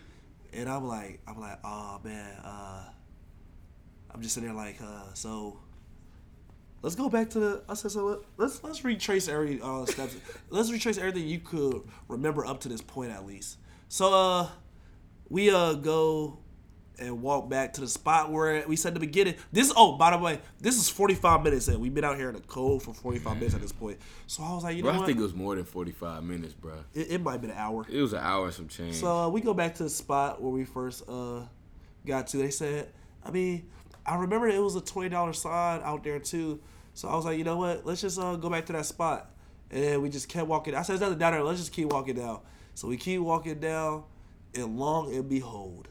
and 0.54 0.68
I'm 0.70 0.86
like, 0.86 1.22
I'm 1.26 1.40
like, 1.40 1.60
oh 1.64 2.02
man, 2.04 2.36
uh, 2.44 2.84
I'm 4.14 4.22
just 4.22 4.34
sitting 4.36 4.50
there 4.50 4.58
like, 4.58 4.82
uh, 4.82 5.14
so 5.14 5.60
let's 6.82 6.96
go 6.96 7.10
back 7.10 7.30
to 7.32 7.40
the. 7.40 7.64
I 7.70 7.74
said, 7.76 7.92
so 7.92 8.06
let- 8.06 8.20
let's 8.38 8.64
let's 8.64 8.84
retrace 8.84 9.28
every 9.28 9.60
uh, 9.62 9.86
steps. 9.86 10.16
let's 10.50 10.72
retrace 10.72 10.98
everything 10.98 11.28
you 11.28 11.40
could 11.40 11.82
remember 12.08 12.46
up 12.46 12.60
to 12.62 12.70
this 12.70 12.82
point 12.82 13.12
at 13.12 13.26
least. 13.26 13.58
So 13.90 14.14
uh, 14.14 14.48
we 15.30 15.50
uh 15.50 15.74
go 15.74 16.40
and 17.00 17.22
walk 17.22 17.50
back 17.50 17.74
to 17.74 17.82
the 17.82 17.88
spot 17.88 18.32
where 18.32 18.64
we 18.68 18.76
said 18.76 18.94
the 18.94 19.00
beginning. 19.00 19.34
This 19.52 19.74
oh 19.76 19.94
by 19.98 20.12
the 20.12 20.18
way, 20.18 20.40
this 20.60 20.78
is 20.78 20.88
45 20.90 21.44
minutes 21.44 21.68
in. 21.68 21.80
We've 21.80 21.94
been 21.94 22.04
out 22.04 22.18
here 22.18 22.30
in 22.30 22.36
the 22.36 22.42
cold 22.42 22.84
for 22.84 22.94
45 22.94 23.36
minutes 23.38 23.56
at 23.56 23.62
this 23.62 23.72
point. 23.72 23.98
So 24.28 24.44
I 24.44 24.54
was 24.54 24.64
like, 24.64 24.76
you 24.78 24.84
Bro, 24.84 24.92
know 24.92 24.98
I 24.98 25.00
what? 25.00 25.06
think 25.08 25.20
it 25.20 25.24
was 25.24 25.34
more 25.34 25.56
than 25.56 25.66
45 25.66 26.24
minutes, 26.24 26.54
bro. 26.54 26.74
it, 26.94 27.12
it 27.12 27.22
might 27.22 27.34
have 27.34 27.42
been 27.42 27.50
an 27.52 27.58
hour. 27.58 27.86
It 27.90 28.02
was 28.02 28.14
an 28.14 28.20
hour 28.20 28.46
and 28.46 28.54
some 28.54 28.68
change. 28.68 28.96
So 28.96 29.08
uh, 29.08 29.30
we 29.30 29.42
go 29.42 29.54
back 29.54 29.76
to 29.76 29.84
the 29.84 29.90
spot 29.90 30.42
where 30.42 30.52
we 30.52 30.64
first 30.64 31.04
uh, 31.10 31.42
got 32.06 32.28
to. 32.28 32.38
They 32.38 32.52
said, 32.52 32.90
I 33.24 33.32
mean, 33.32 33.70
I 34.06 34.16
remember 34.16 34.48
it 34.48 34.60
was 34.60 34.76
a 34.76 34.82
twenty 34.82 35.10
dollar 35.10 35.34
sign 35.34 35.82
out 35.84 36.04
there 36.04 36.20
too. 36.20 36.60
So 36.94 37.08
I 37.08 37.16
was 37.16 37.26
like, 37.26 37.38
you 37.38 37.44
know 37.44 37.58
what? 37.58 37.86
Let's 37.86 38.02
just 38.02 38.20
uh, 38.20 38.36
go 38.36 38.50
back 38.50 38.66
to 38.68 38.74
that 38.74 38.86
spot. 38.86 39.32
And 39.70 39.84
then 39.84 40.02
we 40.02 40.10
just 40.10 40.28
kept 40.28 40.48
walking. 40.48 40.76
I 40.76 40.82
said, 40.82 40.94
there's 40.94 41.02
nothing 41.02 41.20
down 41.20 41.32
there. 41.32 41.44
Let's 41.44 41.60
just 41.60 41.72
keep 41.72 41.92
walking 41.92 42.16
down. 42.16 42.42
So 42.76 42.88
we 42.88 42.98
keep 42.98 43.22
walking 43.22 43.60
down, 43.60 44.04
and 44.54 44.78
long 44.78 45.14
and 45.14 45.30
behold, 45.30 45.88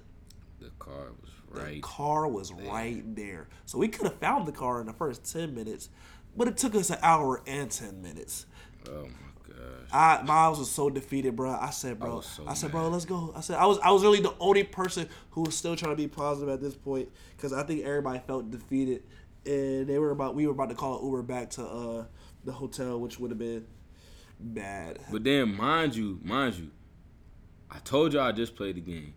the 0.60 0.70
car 0.78 1.12
was 1.20 1.30
right. 1.50 1.74
the 1.74 1.80
car 1.80 2.28
was 2.28 2.52
right 2.52 3.02
there. 3.16 3.48
So 3.64 3.78
we 3.78 3.88
could 3.88 4.06
have 4.06 4.18
found 4.18 4.46
the 4.46 4.52
car 4.52 4.80
in 4.80 4.86
the 4.86 4.92
first 4.92 5.30
ten 5.30 5.54
minutes, 5.54 5.88
but 6.36 6.48
it 6.48 6.56
took 6.56 6.74
us 6.74 6.90
an 6.90 6.98
hour 7.02 7.42
and 7.46 7.70
ten 7.70 8.02
minutes. 8.02 8.46
Oh. 8.88 9.08
I 9.92 10.22
Miles 10.22 10.58
was 10.58 10.70
so 10.70 10.90
defeated, 10.90 11.36
bro. 11.36 11.50
I 11.50 11.70
said, 11.70 11.98
bro, 11.98 12.18
I, 12.18 12.20
so 12.22 12.54
said, 12.54 12.70
bro, 12.70 12.88
let's 12.88 13.04
go. 13.04 13.32
I 13.36 13.40
said, 13.40 13.56
I 13.56 13.66
was, 13.66 13.78
I 13.80 13.90
was 13.90 14.02
really 14.02 14.20
the 14.20 14.34
only 14.38 14.64
person 14.64 15.08
who 15.30 15.42
was 15.42 15.56
still 15.56 15.76
trying 15.76 15.92
to 15.92 15.96
be 15.96 16.08
positive 16.08 16.48
at 16.48 16.60
this 16.60 16.74
point 16.74 17.08
because 17.36 17.52
I 17.52 17.62
think 17.64 17.84
everybody 17.84 18.20
felt 18.26 18.50
defeated, 18.50 19.02
and 19.44 19.86
they 19.86 19.98
were 19.98 20.10
about, 20.10 20.34
we 20.34 20.46
were 20.46 20.52
about 20.52 20.68
to 20.70 20.74
call 20.74 21.02
Uber 21.04 21.22
back 21.22 21.50
to 21.50 21.64
uh 21.64 22.04
the 22.44 22.52
hotel, 22.52 22.98
which 23.00 23.18
would 23.20 23.30
have 23.30 23.38
been 23.38 23.66
bad. 24.38 24.98
But 25.10 25.24
then, 25.24 25.56
mind 25.56 25.94
you, 25.94 26.18
mind 26.22 26.54
you, 26.54 26.70
I 27.70 27.78
told 27.78 28.12
y'all 28.12 28.22
I 28.22 28.32
just 28.32 28.56
played 28.56 28.76
the 28.76 28.80
game, 28.80 29.14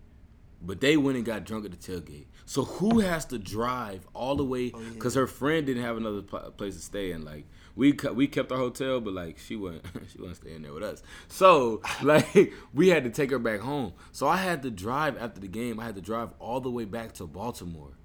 but 0.61 0.81
they 0.81 0.97
went 0.97 1.17
and 1.17 1.25
got 1.25 1.43
drunk 1.45 1.65
at 1.65 1.71
the 1.71 1.77
tailgate. 1.77 2.25
So 2.45 2.63
who 2.65 2.99
has 2.99 3.25
to 3.25 3.39
drive 3.39 4.05
all 4.13 4.35
the 4.35 4.43
way? 4.43 4.71
Because 4.93 5.15
her 5.15 5.27
friend 5.27 5.65
didn't 5.65 5.83
have 5.83 5.97
another 5.97 6.21
pl- 6.21 6.51
place 6.57 6.75
to 6.75 6.81
stay, 6.81 7.11
and 7.11 7.23
like 7.23 7.45
we 7.75 7.97
we 8.13 8.27
kept 8.27 8.51
our 8.51 8.57
hotel, 8.57 8.99
but 9.01 9.13
like 9.13 9.37
she 9.39 9.55
wasn't 9.55 9.85
she 10.11 10.19
wasn't 10.19 10.37
staying 10.37 10.61
there 10.63 10.73
with 10.73 10.83
us. 10.83 11.01
So 11.27 11.81
like 12.03 12.53
we 12.73 12.89
had 12.89 13.03
to 13.03 13.09
take 13.09 13.31
her 13.31 13.39
back 13.39 13.61
home. 13.61 13.93
So 14.11 14.27
I 14.27 14.37
had 14.37 14.61
to 14.63 14.71
drive 14.71 15.17
after 15.21 15.39
the 15.39 15.47
game. 15.47 15.79
I 15.79 15.85
had 15.85 15.95
to 15.95 16.01
drive 16.01 16.33
all 16.39 16.59
the 16.59 16.71
way 16.71 16.85
back 16.85 17.13
to 17.13 17.27
Baltimore. 17.27 17.97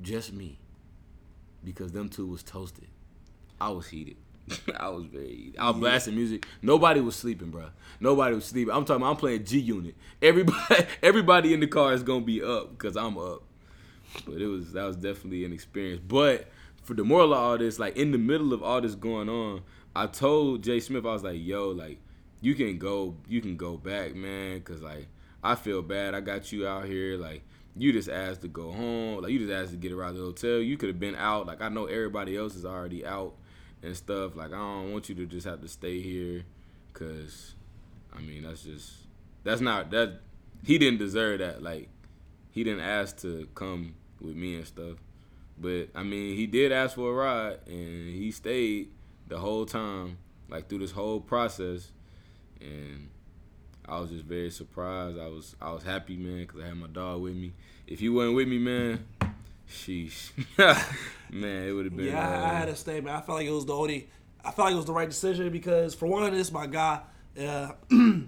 Just 0.00 0.32
me, 0.32 0.58
because 1.62 1.92
them 1.92 2.08
two 2.08 2.26
was 2.26 2.42
toasted. 2.42 2.88
I 3.60 3.70
was 3.70 3.88
heated. 3.88 4.16
I 4.76 4.88
was 4.90 5.06
very 5.06 5.34
heated. 5.34 5.58
I 5.58 5.70
was 5.70 5.78
blasting 5.78 6.16
music. 6.16 6.46
Nobody 6.60 7.00
was 7.00 7.16
sleeping, 7.16 7.50
bro. 7.50 7.70
Nobody 8.00 8.34
was 8.34 8.44
sleeping. 8.44 8.74
I'm 8.74 8.84
talking. 8.84 9.02
About, 9.02 9.12
I'm 9.12 9.16
playing 9.16 9.44
G 9.44 9.58
Unit. 9.58 9.94
Everybody, 10.20 10.86
everybody 11.02 11.54
in 11.54 11.60
the 11.60 11.66
car 11.66 11.92
is 11.92 12.02
gonna 12.02 12.20
be 12.20 12.42
up 12.42 12.70
because 12.70 12.96
I'm 12.96 13.16
up. 13.18 13.42
But 14.26 14.40
it 14.40 14.46
was 14.46 14.72
that 14.72 14.84
was 14.84 14.96
definitely 14.96 15.44
an 15.44 15.52
experience. 15.52 16.02
But 16.06 16.48
for 16.84 16.94
the 16.94 17.04
moral 17.04 17.32
of 17.32 17.38
all 17.38 17.58
this, 17.58 17.78
like 17.78 17.96
in 17.96 18.12
the 18.12 18.18
middle 18.18 18.52
of 18.52 18.62
all 18.62 18.80
this 18.80 18.94
going 18.94 19.28
on, 19.28 19.62
I 19.96 20.06
told 20.06 20.62
Jay 20.62 20.80
Smith, 20.80 21.04
I 21.04 21.12
was 21.12 21.24
like, 21.24 21.38
yo, 21.40 21.70
like, 21.70 21.98
you 22.40 22.54
can 22.54 22.78
go, 22.78 23.16
you 23.26 23.40
can 23.40 23.56
go 23.56 23.76
back, 23.76 24.14
man, 24.14 24.60
cause 24.60 24.82
like 24.82 25.08
I 25.42 25.54
feel 25.54 25.82
bad. 25.82 26.14
I 26.14 26.20
got 26.20 26.52
you 26.52 26.66
out 26.66 26.84
here, 26.84 27.16
like 27.16 27.42
you 27.76 27.92
just 27.92 28.08
asked 28.08 28.42
to 28.42 28.48
go 28.48 28.70
home, 28.70 29.22
like 29.22 29.32
you 29.32 29.38
just 29.38 29.52
asked 29.52 29.70
to 29.72 29.76
get 29.76 29.92
around 29.92 30.16
the 30.16 30.22
hotel. 30.22 30.58
You 30.58 30.76
could 30.76 30.90
have 30.90 31.00
been 31.00 31.16
out. 31.16 31.46
Like 31.46 31.62
I 31.62 31.68
know 31.68 31.86
everybody 31.86 32.36
else 32.36 32.54
is 32.54 32.64
already 32.64 33.04
out 33.04 33.34
and 33.82 33.96
stuff. 33.96 34.36
Like 34.36 34.52
I 34.52 34.56
don't 34.56 34.92
want 34.92 35.08
you 35.08 35.14
to 35.16 35.26
just 35.26 35.46
have 35.46 35.62
to 35.62 35.68
stay 35.68 36.00
here, 36.00 36.44
cause 36.92 37.54
I 38.14 38.20
mean 38.20 38.42
that's 38.42 38.62
just 38.62 38.92
that's 39.42 39.60
not 39.60 39.90
that 39.90 40.20
he 40.64 40.78
didn't 40.78 40.98
deserve 40.98 41.38
that. 41.40 41.62
Like 41.62 41.88
he 42.50 42.62
didn't 42.62 42.84
ask 42.84 43.18
to 43.22 43.48
come 43.54 43.94
with 44.20 44.36
me 44.36 44.56
and 44.56 44.66
stuff. 44.66 44.98
But 45.58 45.88
I 45.94 46.02
mean, 46.02 46.36
he 46.36 46.46
did 46.46 46.72
ask 46.72 46.96
for 46.96 47.10
a 47.10 47.14
ride, 47.14 47.58
and 47.66 48.14
he 48.14 48.30
stayed 48.32 48.90
the 49.28 49.38
whole 49.38 49.66
time, 49.66 50.18
like 50.48 50.68
through 50.68 50.80
this 50.80 50.90
whole 50.90 51.20
process 51.20 51.92
and 52.64 53.08
I 53.86 54.00
was 54.00 54.10
just 54.10 54.24
very 54.24 54.50
surprised. 54.50 55.18
I 55.18 55.28
was 55.28 55.56
I 55.60 55.72
was 55.72 55.82
happy, 55.82 56.16
man, 56.16 56.40
because 56.40 56.62
I 56.62 56.68
had 56.68 56.76
my 56.76 56.86
dog 56.86 57.20
with 57.22 57.34
me. 57.34 57.52
If 57.86 58.00
he 58.00 58.08
wasn't 58.08 58.36
with 58.36 58.48
me, 58.48 58.58
man, 58.58 59.06
sheesh, 59.68 60.30
man, 61.30 61.68
it 61.68 61.72
would 61.72 61.86
have 61.86 61.96
been. 61.96 62.06
Yeah, 62.06 62.28
uh, 62.28 62.46
I 62.46 62.54
had 62.54 62.66
to 62.66 62.76
stay, 62.76 63.00
man. 63.00 63.14
I 63.14 63.20
felt 63.20 63.38
like 63.38 63.46
it 63.46 63.52
was 63.52 63.66
the 63.66 63.74
only. 63.74 64.08
I 64.44 64.50
felt 64.50 64.66
like 64.66 64.74
it 64.74 64.78
was 64.78 64.86
the 64.86 64.92
right 64.92 65.08
decision 65.08 65.50
because 65.50 65.94
for 65.94 66.06
one, 66.06 66.32
this 66.32 66.50
my 66.50 66.66
guy. 66.66 67.00
Uh, 67.38 67.72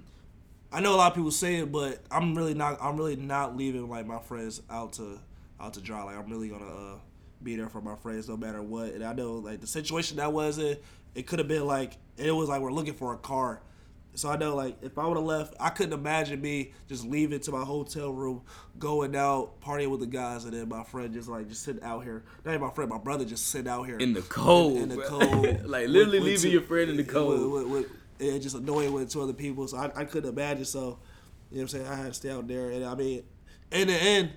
I 0.72 0.80
know 0.80 0.94
a 0.94 0.96
lot 0.96 1.12
of 1.12 1.14
people 1.14 1.30
say 1.30 1.56
it, 1.56 1.72
but 1.72 2.00
I'm 2.10 2.34
really 2.34 2.54
not. 2.54 2.78
I'm 2.80 2.96
really 2.96 3.16
not 3.16 3.56
leaving 3.56 3.88
like 3.88 4.06
my 4.06 4.18
friends 4.18 4.60
out 4.68 4.94
to 4.94 5.18
out 5.58 5.74
to 5.74 5.80
dry. 5.80 6.02
Like 6.02 6.16
I'm 6.16 6.30
really 6.30 6.48
gonna 6.48 6.66
uh, 6.66 6.98
be 7.46 7.56
there 7.56 7.68
for 7.68 7.80
my 7.80 7.96
friends 7.96 8.28
no 8.28 8.36
matter 8.36 8.62
what. 8.62 8.92
And 8.92 9.04
I 9.04 9.12
know 9.12 9.34
like 9.34 9.60
the 9.60 9.66
situation 9.66 10.18
that 10.18 10.32
was 10.32 10.58
in, 10.58 10.76
it 11.14 11.26
could 11.26 11.38
have 11.38 11.48
been 11.48 11.66
like 11.66 11.96
it 12.16 12.30
was 12.30 12.48
like 12.48 12.60
we're 12.60 12.72
looking 12.72 12.94
for 12.94 13.14
a 13.14 13.18
car 13.18 13.62
so 14.16 14.30
I 14.30 14.38
know, 14.38 14.56
like, 14.56 14.78
if 14.80 14.96
I 14.96 15.06
would 15.06 15.18
have 15.18 15.26
left, 15.26 15.54
I 15.60 15.68
couldn't 15.68 15.92
imagine 15.92 16.40
me 16.40 16.72
just 16.88 17.04
leaving 17.04 17.38
to 17.40 17.52
my 17.52 17.64
hotel 17.64 18.10
room, 18.10 18.40
going 18.78 19.14
out, 19.14 19.60
partying 19.60 19.90
with 19.90 20.00
the 20.00 20.06
guys, 20.06 20.44
and 20.44 20.54
then 20.54 20.70
my 20.70 20.82
friend 20.84 21.12
just 21.12 21.28
like 21.28 21.48
just 21.48 21.62
sitting 21.62 21.82
out 21.82 22.02
here. 22.02 22.24
Not 22.44 22.52
even 22.52 22.62
my 22.62 22.70
friend, 22.72 22.88
my 22.88 22.98
brother 22.98 23.26
just 23.26 23.48
sitting 23.48 23.68
out 23.68 23.82
here 23.84 23.98
in 23.98 24.14
the 24.14 24.22
cold, 24.22 24.78
in, 24.78 24.84
in 24.84 24.88
the 24.88 25.02
cold, 25.02 25.44
like 25.66 25.88
literally 25.88 26.18
with, 26.18 26.28
leaving 26.28 26.42
two, 26.42 26.50
your 26.50 26.62
friend 26.62 26.90
in 26.90 26.96
the 26.96 27.04
cold, 27.04 27.52
with, 27.52 27.66
with, 27.66 27.86
and 28.18 28.40
just 28.40 28.56
annoying 28.56 28.92
with 28.92 29.10
two 29.10 29.20
other 29.20 29.34
people. 29.34 29.68
So 29.68 29.76
I, 29.76 29.92
I 29.94 30.04
couldn't 30.04 30.30
imagine. 30.30 30.64
So 30.64 30.80
you 30.80 30.86
know 30.86 30.96
what 31.50 31.60
I'm 31.60 31.68
saying? 31.68 31.86
I 31.86 31.94
had 31.96 32.06
to 32.06 32.14
stay 32.14 32.30
out 32.30 32.48
there, 32.48 32.70
and 32.70 32.86
I 32.86 32.94
mean, 32.94 33.22
in 33.70 33.88
the 33.88 33.94
end, 33.94 34.30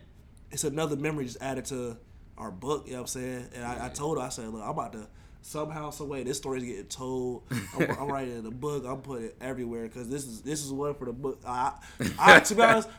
it's 0.52 0.66
another 0.66 0.98
memory 0.98 1.24
just 1.24 1.42
added 1.42 1.64
to 1.66 1.96
our 2.40 2.52
book. 2.52 2.86
You 2.86 2.94
know 2.94 3.00
what 3.00 3.16
I'm 3.16 3.22
saying? 3.22 3.50
And 3.54 3.64
I, 3.64 3.86
I 3.86 3.90
told 3.90 4.18
her, 4.18 4.24
I 4.24 4.30
said, 4.30 4.48
look, 4.48 4.64
I'm 4.64 4.70
about 4.70 4.94
to 4.94 5.08
somehow, 5.42 5.90
some 5.90 6.10
way, 6.10 6.24
this 6.24 6.38
story's 6.38 6.64
getting 6.64 6.86
told. 6.86 7.44
I'm, 7.76 7.92
I'm 8.00 8.08
writing 8.08 8.38
in 8.38 8.44
the 8.44 8.52
book. 8.52 8.86
I'm 8.88 9.02
putting 9.02 9.28
it 9.28 9.38
everywhere 9.42 9.84
because 9.84 10.10
this 10.10 10.26
is 10.26 10.42
this 10.42 10.64
is 10.64 10.72
one 10.72 10.96
for 10.96 11.06
the 11.06 11.14
book. 11.14 11.42
I, 11.46 11.74
I 12.18 12.40
to 12.40 12.56
be 12.56 12.62
honest. 12.62 12.90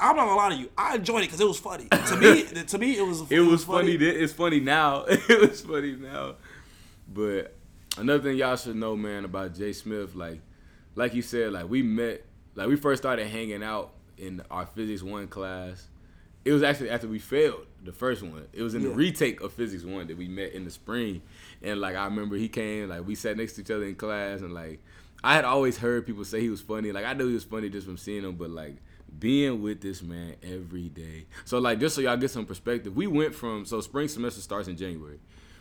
I'm 0.00 0.14
not 0.14 0.26
gonna 0.26 0.36
lie 0.36 0.48
to 0.50 0.54
you. 0.54 0.70
I 0.78 0.94
enjoyed 0.94 1.24
it 1.24 1.26
because 1.26 1.40
it 1.40 1.48
was 1.48 1.58
funny. 1.58 1.88
To 1.88 2.16
me, 2.16 2.44
to 2.66 2.78
me, 2.78 2.96
it 2.96 3.04
was. 3.04 3.22
It, 3.22 3.32
it 3.32 3.40
was, 3.40 3.50
was 3.50 3.64
funny. 3.64 3.98
funny. 3.98 4.10
It's 4.10 4.32
funny 4.32 4.60
now. 4.60 5.04
it 5.08 5.50
was 5.50 5.60
funny 5.60 5.96
now. 5.96 6.36
But 7.12 7.56
another 7.96 8.22
thing 8.22 8.36
y'all 8.36 8.54
should 8.54 8.76
know, 8.76 8.96
man, 8.96 9.24
about 9.24 9.56
Jay 9.56 9.72
Smith, 9.72 10.14
like, 10.14 10.40
like 10.94 11.14
you 11.14 11.22
said, 11.22 11.52
like 11.52 11.68
we 11.68 11.82
met, 11.82 12.24
like 12.54 12.68
we 12.68 12.76
first 12.76 13.02
started 13.02 13.26
hanging 13.26 13.64
out 13.64 13.90
in 14.16 14.40
our 14.52 14.66
physics 14.66 15.02
one 15.02 15.26
class. 15.26 15.88
It 16.44 16.52
was 16.52 16.62
actually 16.62 16.90
after 16.90 17.08
we 17.08 17.18
failed 17.18 17.66
the 17.84 17.92
first 17.92 18.22
one. 18.22 18.46
It 18.52 18.62
was 18.62 18.74
in 18.74 18.82
yeah. 18.82 18.88
the 18.88 18.94
retake 18.94 19.40
of 19.40 19.52
physics 19.52 19.84
one 19.84 20.06
that 20.08 20.16
we 20.16 20.28
met 20.28 20.52
in 20.52 20.64
the 20.64 20.70
spring, 20.70 21.22
and 21.62 21.80
like 21.80 21.96
I 21.96 22.04
remember 22.04 22.36
he 22.36 22.48
came, 22.48 22.88
like 22.88 23.06
we 23.06 23.14
sat 23.14 23.36
next 23.36 23.54
to 23.54 23.60
each 23.62 23.70
other 23.70 23.84
in 23.84 23.94
class, 23.94 24.40
and 24.40 24.52
like 24.52 24.80
I 25.22 25.34
had 25.34 25.44
always 25.44 25.78
heard 25.78 26.06
people 26.06 26.24
say 26.24 26.40
he 26.40 26.50
was 26.50 26.60
funny. 26.60 26.92
Like 26.92 27.04
I 27.04 27.12
knew 27.12 27.28
he 27.28 27.34
was 27.34 27.44
funny 27.44 27.68
just 27.68 27.86
from 27.86 27.96
seeing 27.96 28.24
him, 28.24 28.36
but 28.36 28.50
like 28.50 28.76
being 29.18 29.62
with 29.62 29.80
this 29.80 30.02
man 30.02 30.36
every 30.42 30.88
day. 30.88 31.26
So 31.44 31.58
like 31.58 31.80
just 31.80 31.94
so 31.94 32.00
y'all 32.00 32.16
get 32.16 32.30
some 32.30 32.46
perspective, 32.46 32.96
we 32.96 33.06
went 33.06 33.34
from 33.34 33.64
so 33.64 33.80
spring 33.80 34.08
semester 34.08 34.40
starts 34.40 34.68
in 34.68 34.76
January. 34.76 35.18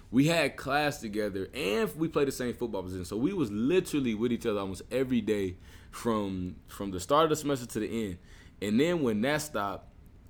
We 0.09 0.27
had 0.27 0.55
class 0.55 1.01
together 1.01 1.49
and 1.53 1.93
we 1.97 2.07
played 2.07 2.27
the 2.27 2.31
same 2.31 2.53
football 2.53 2.83
position. 2.83 3.05
So 3.05 3.17
we 3.17 3.33
was 3.33 3.51
literally 3.51 4.15
with 4.15 4.31
each 4.31 4.45
other 4.45 4.59
almost 4.59 4.83
every 4.91 5.21
day 5.21 5.55
from 5.91 6.55
from 6.67 6.91
the 6.91 6.99
start 6.99 7.25
of 7.25 7.29
the 7.29 7.35
semester 7.35 7.65
to 7.65 7.79
the 7.79 8.05
end. 8.05 8.17
And 8.61 8.79
then 8.79 9.01
when 9.01 9.21
that 9.21 9.41
stopped, 9.41 9.87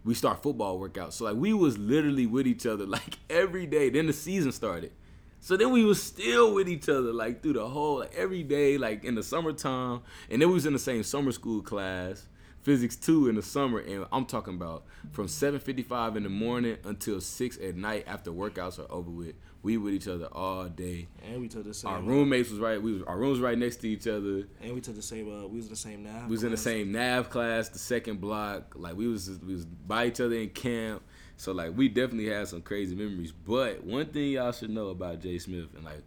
we 0.07 0.13
start 0.13 0.41
football 0.41 0.79
workouts. 0.79 1.13
So 1.13 1.25
like 1.25 1.35
we 1.35 1.51
was 1.51 1.77
literally 1.77 2.25
with 2.25 2.47
each 2.47 2.65
other 2.65 2.85
like 2.97 3.19
every 3.29 3.65
day. 3.65 3.89
Then 3.89 4.07
the 4.07 4.13
season 4.13 4.53
started. 4.53 4.93
So 5.41 5.57
then 5.57 5.71
we 5.71 5.83
was 5.83 6.01
still 6.01 6.53
with 6.53 6.69
each 6.69 6.87
other 6.89 7.11
like 7.13 7.43
through 7.43 7.53
the 7.53 7.67
whole 7.67 7.99
like, 7.99 8.15
every 8.15 8.41
day, 8.41 8.77
like 8.77 9.03
in 9.03 9.15
the 9.15 9.23
summertime, 9.23 10.01
and 10.29 10.41
then 10.41 10.47
we 10.47 10.55
was 10.55 10.65
in 10.65 10.73
the 10.73 10.79
same 10.79 11.03
summer 11.03 11.31
school 11.31 11.61
class, 11.61 12.25
physics 12.63 12.95
two 12.95 13.27
in 13.27 13.35
the 13.35 13.41
summer, 13.41 13.79
and 13.79 14.05
I'm 14.11 14.25
talking 14.25 14.55
about 14.55 14.85
from 15.11 15.27
7:55 15.27 16.15
in 16.15 16.23
the 16.23 16.29
morning 16.29 16.77
until 16.85 17.19
six 17.21 17.57
at 17.57 17.75
night 17.75 18.05
after 18.07 18.31
workouts 18.31 18.79
are 18.79 18.91
over 18.91 19.11
with. 19.11 19.35
We 19.63 19.77
with 19.77 19.93
each 19.93 20.07
other 20.07 20.27
all 20.27 20.65
day. 20.65 21.07
And 21.25 21.41
we 21.41 21.47
took 21.47 21.63
the 21.65 21.73
same. 21.73 21.91
Our 21.91 22.01
roommates 22.01 22.49
was 22.49 22.59
right. 22.59 22.81
We 22.81 22.93
was 22.93 23.03
our 23.03 23.17
rooms 23.17 23.39
right 23.39 23.57
next 23.57 23.77
to 23.77 23.89
each 23.89 24.07
other. 24.07 24.47
And 24.61 24.73
we 24.73 24.81
took 24.81 24.95
the 24.95 25.01
same. 25.01 25.27
Uh, 25.27 25.47
we 25.47 25.57
was 25.57 25.65
in 25.65 25.71
the 25.71 25.75
same 25.75 26.03
nav. 26.03 26.25
We 26.25 26.31
was 26.31 26.39
class. 26.41 26.45
in 26.45 26.51
the 26.51 26.57
same 26.57 26.91
nav 26.91 27.29
class, 27.29 27.69
the 27.69 27.79
second 27.79 28.21
block. 28.21 28.73
Like 28.75 28.95
we 28.95 29.07
was 29.07 29.29
we 29.45 29.53
was 29.53 29.65
by 29.65 30.07
each 30.07 30.21
other 30.21 30.35
in 30.35 30.49
camp. 30.49 31.03
So 31.37 31.51
like 31.51 31.75
we 31.75 31.87
definitely 31.89 32.29
had 32.29 32.47
some 32.47 32.61
crazy 32.61 32.95
memories. 32.95 33.31
But 33.31 33.83
one 33.83 34.05
thing 34.07 34.31
y'all 34.31 34.51
should 34.51 34.69
know 34.69 34.87
about 34.89 35.21
Jay 35.21 35.37
Smith 35.39 35.67
and 35.75 35.83
like 35.83 36.03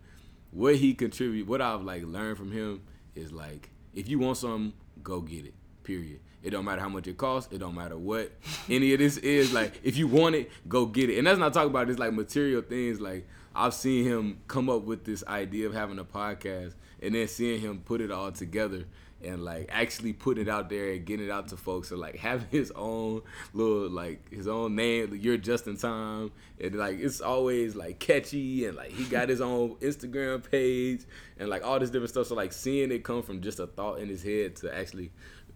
what 0.53 0.77
he 0.77 0.95
contribute, 0.95 1.47
what 1.47 1.61
I've 1.61 1.83
like 1.83 2.05
learned 2.05 2.39
from 2.39 2.51
him 2.53 2.83
is 3.15 3.33
like 3.33 3.71
if 3.95 4.09
you 4.09 4.19
want 4.19 4.39
something, 4.39 4.73
go 5.03 5.21
get 5.21 5.45
it. 5.45 5.55
Period. 5.83 6.21
It 6.43 6.51
don't 6.51 6.65
matter 6.65 6.81
how 6.81 6.89
much 6.89 7.07
it 7.07 7.19
costs. 7.19 7.53
It 7.53 7.59
don't 7.59 7.75
matter 7.75 7.99
what 7.99 8.33
any 8.69 8.93
of 8.93 8.99
this 8.99 9.19
is. 9.19 9.53
Like 9.53 9.81
if 9.83 9.97
you 9.97 10.09
want 10.09 10.35
it, 10.35 10.51
go 10.69 10.87
get 10.87 11.11
it. 11.11 11.19
And 11.19 11.27
that's 11.27 11.39
not 11.39 11.53
talking 11.53 11.71
about 11.71 11.89
this 11.89 11.99
like 11.99 12.13
material 12.13 12.63
things. 12.63 13.01
Like 13.01 13.29
I've 13.61 13.75
seen 13.75 14.05
him 14.07 14.41
come 14.49 14.71
up 14.71 14.85
with 14.85 15.05
this 15.05 15.23
idea 15.27 15.67
of 15.67 15.75
having 15.75 15.99
a 15.99 16.05
podcast, 16.05 16.73
and 17.03 17.15
then 17.15 17.29
seeing 17.29 17.61
him 17.61 17.83
put 17.85 18.01
it 18.01 18.11
all 18.11 18.33
together 18.33 18.87
and 19.23 19.45
like 19.45 19.69
actually 19.71 20.15
putting 20.15 20.47
it 20.47 20.49
out 20.49 20.71
there 20.71 20.93
and 20.93 21.05
getting 21.05 21.27
it 21.27 21.31
out 21.31 21.49
to 21.49 21.57
folks 21.59 21.91
and 21.91 22.01
like 22.01 22.17
having 22.19 22.49
his 22.51 22.73
own 22.75 23.21
little 23.53 23.91
like 23.91 24.33
his 24.33 24.49
own 24.49 24.75
name 24.75 25.15
you're 25.21 25.37
just 25.37 25.67
in 25.67 25.77
time. 25.77 26.33
And 26.59 26.75
like 26.77 27.01
it's 27.01 27.21
always 27.21 27.77
like 27.77 27.99
catchy 27.99 28.65
and 28.65 28.79
like 28.79 28.93
he 28.93 29.05
got 29.05 29.29
his 29.29 29.43
own 29.43 29.75
instagram 29.77 30.49
page 30.51 31.03
and 31.39 31.51
like 31.51 31.63
all 31.63 31.79
this 31.79 31.91
different 31.91 32.09
stuff. 32.09 32.29
So 32.29 32.35
like 32.35 32.55
seeing 32.55 32.91
it 32.91 33.05
come 33.05 33.23
from 33.23 33.43
just 33.43 33.61
a 33.61 33.67
thought 33.67 33.99
in 33.99 34.09
his 34.09 34.23
head 34.23 34.57
to 34.57 34.75
actually 34.75 35.11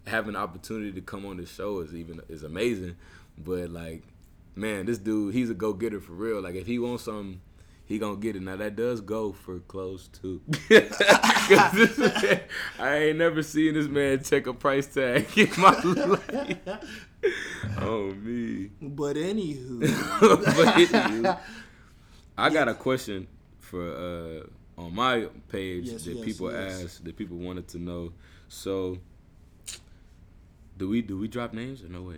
have 0.05 0.27
an 0.27 0.35
opportunity 0.35 0.91
to 0.91 1.01
come 1.01 1.25
on 1.25 1.37
the 1.37 1.47
show 1.47 1.79
is 1.79 1.95
even 1.95 2.21
is 2.29 2.43
amazing. 2.43 2.97
But 3.35 3.71
like 3.71 4.03
man 4.55 4.85
this 4.85 4.99
dude 4.99 5.33
he's 5.33 5.49
a 5.49 5.55
go-getter 5.55 5.99
for 5.99 6.13
real. 6.13 6.39
Like 6.39 6.53
if 6.53 6.67
he 6.67 6.77
wants 6.77 7.05
something 7.05 7.41
he 7.85 7.99
gonna 7.99 8.17
get 8.17 8.35
it. 8.35 8.41
Now 8.41 8.55
that 8.55 8.75
does 8.75 8.99
go 9.01 9.31
for 9.31 9.59
close 9.59 10.07
too. 10.07 10.41
I 10.69 12.47
ain't 12.79 13.17
never 13.17 13.43
seen 13.43 13.75
this 13.75 13.87
man 13.87 14.23
check 14.23 14.47
a 14.47 14.53
price 14.53 14.87
tag 14.87 15.27
in 15.37 15.49
my 15.57 15.79
life. 15.83 16.57
oh 17.81 18.11
me. 18.13 18.71
But 18.81 19.15
anywho. 19.15 19.79
but 20.19 20.75
anywho. 20.75 21.39
I 22.37 22.49
got 22.49 22.67
a 22.67 22.73
question 22.73 23.27
for 23.59 23.91
uh 23.95 24.81
on 24.81 24.93
my 24.93 25.27
page 25.49 25.85
yes, 25.85 26.03
that 26.03 26.15
yes, 26.15 26.25
people 26.25 26.51
yes. 26.51 26.83
asked 26.83 27.05
that 27.05 27.15
people 27.15 27.37
wanted 27.37 27.67
to 27.69 27.79
know. 27.79 28.13
So 28.47 28.97
do 30.77 30.89
we 30.89 31.01
do 31.01 31.17
we 31.17 31.27
drop 31.27 31.53
names 31.53 31.83
or 31.83 31.89
no 31.89 32.01
way? 32.01 32.17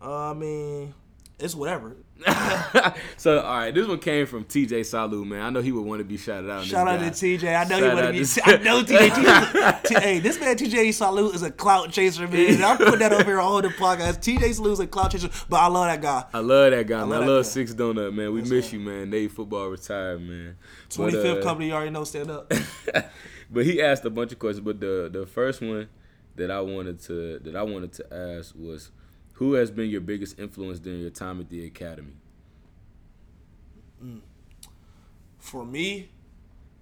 Uh, 0.00 0.30
I 0.30 0.34
mean 0.34 0.94
it's 1.38 1.54
whatever. 1.54 1.96
So 3.16 3.40
all 3.40 3.56
right, 3.56 3.74
this 3.74 3.86
one 3.86 3.98
came 3.98 4.26
from 4.26 4.44
TJ 4.44 4.80
Salu, 4.80 5.26
man. 5.26 5.42
I 5.42 5.50
know 5.50 5.62
he 5.62 5.72
would 5.72 5.84
want 5.84 6.00
to 6.00 6.04
be 6.04 6.16
shouted 6.16 6.50
out. 6.50 6.64
Shout 6.64 6.86
out 6.86 7.00
guy. 7.00 7.08
to 7.08 7.14
TJ. 7.14 7.58
I 7.58 7.64
know 7.64 7.78
Shout 7.78 7.82
he 7.82 8.02
want 8.02 8.06
to 8.06 8.42
be. 8.42 8.42
I 8.44 8.56
know 8.62 8.82
TJ. 8.82 9.98
hey, 10.02 10.18
this 10.18 10.38
man 10.38 10.56
TJ 10.56 10.88
Salu 10.88 11.34
is 11.34 11.42
a 11.42 11.50
clout 11.50 11.90
chaser, 11.90 12.28
man. 12.28 12.62
I'm 12.62 12.76
putting 12.76 12.98
that 12.98 13.12
over 13.12 13.24
here 13.24 13.40
on 13.40 13.62
the 13.62 13.68
podcast. 13.68 14.18
TJ 14.18 14.60
Salu 14.60 14.72
is 14.72 14.80
a 14.80 14.86
clout 14.86 15.12
chaser, 15.12 15.30
but 15.48 15.56
I 15.60 15.68
love 15.68 15.86
that 15.86 16.02
guy. 16.02 16.24
I 16.32 16.40
love 16.40 16.72
that 16.72 16.86
guy, 16.86 17.00
I 17.00 17.04
man. 17.06 17.22
I 17.22 17.26
love 17.26 17.46
Six 17.46 17.72
Donut, 17.72 18.12
man. 18.12 18.32
We 18.32 18.40
That's 18.40 18.50
miss 18.50 18.64
right. 18.66 18.72
you, 18.74 18.80
man. 18.80 19.10
Nate 19.10 19.32
football 19.32 19.68
retired, 19.68 20.20
man. 20.20 20.56
Twenty 20.90 21.12
fifth 21.12 21.38
uh, 21.38 21.42
company, 21.42 21.68
you 21.68 21.74
already 21.74 21.90
know. 21.90 22.04
Stand 22.04 22.30
up. 22.30 22.52
but 23.50 23.64
he 23.64 23.80
asked 23.80 24.04
a 24.04 24.10
bunch 24.10 24.32
of 24.32 24.38
questions, 24.38 24.64
but 24.64 24.78
the 24.78 25.08
the 25.10 25.26
first 25.26 25.62
one 25.62 25.88
that 26.36 26.50
I 26.50 26.60
wanted 26.60 27.00
to 27.02 27.38
that 27.40 27.56
I 27.56 27.62
wanted 27.62 27.92
to 27.94 28.14
ask 28.14 28.54
was 28.56 28.90
who 29.40 29.54
has 29.54 29.70
been 29.70 29.88
your 29.88 30.02
biggest 30.02 30.38
influence 30.38 30.78
during 30.78 31.00
your 31.00 31.08
time 31.08 31.40
at 31.40 31.48
the 31.48 31.64
academy? 31.64 32.12
Mm. 34.04 34.20
For 35.38 35.64
me, 35.64 36.10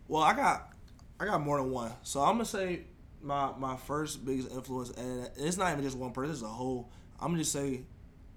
well, 0.09 0.24
I 0.24 0.34
got 0.34 0.72
I 1.20 1.24
got 1.24 1.40
more 1.40 1.59
than 1.59 1.70
one. 1.70 1.92
So 2.02 2.20
I'm 2.20 2.32
gonna 2.32 2.44
say 2.44 2.80
my 3.22 3.52
my 3.56 3.76
first 3.76 4.26
biggest 4.26 4.50
influence, 4.50 4.90
and 4.90 5.30
it's 5.36 5.56
not 5.56 5.70
even 5.70 5.84
just 5.84 5.96
one 5.96 6.11
person; 6.11 6.32
it's 6.32 6.42
a 6.42 6.48
whole. 6.48 6.90
I'm 7.20 7.28
gonna 7.28 7.38
just 7.38 7.52
say, 7.52 7.82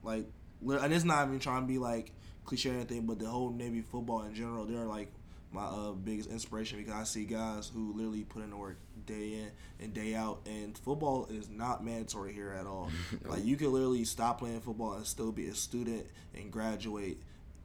like, 0.04 0.28
and 0.62 0.94
it's 0.94 1.04
not 1.04 1.28
even 1.28 1.40
trying 1.40 1.64
to 1.64 1.68
be 1.68 1.80
like 1.80 2.12
cliche 2.46 2.70
or 2.70 2.74
anything, 2.74 3.08
but 3.08 3.18
the 3.18 3.26
whole 3.26 3.50
Navy 3.50 3.82
football 3.82 4.22
in 4.22 4.36
general, 4.36 4.66
they're 4.66 4.86
like 4.86 5.12
my 5.52 5.66
uh, 5.66 5.92
biggest 5.92 6.30
inspiration 6.30 6.78
because 6.80 6.94
I 6.94 7.04
see 7.04 7.26
guys 7.26 7.70
who 7.74 7.94
literally 7.94 8.24
put 8.24 8.44
in 8.44 8.50
the 8.50 8.58
work 8.58 8.78
day 9.06 9.34
in 9.34 9.52
and 9.80 9.94
day 9.94 10.16
out, 10.16 10.40
and 10.46 10.78
football 10.78 11.28
is 11.30 11.50
not 11.50 11.84
mandatory 11.84 12.34
here 12.34 12.52
at 12.52 12.66
all. 12.66 12.90
like 13.26 13.44
you 13.44 13.58
can 13.58 13.72
literally 13.72 14.06
stop 14.06 14.40
playing 14.40 14.62
football 14.62 14.94
and 14.94 15.06
still 15.06 15.32
be 15.32 15.48
a 15.48 15.56
student 15.56 16.06
and 16.36 16.52
graduate. 16.52 17.18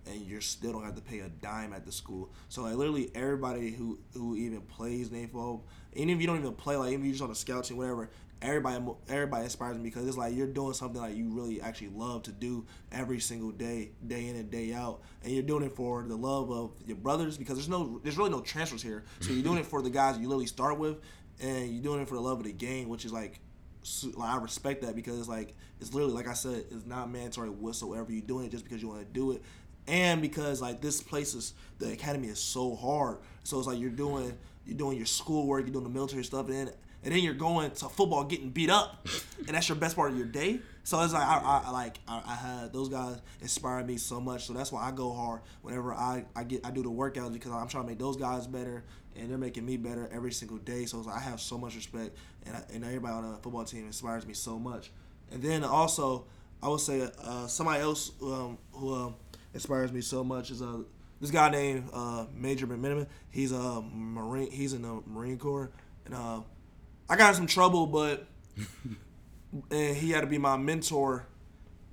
And 0.09 0.21
you 0.21 0.41
still 0.41 0.71
don't 0.73 0.85
have 0.85 0.95
to 0.95 1.03
pay 1.03 1.19
a 1.19 1.29
dime 1.29 1.73
at 1.73 1.85
the 1.85 1.91
school. 1.91 2.31
So 2.49 2.63
like 2.63 2.77
literally 2.77 3.11
everybody 3.13 3.73
who 3.73 3.99
who 4.15 4.37
even 4.37 4.61
plays 4.61 5.11
Navy 5.11 5.27
football, 5.27 5.65
even 5.95 6.11
if 6.11 6.21
you 6.21 6.29
don't 6.29 6.39
even 6.39 6.53
play, 6.53 6.77
like 6.77 6.93
even 6.93 7.01
if 7.01 7.07
you're 7.07 7.13
just 7.15 7.23
on 7.25 7.29
the 7.29 7.35
scout 7.35 7.65
team, 7.65 7.77
whatever, 7.77 8.09
everybody 8.43 8.85
everybody 9.09 9.45
inspires 9.45 9.77
me 9.77 9.85
because 9.85 10.07
it's 10.07 10.17
like 10.17 10.35
you're 10.35 10.47
doing 10.47 10.75
something 10.75 11.01
like 11.01 11.17
you 11.17 11.29
really 11.31 11.61
actually 11.61 11.89
love 11.89 12.23
to 12.25 12.33
do 12.33 12.67
every 12.93 13.19
single 13.21 13.51
day, 13.51 13.91
day 14.07 14.29
in 14.29 14.37
and 14.37 14.51
day 14.51 14.73
out, 14.73 15.01
and 15.23 15.33
you're 15.33 15.43
doing 15.43 15.65
it 15.65 15.75
for 15.75 16.05
the 16.07 16.17
love 16.17 16.51
of 16.51 16.73
your 16.87 16.97
brothers 16.97 17.39
because 17.39 17.57
there's 17.57 17.69
no 17.69 18.01
there's 18.03 18.19
really 18.19 18.31
no 18.31 18.41
transfers 18.41 18.83
here, 18.83 19.05
so 19.21 19.33
you're 19.33 19.43
doing 19.43 19.59
it 19.59 19.67
for 19.67 19.83
the 19.83 19.91
guys 19.91 20.19
you 20.19 20.29
literally 20.29 20.47
start 20.47 20.79
with, 20.79 20.99
and 21.41 21.71
you're 21.71 21.83
doing 21.83 22.01
it 22.01 22.09
for 22.09 22.15
the 22.15 22.21
love 22.21 22.39
of 22.39 22.45
the 22.45 22.53
game, 22.53 22.89
which 22.89 23.05
is 23.05 23.13
like. 23.13 23.41
Like, 24.17 24.31
I 24.31 24.37
respect 24.39 24.83
that 24.83 24.97
because 24.97 25.17
it's 25.17 25.29
like 25.29 25.55
it's 25.81 25.95
literally 25.95 26.13
like 26.13 26.27
I 26.27 26.33
said, 26.33 26.65
it's 26.73 26.87
not 26.87 27.09
mandatory 27.09 27.51
whatsoever. 27.51 28.11
You're 28.11 28.21
doing 28.21 28.47
it 28.47 28.51
just 28.51 28.65
because 28.65 28.83
you 28.83 28.89
want 28.89 29.03
to 29.03 29.13
do 29.13 29.31
it, 29.31 29.43
and 29.87 30.21
because 30.21 30.61
like 30.61 30.81
this 30.81 31.01
place 31.01 31.35
is 31.35 31.55
the 31.79 31.93
academy 31.93 32.27
is 32.27 32.41
so 32.41 32.75
hard. 32.75 33.19
So 33.45 33.59
it's 33.59 33.69
like 33.69 33.79
you're 33.79 33.91
doing 33.91 34.37
you're 34.65 34.77
doing 34.77 34.97
your 34.97 35.07
schoolwork, 35.07 35.67
you're 35.67 35.73
doing 35.73 35.85
the 35.85 35.91
military 35.91 36.25
stuff, 36.25 36.49
and 36.49 36.73
and 37.05 37.15
then 37.15 37.23
you're 37.23 37.35
going 37.35 37.71
to 37.71 37.89
football 37.89 38.25
getting 38.25 38.51
beat 38.51 38.71
up, 38.71 39.07
and 39.39 39.49
that's 39.49 39.69
your 39.69 39.77
best 39.77 39.97
part 39.97 40.11
of 40.11 40.17
your 40.17 40.27
day. 40.27 40.61
So 40.85 41.01
it's 41.03 41.13
like 41.13 41.27
I, 41.27 41.63
I 41.67 41.71
like 41.71 41.99
I, 42.07 42.23
I 42.27 42.35
had 42.35 42.73
those 42.73 42.89
guys 42.89 43.19
inspire 43.41 43.83
me 43.85 43.97
so 43.97 44.21
much. 44.21 44.47
So 44.47 44.53
that's 44.53 44.71
why 44.71 44.87
I 44.87 44.93
go 44.93 45.13
hard 45.13 45.41
whenever 45.63 45.93
I, 45.93 46.25
I 46.35 46.45
get 46.45 46.65
I 46.65 46.71
do 46.71 46.83
the 46.83 46.91
workouts 46.91 47.33
because 47.33 47.51
I'm 47.51 47.69
trying 47.69 47.85
to 47.85 47.89
make 47.91 47.99
those 47.99 48.17
guys 48.17 48.47
better, 48.47 48.85
and 49.17 49.31
they're 49.31 49.39
making 49.39 49.67
me 49.67 49.77
better 49.77 50.09
every 50.13 50.33
single 50.33 50.59
day. 50.59 50.87
So 50.87 50.99
like 51.01 51.17
I 51.17 51.21
have 51.21 51.41
so 51.41 51.59
much 51.59 51.75
respect, 51.75 52.17
and 52.45 52.57
I, 52.57 52.63
and 52.73 52.85
everybody 52.85 53.15
on 53.15 53.33
the 53.33 53.39
football 53.39 53.65
team 53.65 53.87
inspires 53.87 54.27
me 54.27 54.35
so 54.35 54.59
much. 54.59 54.91
And 55.33 55.43
then 55.43 55.65
also 55.65 56.27
I 56.63 56.69
would 56.69 56.81
say 56.81 57.09
uh, 57.23 57.47
somebody 57.47 57.83
else 57.83 58.13
um, 58.23 58.59
who 58.73 58.95
um, 58.95 59.15
inspires 59.55 59.93
me 59.93 60.01
so 60.01 60.23
much 60.23 60.51
is 60.51 60.63
uh, 60.63 60.79
this 61.21 61.31
guy 61.31 61.51
named 61.51 61.89
uh, 61.93 62.27
Major 62.35 62.67
McMenamin. 62.67 63.07
He's 63.31 63.53
a 63.53 63.83
Marine. 63.83 64.51
He's 64.51 64.73
in 64.73 64.83
the 64.83 65.03
Marine 65.07 65.39
Corps, 65.39 65.71
and 66.05 66.15
uh, 66.15 66.41
I 67.09 67.17
got 67.17 67.31
in 67.31 67.35
some 67.37 67.47
trouble, 67.47 67.87
but 67.87 68.27
and 69.71 69.97
he 69.97 70.11
had 70.11 70.23
to 70.23 70.27
be 70.27 70.39
my 70.39 70.57
mentor. 70.57 71.27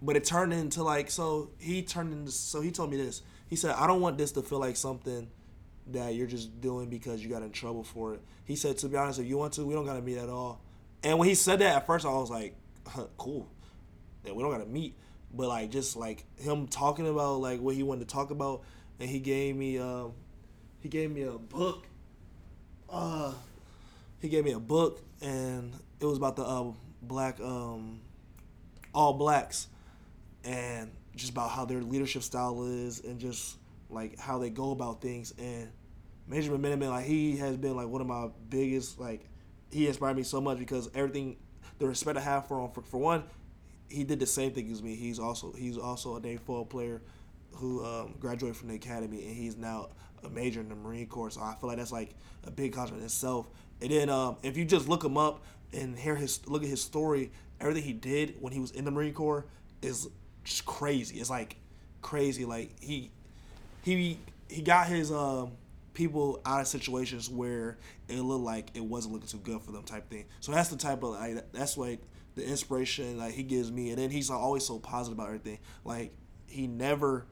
But 0.02 0.18
it 0.18 0.26
turned 0.26 0.54
into 0.54 0.84
like 0.84 1.10
so 1.10 1.52
he 1.60 1.82
turned 1.82 2.14
into 2.14 2.32
so 2.32 2.62
he 2.62 2.72
told 2.72 2.92
me 2.92 2.98
this. 2.98 3.22
He 3.48 3.56
said, 3.56 3.76
I 3.76 3.88
don't 3.88 4.02
want 4.02 4.18
this 4.18 4.32
to 4.34 4.42
feel 4.42 4.60
like 4.60 4.76
something 4.76 5.30
that 5.88 6.16
you're 6.16 6.28
just 6.28 6.60
doing 6.60 6.90
because 6.90 7.24
you 7.24 7.30
got 7.30 7.44
in 7.44 7.52
trouble 7.52 7.84
for 7.84 8.16
it. 8.16 8.22
He 8.46 8.56
said, 8.56 8.78
to 8.80 8.90
be 8.90 8.98
honest, 8.98 9.20
if 9.20 9.28
you 9.28 9.38
want 9.38 9.54
to, 9.54 9.66
we 9.66 9.74
don't 9.74 9.86
gotta 9.86 10.02
meet 10.02 10.18
at 10.18 10.30
all. 10.30 10.62
And 11.04 11.20
when 11.20 11.28
he 11.28 11.36
said 11.36 11.60
that 11.60 11.76
at 11.76 11.86
first 11.86 12.06
I 12.06 12.10
was 12.10 12.30
like, 12.30 12.56
huh, 12.88 13.08
cool. 13.18 13.50
Yeah, 14.26 14.34
we 14.34 14.42
don't 14.42 14.52
gotta 14.52 14.66
meet. 14.66 14.96
But 15.34 15.48
like 15.48 15.72
just 15.72 15.96
like 15.96 16.26
him 16.38 16.68
talking 16.68 17.08
about 17.08 17.40
like 17.40 17.62
what 17.62 17.76
he 17.76 17.84
wanted 17.84 18.08
to 18.08 18.14
talk 18.14 18.32
about 18.32 18.64
and 19.00 19.10
he 19.10 19.20
gave 19.20 19.56
me 19.56 19.78
um 19.78 20.14
he 20.80 20.90
gave 20.90 21.12
me 21.12 21.24
a 21.24 21.38
book. 21.38 21.86
Uh 22.90 23.34
he 24.24 24.30
gave 24.30 24.46
me 24.46 24.54
a 24.54 24.60
book 24.60 25.02
and 25.22 25.74
it 26.00 26.06
was 26.06 26.18
about 26.18 26.38
the 26.38 26.44
uh, 26.44 26.72
black 27.02 27.42
um, 27.42 28.00
all 28.94 29.14
blacks 29.14 29.68
and 30.46 30.90
just 31.14 31.30
about 31.30 31.50
how 31.50 31.66
their 31.66 31.82
leadership 31.82 32.24
style 32.24 32.64
is 32.64 33.02
and 33.02 33.20
just 33.20 33.58
like 33.90 34.18
how 34.18 34.40
they 34.40 34.50
go 34.50 34.72
about 34.72 35.02
things 35.02 35.34
and 35.38 35.70
Major 36.26 36.54
McMenamin 36.54 36.90
like 36.90 37.04
he 37.06 37.36
has 37.36 37.58
been 37.58 37.76
like 37.76 37.90
one 37.90 38.00
of 38.00 38.08
my 38.08 38.30
biggest 38.48 38.98
like 38.98 39.26
he 39.70 39.88
inspired 39.88 40.16
me 40.16 40.24
so 40.24 40.40
much 40.40 40.58
because 40.58 40.90
everything 40.96 41.36
the 41.80 41.86
respect 41.86 42.18
I 42.18 42.22
have 42.22 42.48
for 42.48 42.64
him 42.64 42.72
for, 42.72 42.82
for 42.82 43.00
one 43.00 43.26
he 43.90 44.06
did 44.06 44.22
the 44.22 44.26
same 44.26 44.54
thing 44.54 44.72
as 44.72 44.82
me. 44.82 44.96
He's 44.96 45.20
also 45.20 45.52
he's 45.52 45.78
also 45.78 46.16
a 46.16 46.22
Navy 46.22 46.38
football 46.38 46.66
player 46.66 47.02
who 47.52 47.86
um, 47.86 48.16
graduated 48.22 48.56
from 48.56 48.70
the 48.70 48.76
academy 48.76 49.26
and 49.26 49.36
he's 49.36 49.58
now 49.58 49.90
a 50.24 50.30
major 50.30 50.62
in 50.62 50.70
the 50.70 50.76
Marine 50.76 51.08
Corps 51.08 51.32
so 51.32 51.42
I 51.42 51.56
feel 51.56 51.68
like 51.68 51.78
that's 51.78 51.92
like 51.92 52.16
a 52.46 52.52
big 52.52 52.72
accomplishment 52.72 53.04
itself 53.04 53.48
and 53.82 53.92
then 53.92 54.10
um, 54.10 54.38
if 54.44 54.58
you 54.58 54.66
just 54.66 54.88
look 54.88 55.04
him 55.04 55.18
up 55.18 55.44
and 55.74 55.98
hear 55.98 56.16
his 56.16 56.46
look 56.48 56.64
at 56.64 56.70
his 56.70 56.82
story, 56.82 57.32
everything 57.60 57.84
he 57.84 57.94
did 57.94 58.36
when 58.40 58.54
he 58.54 58.60
was 58.60 58.72
in 58.72 58.86
the 58.86 58.92
Marine 58.92 59.14
Corps 59.14 59.46
is 59.82 60.08
just 60.44 60.66
crazy. 60.66 61.20
It's 61.20 61.30
like 61.30 61.58
crazy. 62.02 62.46
Like 62.46 62.72
he 62.80 63.12
he 63.82 64.20
he 64.50 64.62
got 64.62 64.88
his 64.88 65.12
um, 65.12 65.52
people 65.94 66.42
out 66.46 66.62
of 66.62 66.68
situations 66.68 67.30
where 67.30 67.78
it 68.08 68.22
looked 68.22 68.44
like 68.44 68.70
it 68.74 68.84
wasn't 68.84 69.14
looking 69.14 69.28
too 69.28 69.38
good 69.38 69.62
for 69.62 69.72
them 69.72 69.84
type 69.84 70.10
thing. 70.10 70.26
So 70.40 70.52
that's 70.52 70.70
the 70.70 70.78
type 70.78 71.04
of 71.04 71.12
like 71.12 71.52
that's 71.52 71.78
like 71.78 72.02
the 72.36 72.46
inspiration 72.46 73.18
like 73.18 73.34
he 73.34 73.44
gives 73.44 73.72
me, 73.72 73.90
and 73.90 73.98
then 73.98 74.10
he's 74.10 74.30
always 74.30 74.66
so 74.66 74.80
positive 74.80 75.18
about 75.18 75.28
everything. 75.28 75.60
Like 75.84 76.14
he 76.48 76.68
never 76.68 77.26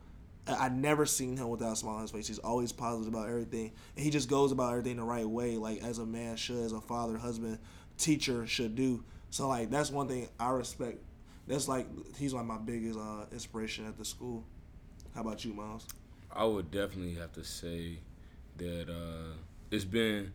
I 0.47 0.69
never 0.69 1.05
seen 1.05 1.37
him 1.37 1.49
without 1.49 1.73
a 1.73 1.75
smile 1.75 1.95
on 1.95 2.01
his 2.01 2.11
face. 2.11 2.27
He's 2.27 2.39
always 2.39 2.71
positive 2.71 3.13
about 3.13 3.29
everything, 3.29 3.71
and 3.95 4.03
he 4.03 4.09
just 4.09 4.29
goes 4.29 4.51
about 4.51 4.71
everything 4.71 4.97
the 4.97 5.03
right 5.03 5.27
way, 5.27 5.57
like 5.57 5.83
as 5.83 5.99
a 5.99 6.05
man 6.05 6.35
should, 6.35 6.63
as 6.63 6.71
a 6.71 6.81
father, 6.81 7.17
husband, 7.17 7.59
teacher 7.97 8.47
should 8.47 8.75
do. 8.75 9.03
So 9.29 9.47
like 9.47 9.69
that's 9.69 9.91
one 9.91 10.07
thing 10.07 10.27
I 10.39 10.49
respect. 10.49 10.97
That's 11.47 11.67
like 11.67 11.87
he's 12.17 12.33
like 12.33 12.45
my 12.45 12.57
biggest 12.57 12.97
uh, 12.97 13.25
inspiration 13.31 13.85
at 13.85 13.97
the 13.97 14.05
school. 14.05 14.43
How 15.13 15.21
about 15.21 15.45
you, 15.45 15.53
Miles? 15.53 15.87
I 16.33 16.45
would 16.45 16.71
definitely 16.71 17.15
have 17.15 17.33
to 17.33 17.43
say 17.43 17.99
that 18.57 18.89
uh, 18.89 19.35
it's 19.69 19.85
been. 19.85 20.33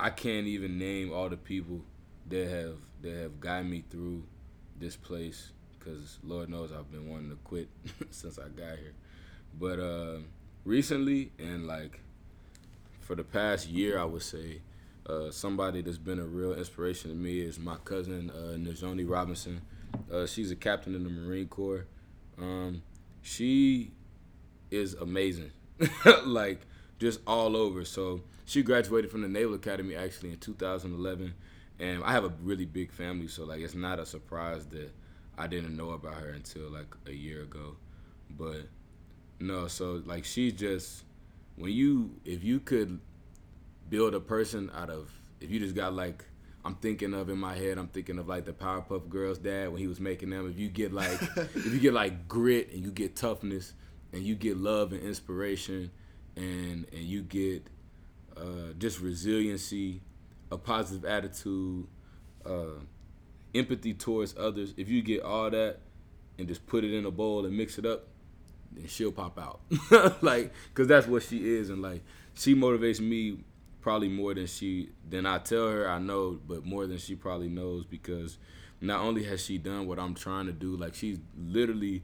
I 0.00 0.10
can't 0.10 0.46
even 0.46 0.78
name 0.78 1.12
all 1.12 1.28
the 1.28 1.36
people 1.36 1.80
that 2.28 2.48
have 2.48 2.76
that 3.02 3.16
have 3.16 3.40
guided 3.40 3.70
me 3.70 3.84
through 3.90 4.22
this 4.78 4.94
place 4.94 5.50
because 5.78 6.18
Lord 6.22 6.48
knows 6.48 6.70
I've 6.72 6.90
been 6.90 7.08
wanting 7.08 7.30
to 7.30 7.36
quit 7.44 7.68
since 8.10 8.38
I 8.38 8.48
got 8.48 8.78
here. 8.78 8.94
But 9.58 9.80
uh, 9.80 10.18
recently, 10.64 11.32
and 11.38 11.66
like 11.66 12.00
for 13.00 13.14
the 13.14 13.24
past 13.24 13.68
year, 13.68 13.98
I 13.98 14.04
would 14.04 14.22
say 14.22 14.60
uh, 15.08 15.30
somebody 15.30 15.80
that's 15.80 15.98
been 15.98 16.18
a 16.18 16.24
real 16.24 16.52
inspiration 16.54 17.10
to 17.10 17.16
me 17.16 17.40
is 17.40 17.58
my 17.58 17.76
cousin 17.84 18.30
uh, 18.30 18.56
Najoni 18.56 19.08
Robinson. 19.08 19.62
Uh, 20.12 20.26
she's 20.26 20.50
a 20.50 20.56
captain 20.56 20.94
in 20.94 21.04
the 21.04 21.10
Marine 21.10 21.48
Corps. 21.48 21.86
Um, 22.38 22.82
she 23.22 23.92
is 24.70 24.94
amazing, 24.94 25.50
like 26.26 26.60
just 26.98 27.20
all 27.26 27.56
over. 27.56 27.84
So 27.84 28.20
she 28.44 28.62
graduated 28.62 29.10
from 29.10 29.22
the 29.22 29.28
Naval 29.28 29.54
Academy 29.54 29.94
actually 29.94 30.30
in 30.30 30.38
2011, 30.38 31.34
and 31.78 32.04
I 32.04 32.12
have 32.12 32.24
a 32.24 32.32
really 32.42 32.66
big 32.66 32.92
family, 32.92 33.28
so 33.28 33.44
like 33.44 33.60
it's 33.60 33.74
not 33.74 33.98
a 33.98 34.06
surprise 34.06 34.66
that 34.66 34.90
I 35.36 35.46
didn't 35.46 35.76
know 35.76 35.90
about 35.90 36.14
her 36.14 36.30
until 36.30 36.68
like 36.68 36.94
a 37.06 37.12
year 37.12 37.42
ago. 37.42 37.76
But 38.30 38.68
no, 39.40 39.68
so 39.68 40.02
like 40.04 40.24
she's 40.24 40.52
just 40.52 41.04
when 41.56 41.72
you 41.72 42.16
if 42.24 42.42
you 42.44 42.60
could 42.60 43.00
build 43.88 44.14
a 44.14 44.20
person 44.20 44.70
out 44.74 44.90
of 44.90 45.10
if 45.40 45.50
you 45.50 45.58
just 45.58 45.74
got 45.74 45.92
like 45.94 46.24
I'm 46.64 46.74
thinking 46.74 47.14
of 47.14 47.30
in 47.30 47.38
my 47.38 47.54
head, 47.56 47.78
I'm 47.78 47.88
thinking 47.88 48.18
of 48.18 48.28
like 48.28 48.44
the 48.44 48.52
Powerpuff 48.52 49.08
Girls 49.08 49.38
dad 49.38 49.70
when 49.70 49.80
he 49.80 49.86
was 49.86 50.00
making 50.00 50.30
them. 50.30 50.50
If 50.50 50.58
you 50.58 50.68
get 50.68 50.92
like 50.92 51.20
if 51.36 51.72
you 51.72 51.78
get 51.78 51.94
like 51.94 52.28
grit 52.28 52.72
and 52.72 52.82
you 52.82 52.90
get 52.90 53.16
toughness 53.16 53.72
and 54.12 54.22
you 54.22 54.34
get 54.34 54.56
love 54.56 54.92
and 54.92 55.02
inspiration 55.02 55.90
and 56.36 56.86
and 56.92 57.02
you 57.02 57.22
get 57.22 57.66
uh, 58.36 58.72
just 58.78 59.00
resiliency, 59.00 60.02
a 60.50 60.58
positive 60.58 61.04
attitude, 61.04 61.86
uh, 62.44 62.80
empathy 63.54 63.94
towards 63.94 64.36
others. 64.36 64.74
If 64.76 64.88
you 64.88 65.02
get 65.02 65.22
all 65.22 65.50
that 65.50 65.78
and 66.38 66.48
just 66.48 66.66
put 66.66 66.84
it 66.84 66.92
in 66.92 67.04
a 67.04 67.10
bowl 67.10 67.46
and 67.46 67.56
mix 67.56 67.78
it 67.78 67.86
up, 67.86 68.06
and 68.78 68.90
she'll 68.90 69.12
pop 69.12 69.38
out. 69.38 69.60
like, 70.22 70.52
cause 70.74 70.86
that's 70.86 71.06
what 71.06 71.22
she 71.22 71.56
is, 71.56 71.70
and 71.70 71.82
like 71.82 72.02
she 72.34 72.54
motivates 72.54 73.00
me 73.00 73.38
probably 73.80 74.08
more 74.08 74.34
than 74.34 74.46
she 74.46 74.90
than 75.08 75.26
I 75.26 75.38
tell 75.38 75.70
her 75.70 75.88
I 75.88 75.98
know, 75.98 76.38
but 76.46 76.64
more 76.64 76.86
than 76.86 76.98
she 76.98 77.14
probably 77.14 77.48
knows 77.48 77.84
because 77.84 78.38
not 78.80 79.00
only 79.00 79.24
has 79.24 79.44
she 79.44 79.58
done 79.58 79.86
what 79.86 79.98
I'm 79.98 80.14
trying 80.14 80.46
to 80.46 80.52
do, 80.52 80.76
like 80.76 80.94
she's 80.94 81.18
literally 81.36 82.02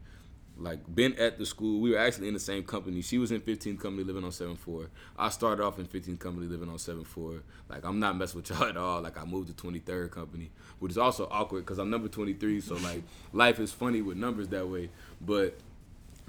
like 0.56 0.80
been 0.94 1.14
at 1.18 1.38
the 1.38 1.46
school. 1.46 1.80
We 1.80 1.90
were 1.90 1.98
actually 1.98 2.28
in 2.28 2.34
the 2.34 2.40
same 2.40 2.62
company. 2.62 3.02
She 3.02 3.18
was 3.18 3.32
in 3.32 3.40
15th 3.40 3.80
company 3.80 4.04
living 4.04 4.24
on 4.24 4.30
7-4. 4.30 4.88
I 5.18 5.28
started 5.28 5.64
off 5.64 5.78
in 5.78 5.86
15th 5.86 6.18
company 6.18 6.46
living 6.46 6.68
on 6.68 6.76
7-4. 6.76 7.40
Like 7.68 7.84
I'm 7.84 7.98
not 7.98 8.16
messing 8.16 8.40
with 8.40 8.50
y'all 8.58 8.68
at 8.68 8.76
all. 8.76 9.00
Like 9.00 9.18
I 9.18 9.24
moved 9.24 9.56
to 9.56 9.66
23rd 9.66 10.10
company, 10.10 10.50
which 10.78 10.92
is 10.92 10.98
also 10.98 11.28
awkward 11.30 11.60
because 11.60 11.78
I'm 11.78 11.90
number 11.90 12.08
23. 12.08 12.60
So 12.60 12.74
like 12.76 13.02
life 13.32 13.58
is 13.58 13.72
funny 13.72 14.02
with 14.02 14.16
numbers 14.16 14.48
that 14.48 14.68
way. 14.68 14.90
But 15.20 15.58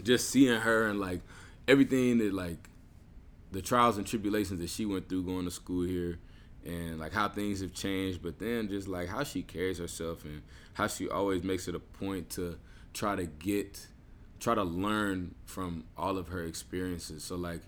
just 0.04 0.30
seeing 0.30 0.60
her 0.60 0.88
and 0.88 1.00
like 1.00 1.22
everything 1.68 2.18
that 2.20 2.34
like 2.34 2.70
the 3.52 3.62
trials 3.62 3.98
and 3.98 4.06
tribulations 4.06 4.60
that 4.60 4.70
she 4.70 4.86
went 4.86 5.08
through 5.08 5.24
going 5.24 5.46
to 5.46 5.52
school 5.52 5.84
here 5.84 6.20
and 6.66 7.00
like 7.00 7.14
how 7.14 7.30
things 7.30 7.62
have 7.62 7.74
changed 7.74 8.22
but 8.22 8.40
then 8.40 8.68
just 8.68 8.88
like 8.88 9.08
how 9.08 9.24
she 9.24 9.42
carries 9.42 9.78
herself 9.78 10.26
and 10.26 10.42
how 10.74 10.88
she 10.88 11.08
always 11.10 11.44
makes 11.44 11.68
it 11.68 11.76
a 11.76 11.80
point 11.80 12.30
to 12.30 12.58
try 12.94 13.16
to 13.16 13.26
get 13.26 13.88
try 14.40 14.54
to 14.54 14.64
learn 14.64 15.34
from 15.46 15.86
all 15.98 16.18
of 16.18 16.28
her 16.28 16.44
experiences 16.44 17.24
so 17.24 17.36
like 17.36 17.62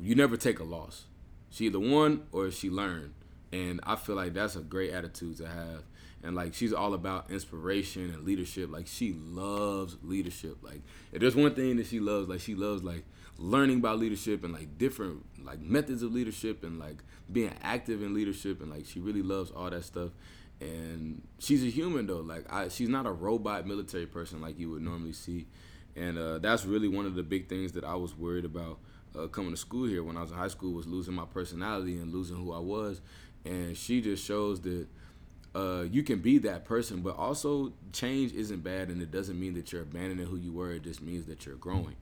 you 0.00 0.14
never 0.14 0.36
take 0.36 0.58
a 0.58 0.64
loss. 0.64 1.04
She 1.50 1.66
either 1.66 1.78
won 1.78 2.24
or 2.32 2.50
she 2.50 2.68
learned, 2.68 3.14
and 3.52 3.80
I 3.84 3.96
feel 3.96 4.16
like 4.16 4.34
that's 4.34 4.56
a 4.56 4.60
great 4.60 4.92
attitude 4.92 5.36
to 5.38 5.46
have. 5.46 5.84
And 6.24 6.34
like 6.34 6.54
she's 6.54 6.72
all 6.72 6.94
about 6.94 7.30
inspiration 7.30 8.10
and 8.14 8.24
leadership. 8.24 8.70
Like 8.72 8.86
she 8.86 9.12
loves 9.12 9.96
leadership. 10.02 10.58
Like 10.62 10.82
if 11.12 11.20
there's 11.20 11.36
one 11.36 11.54
thing 11.54 11.76
that 11.76 11.86
she 11.86 12.00
loves, 12.00 12.28
like 12.28 12.40
she 12.40 12.54
loves 12.54 12.82
like 12.82 13.04
learning 13.38 13.78
about 13.78 13.98
leadership 13.98 14.44
and 14.44 14.52
like 14.52 14.78
different 14.78 15.24
like 15.44 15.60
methods 15.60 16.02
of 16.02 16.12
leadership 16.12 16.62
and 16.64 16.78
like 16.78 17.02
being 17.30 17.52
active 17.62 18.02
in 18.02 18.14
leadership 18.14 18.60
and 18.62 18.70
like 18.70 18.86
she 18.86 19.00
really 19.00 19.22
loves 19.22 19.50
all 19.50 19.70
that 19.70 19.84
stuff. 19.84 20.10
And 20.60 21.22
she's 21.38 21.62
a 21.64 21.68
human 21.70 22.06
though. 22.06 22.20
Like 22.20 22.50
I, 22.52 22.68
she's 22.68 22.88
not 22.88 23.06
a 23.06 23.12
robot 23.12 23.66
military 23.66 24.06
person 24.06 24.40
like 24.40 24.58
you 24.58 24.70
would 24.70 24.82
normally 24.82 25.12
see. 25.12 25.46
And 25.96 26.18
uh, 26.18 26.38
that's 26.38 26.64
really 26.64 26.88
one 26.88 27.06
of 27.06 27.14
the 27.14 27.22
big 27.22 27.48
things 27.48 27.72
that 27.72 27.84
i 27.84 27.94
was 27.94 28.16
worried 28.16 28.44
about 28.44 28.78
uh, 29.18 29.26
coming 29.28 29.50
to 29.50 29.56
school 29.56 29.86
here. 29.86 30.02
When 30.02 30.16
i 30.16 30.22
was 30.22 30.30
in 30.30 30.36
high 30.38 30.48
school 30.48 30.72
was 30.72 30.86
losing 30.86 31.14
my 31.14 31.24
personality 31.26 31.96
and 31.98 32.12
losing 32.12 32.36
who 32.36 32.52
i 32.52 32.58
was. 32.58 33.00
And 33.44 33.76
she 33.76 34.00
just 34.00 34.24
shows 34.24 34.60
that 34.62 34.86
uh, 35.54 35.84
you 35.90 36.02
can 36.02 36.18
be 36.18 36.38
that 36.38 36.64
person 36.64 37.00
but 37.00 37.16
also 37.16 37.72
change 37.92 38.32
isn't 38.32 38.64
bad 38.64 38.88
and 38.88 39.00
it 39.00 39.10
doesn't 39.10 39.38
mean 39.38 39.54
that 39.54 39.72
you're 39.72 39.82
abandoning 39.82 40.26
who 40.26 40.36
you 40.36 40.52
were 40.52 40.72
it 40.72 40.82
just 40.82 41.02
means 41.02 41.26
that 41.26 41.46
you're 41.46 41.56
growing 41.56 41.96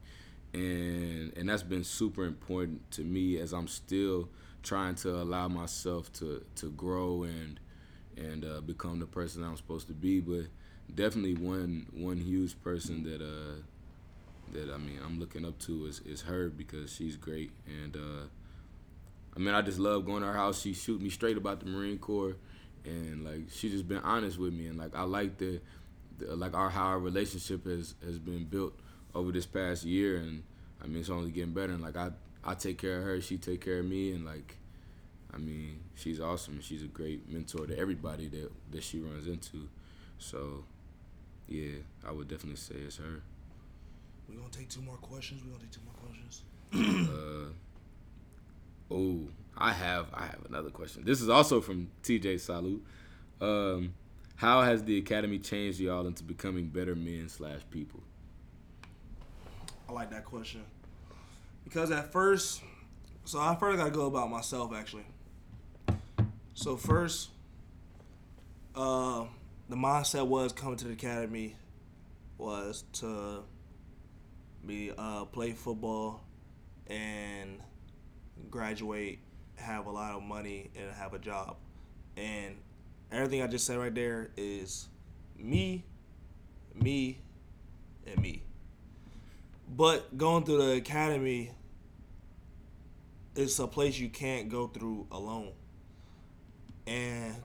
and 0.53 1.33
and 1.35 1.49
that's 1.49 1.63
been 1.63 1.83
super 1.83 2.25
important 2.25 2.89
to 2.91 3.01
me 3.03 3.37
as 3.39 3.53
i'm 3.53 3.67
still 3.67 4.29
trying 4.63 4.95
to 4.95 5.21
allow 5.21 5.47
myself 5.47 6.11
to 6.13 6.43
to 6.55 6.71
grow 6.71 7.23
and 7.23 7.59
and 8.17 8.45
uh, 8.45 8.61
become 8.61 8.99
the 8.99 9.05
person 9.05 9.43
I'm 9.43 9.57
supposed 9.57 9.87
to 9.87 9.93
be. 9.93 10.19
But 10.19 10.45
definitely 10.93 11.35
one 11.35 11.87
one 11.93 12.17
huge 12.17 12.59
person 12.61 13.03
that 13.03 13.21
uh 13.21 13.61
that 14.53 14.73
I 14.73 14.77
mean 14.77 14.99
I'm 15.03 15.19
looking 15.19 15.45
up 15.45 15.59
to 15.59 15.85
is 15.85 16.01
is 16.05 16.21
her 16.21 16.49
because 16.49 16.93
she's 16.93 17.15
great 17.15 17.51
and 17.67 17.95
uh 17.95 18.25
I 19.35 19.39
mean 19.39 19.53
I 19.53 19.61
just 19.61 19.79
love 19.79 20.05
going 20.05 20.21
to 20.21 20.27
her 20.27 20.33
house. 20.33 20.61
She 20.61 20.73
shoot 20.73 21.01
me 21.01 21.09
straight 21.09 21.37
about 21.37 21.59
the 21.59 21.65
Marine 21.67 21.97
Corps 21.97 22.35
and 22.85 23.23
like 23.23 23.49
she 23.49 23.69
just 23.69 23.87
been 23.87 23.99
honest 23.99 24.37
with 24.37 24.53
me 24.53 24.67
and 24.67 24.77
like 24.77 24.95
I 24.95 25.03
like 25.03 25.37
the, 25.37 25.61
the 26.17 26.35
like 26.35 26.53
our 26.53 26.69
how 26.69 26.85
our 26.85 26.99
relationship 26.99 27.65
has 27.65 27.95
has 28.05 28.19
been 28.19 28.45
built 28.45 28.73
over 29.15 29.31
this 29.31 29.45
past 29.45 29.83
year 29.83 30.17
and 30.17 30.43
I 30.83 30.87
mean 30.87 30.97
it's 30.99 31.09
only 31.09 31.31
getting 31.31 31.53
better 31.53 31.73
and 31.73 31.81
like 31.81 31.95
I 31.95 32.11
I 32.43 32.55
take 32.55 32.77
care 32.77 32.97
of 32.97 33.03
her, 33.03 33.21
she 33.21 33.37
take 33.37 33.61
care 33.61 33.79
of 33.79 33.85
me 33.85 34.11
and 34.11 34.25
like 34.25 34.57
I 35.33 35.37
mean, 35.37 35.79
she's 35.95 36.19
awesome. 36.19 36.55
And 36.55 36.63
she's 36.63 36.83
a 36.83 36.87
great 36.87 37.27
mentor 37.27 37.65
to 37.65 37.77
everybody 37.77 38.27
that 38.27 38.51
that 38.71 38.83
she 38.83 38.99
runs 38.99 39.27
into. 39.27 39.67
So, 40.19 40.63
yeah, 41.47 41.77
I 42.07 42.11
would 42.11 42.27
definitely 42.27 42.57
say 42.57 42.75
it's 42.75 42.97
her. 42.97 43.21
We're 44.29 44.35
gonna 44.35 44.49
take 44.51 44.69
two 44.69 44.81
more 44.81 44.97
questions. 44.97 45.41
We're 45.43 45.51
gonna 45.53 45.63
take 45.63 45.71
two 45.71 45.81
more 45.85 45.95
questions. 45.95 46.43
uh, 47.09 48.93
oh, 48.93 49.27
I 49.57 49.71
have 49.71 50.07
I 50.13 50.25
have 50.25 50.45
another 50.49 50.69
question. 50.69 51.03
This 51.05 51.21
is 51.21 51.29
also 51.29 51.61
from 51.61 51.89
TJ 52.03 52.35
Salu. 52.35 52.81
Um, 53.41 53.93
how 54.35 54.61
has 54.61 54.83
the 54.83 54.97
academy 54.97 55.39
changed 55.39 55.79
y'all 55.79 56.07
into 56.07 56.23
becoming 56.23 56.67
better 56.67 56.95
men 56.95 57.29
slash 57.29 57.61
people? 57.69 58.01
I 59.87 59.91
like 59.91 60.09
that 60.11 60.25
question 60.25 60.63
because 61.63 61.91
at 61.91 62.11
first, 62.11 62.61
so 63.25 63.39
I 63.39 63.55
first 63.55 63.77
gotta 63.77 63.91
go 63.91 64.07
about 64.07 64.29
myself 64.29 64.73
actually. 64.73 65.05
So 66.55 66.77
first, 66.77 67.29
uh, 68.75 69.25
the 69.69 69.75
mindset 69.75 70.27
was 70.27 70.51
coming 70.51 70.77
to 70.77 70.85
the 70.85 70.93
academy 70.93 71.55
was 72.37 72.83
to 72.93 73.43
be 74.65 74.91
uh, 74.97 75.25
play 75.25 75.51
football 75.51 76.23
and 76.87 77.59
graduate, 78.49 79.19
have 79.55 79.85
a 79.85 79.91
lot 79.91 80.15
of 80.15 80.23
money, 80.23 80.69
and 80.75 80.91
have 80.91 81.13
a 81.13 81.19
job. 81.19 81.57
And 82.17 82.55
everything 83.11 83.41
I 83.41 83.47
just 83.47 83.65
said 83.65 83.77
right 83.77 83.93
there 83.93 84.29
is 84.37 84.87
me, 85.37 85.83
me, 86.73 87.19
and 88.05 88.21
me. 88.21 88.43
But 89.75 90.17
going 90.17 90.43
through 90.43 90.57
the 90.57 90.71
academy, 90.73 91.51
it's 93.35 93.57
a 93.59 93.67
place 93.67 93.97
you 93.97 94.09
can't 94.09 94.49
go 94.49 94.67
through 94.67 95.07
alone 95.11 95.53
and 96.85 97.35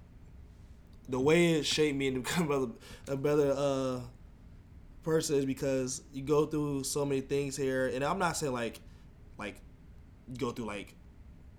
the 1.09 1.19
way 1.19 1.53
it 1.53 1.67
shaped 1.67 1.97
me 1.97 2.11
to 2.11 2.21
become 2.21 2.77
a 3.09 3.17
better, 3.17 3.55
uh, 3.57 4.01
person 5.03 5.37
is 5.37 5.45
because 5.47 6.03
you 6.13 6.23
go 6.23 6.47
through 6.47 6.85
so 6.85 7.05
many 7.05 7.21
things 7.21 7.57
here, 7.57 7.87
and 7.87 8.05
I'm 8.05 8.19
not 8.19 8.37
saying 8.37 8.53
like, 8.53 8.81
like, 9.39 9.57
go 10.37 10.51
through 10.51 10.67
like 10.67 10.95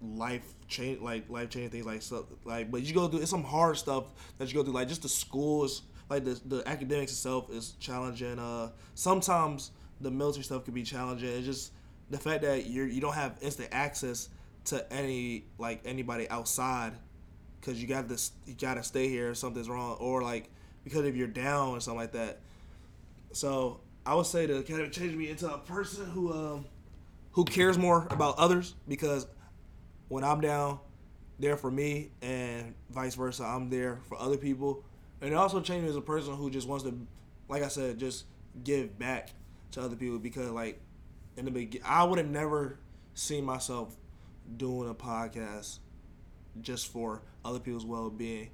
life 0.01 0.43
change, 0.67 1.01
like 1.01 1.29
life 1.29 1.49
changing 1.49 1.71
things, 1.71 1.85
like 1.85 2.01
so, 2.01 2.25
like, 2.45 2.71
but 2.71 2.81
you 2.81 2.93
go 2.93 3.07
through 3.07 3.21
it's 3.21 3.29
some 3.29 3.43
hard 3.43 3.77
stuff 3.77 4.05
that 4.37 4.47
you 4.47 4.55
go 4.55 4.63
through, 4.63 4.73
like 4.73 4.87
just 4.87 5.01
the 5.01 5.09
schools, 5.09 5.83
like 6.09 6.25
the 6.25 6.39
the 6.45 6.67
academics 6.67 7.11
itself 7.11 7.49
is 7.51 7.73
challenging. 7.79 8.39
Uh, 8.39 8.69
sometimes 8.95 9.71
the 10.01 10.11
military 10.11 10.43
stuff 10.43 10.65
can 10.65 10.73
be 10.73 10.83
challenging. 10.83 11.29
It's 11.29 11.45
just 11.45 11.71
the 12.09 12.17
fact 12.17 12.43
that 12.43 12.69
you're 12.69 12.87
you 12.87 13.01
don't 13.01 13.13
have 13.13 13.37
instant 13.41 13.69
access 13.71 14.29
to 14.65 14.91
any 14.93 15.45
like 15.57 15.81
anybody 15.85 16.29
outside 16.29 16.93
because 17.59 17.81
you 17.81 17.87
got 17.87 18.07
this 18.07 18.31
you 18.45 18.53
gotta 18.53 18.83
stay 18.83 19.07
here 19.07 19.31
if 19.31 19.37
something's 19.37 19.69
wrong 19.69 19.95
or 19.99 20.21
like 20.21 20.49
because 20.83 21.05
if 21.05 21.15
you're 21.15 21.27
down 21.27 21.69
or 21.69 21.79
something 21.79 21.99
like 21.99 22.11
that 22.11 22.39
so 23.31 23.79
i 24.05 24.13
would 24.13 24.25
say 24.25 24.45
the 24.45 24.57
academy 24.57 24.89
changed 24.89 25.15
me 25.15 25.29
into 25.29 25.51
a 25.51 25.57
person 25.57 26.05
who 26.11 26.31
um 26.31 26.65
who 27.31 27.43
cares 27.45 27.77
more 27.77 28.07
about 28.09 28.37
others 28.37 28.75
because 28.87 29.27
when 30.10 30.24
i'm 30.24 30.41
down 30.41 30.80
there 31.39 31.55
for 31.55 31.72
me 31.72 32.12
and 32.22 32.76
vice 32.89 33.16
versa 33.16 33.43
i'm 33.43 33.70
there 33.70 33.99
for 34.07 34.20
other 34.20 34.38
people 34.38 34.84
and 35.22 35.32
it 35.32 35.36
also 35.36 35.62
changed 35.62 35.84
me 35.84 35.89
as 35.89 35.95
a 35.95 36.01
person 36.01 36.36
who 36.36 36.49
just 36.49 36.68
wants 36.68 36.84
to 36.84 37.07
like 37.47 37.64
i 37.64 37.68
said 37.68 37.97
just 37.97 38.26
give 38.64 38.99
back 38.99 39.30
to 39.72 39.82
other 39.82 39.95
people 39.95 40.20
because 40.20 40.49
like 40.51 40.80
in 41.38 41.45
the 41.45 41.51
beginning 41.51 41.86
i 41.88 42.03
would 42.03 42.18
have 42.18 42.28
never 42.30 42.78
seen 43.14 43.43
myself 43.43 43.95
doing 44.57 44.89
a 44.89 44.93
podcast 44.93 45.80
just 46.62 46.91
for 46.91 47.22
other 47.45 47.60
people's 47.60 47.86
well 47.86 48.10
being, 48.10 48.49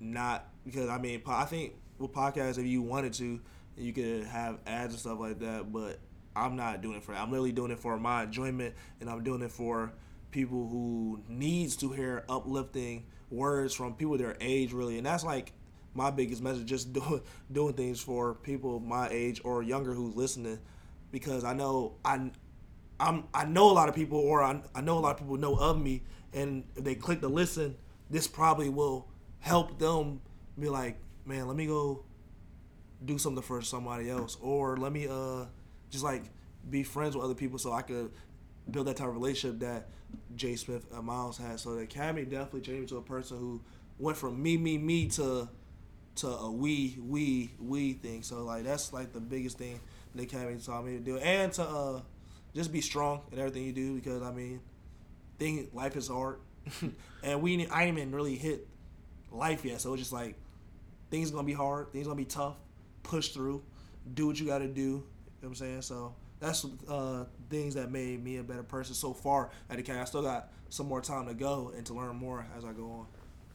not 0.00 0.48
because 0.64 0.88
I 0.88 0.98
mean 0.98 1.22
I 1.26 1.44
think 1.44 1.74
with 1.98 2.12
podcasts 2.12 2.58
if 2.58 2.66
you 2.66 2.82
wanted 2.82 3.12
to 3.14 3.40
you 3.76 3.92
could 3.92 4.24
have 4.24 4.58
ads 4.66 4.92
and 4.94 5.00
stuff 5.00 5.18
like 5.18 5.40
that, 5.40 5.72
but 5.72 5.98
I'm 6.36 6.56
not 6.56 6.80
doing 6.80 6.96
it 6.96 7.04
for 7.04 7.12
that. 7.12 7.20
I'm 7.20 7.30
literally 7.30 7.52
doing 7.52 7.70
it 7.70 7.78
for 7.78 7.98
my 7.98 8.24
enjoyment 8.24 8.74
and 9.00 9.10
I'm 9.10 9.22
doing 9.24 9.42
it 9.42 9.50
for 9.50 9.92
people 10.34 10.68
who 10.68 11.22
needs 11.28 11.76
to 11.76 11.92
hear 11.92 12.24
uplifting 12.28 13.06
words 13.30 13.72
from 13.72 13.94
people 13.94 14.18
their 14.18 14.36
age 14.40 14.72
really. 14.72 14.98
And 14.98 15.06
that's 15.06 15.24
like 15.24 15.52
my 15.94 16.10
biggest 16.10 16.42
message 16.42 16.66
just 16.66 16.92
doing 16.92 17.22
doing 17.50 17.74
things 17.74 18.00
for 18.00 18.34
people 18.34 18.80
my 18.80 19.08
age 19.10 19.40
or 19.44 19.62
younger 19.62 19.94
who's 19.94 20.14
listening. 20.16 20.58
Because 21.12 21.44
I 21.44 21.54
know 21.54 21.94
I 22.04 22.30
I'm 22.98 23.24
I 23.32 23.44
know 23.44 23.70
a 23.70 23.72
lot 23.72 23.88
of 23.88 23.94
people 23.94 24.18
or 24.18 24.42
I, 24.42 24.60
I 24.74 24.80
know 24.80 24.98
a 24.98 25.00
lot 25.00 25.12
of 25.12 25.18
people 25.18 25.36
know 25.36 25.54
of 25.54 25.80
me 25.80 26.02
and 26.32 26.64
if 26.74 26.82
they 26.82 26.96
click 26.96 27.20
to 27.20 27.28
listen, 27.28 27.76
this 28.10 28.26
probably 28.26 28.68
will 28.68 29.08
help 29.38 29.78
them 29.78 30.20
be 30.58 30.68
like, 30.68 30.98
man, 31.24 31.46
let 31.46 31.56
me 31.56 31.66
go 31.66 32.04
do 33.04 33.18
something 33.18 33.42
for 33.42 33.62
somebody 33.62 34.10
else, 34.10 34.36
or 34.40 34.76
let 34.76 34.92
me 34.92 35.06
uh 35.06 35.44
just 35.90 36.02
like 36.02 36.24
be 36.68 36.82
friends 36.82 37.14
with 37.14 37.24
other 37.24 37.34
people 37.34 37.58
so 37.58 37.72
I 37.72 37.82
could 37.82 38.10
build 38.70 38.86
that 38.86 38.96
type 38.96 39.08
of 39.08 39.14
relationship 39.14 39.60
that 39.60 39.88
Jay 40.36 40.56
Smith 40.56 40.86
and 40.92 41.04
Miles 41.04 41.38
had. 41.38 41.60
So 41.60 41.74
the 41.74 41.82
academy 41.82 42.24
definitely 42.24 42.62
changed 42.62 42.80
me 42.82 42.86
to 42.88 42.96
a 42.98 43.02
person 43.02 43.38
who 43.38 43.60
went 43.98 44.16
from 44.16 44.42
me, 44.42 44.56
me, 44.56 44.78
me 44.78 45.08
to 45.10 45.48
to 46.16 46.28
a 46.28 46.50
we, 46.50 46.96
we, 47.00 47.50
we 47.58 47.94
thing. 47.94 48.22
So 48.22 48.44
like 48.44 48.64
that's 48.64 48.92
like 48.92 49.12
the 49.12 49.20
biggest 49.20 49.58
thing 49.58 49.80
the 50.14 50.22
academy 50.22 50.58
taught 50.60 50.84
me 50.84 50.92
to 50.92 51.00
do, 51.00 51.18
and 51.18 51.52
to 51.54 51.62
uh, 51.62 52.00
just 52.54 52.72
be 52.72 52.80
strong 52.80 53.22
in 53.32 53.38
everything 53.38 53.64
you 53.64 53.72
do 53.72 53.94
because 53.94 54.22
I 54.22 54.30
mean 54.30 54.60
thing 55.38 55.68
life 55.72 55.96
is 55.96 56.08
hard, 56.08 56.38
and 57.22 57.42
we 57.42 57.66
I 57.66 57.84
ain't 57.84 57.98
even 57.98 58.14
really 58.14 58.36
hit 58.36 58.66
life 59.32 59.64
yet. 59.64 59.80
So 59.80 59.92
it's 59.94 60.02
just 60.02 60.12
like 60.12 60.36
things 61.10 61.30
gonna 61.30 61.44
be 61.44 61.52
hard, 61.52 61.92
things 61.92 62.06
gonna 62.06 62.16
be 62.16 62.24
tough. 62.24 62.56
Push 63.02 63.30
through, 63.30 63.62
do 64.14 64.26
what 64.26 64.40
you 64.40 64.46
got 64.46 64.58
to 64.58 64.68
do. 64.68 64.80
You 64.80 64.88
know 64.90 65.02
what 65.40 65.48
I'm 65.48 65.54
saying? 65.56 65.82
So 65.82 66.14
that's 66.44 66.66
uh, 66.88 67.24
things 67.48 67.74
that 67.74 67.90
made 67.90 68.22
me 68.22 68.36
a 68.36 68.42
better 68.42 68.62
person 68.62 68.94
so 68.94 69.12
far 69.14 69.50
at 69.70 69.76
the 69.76 69.82
camp. 69.82 70.00
I 70.00 70.04
still 70.04 70.22
got 70.22 70.50
some 70.68 70.86
more 70.86 71.00
time 71.00 71.26
to 71.26 71.34
go 71.34 71.72
and 71.76 71.86
to 71.86 71.94
learn 71.94 72.16
more 72.16 72.46
as 72.56 72.64
I 72.64 72.72
go 72.72 72.90
on. 72.90 73.06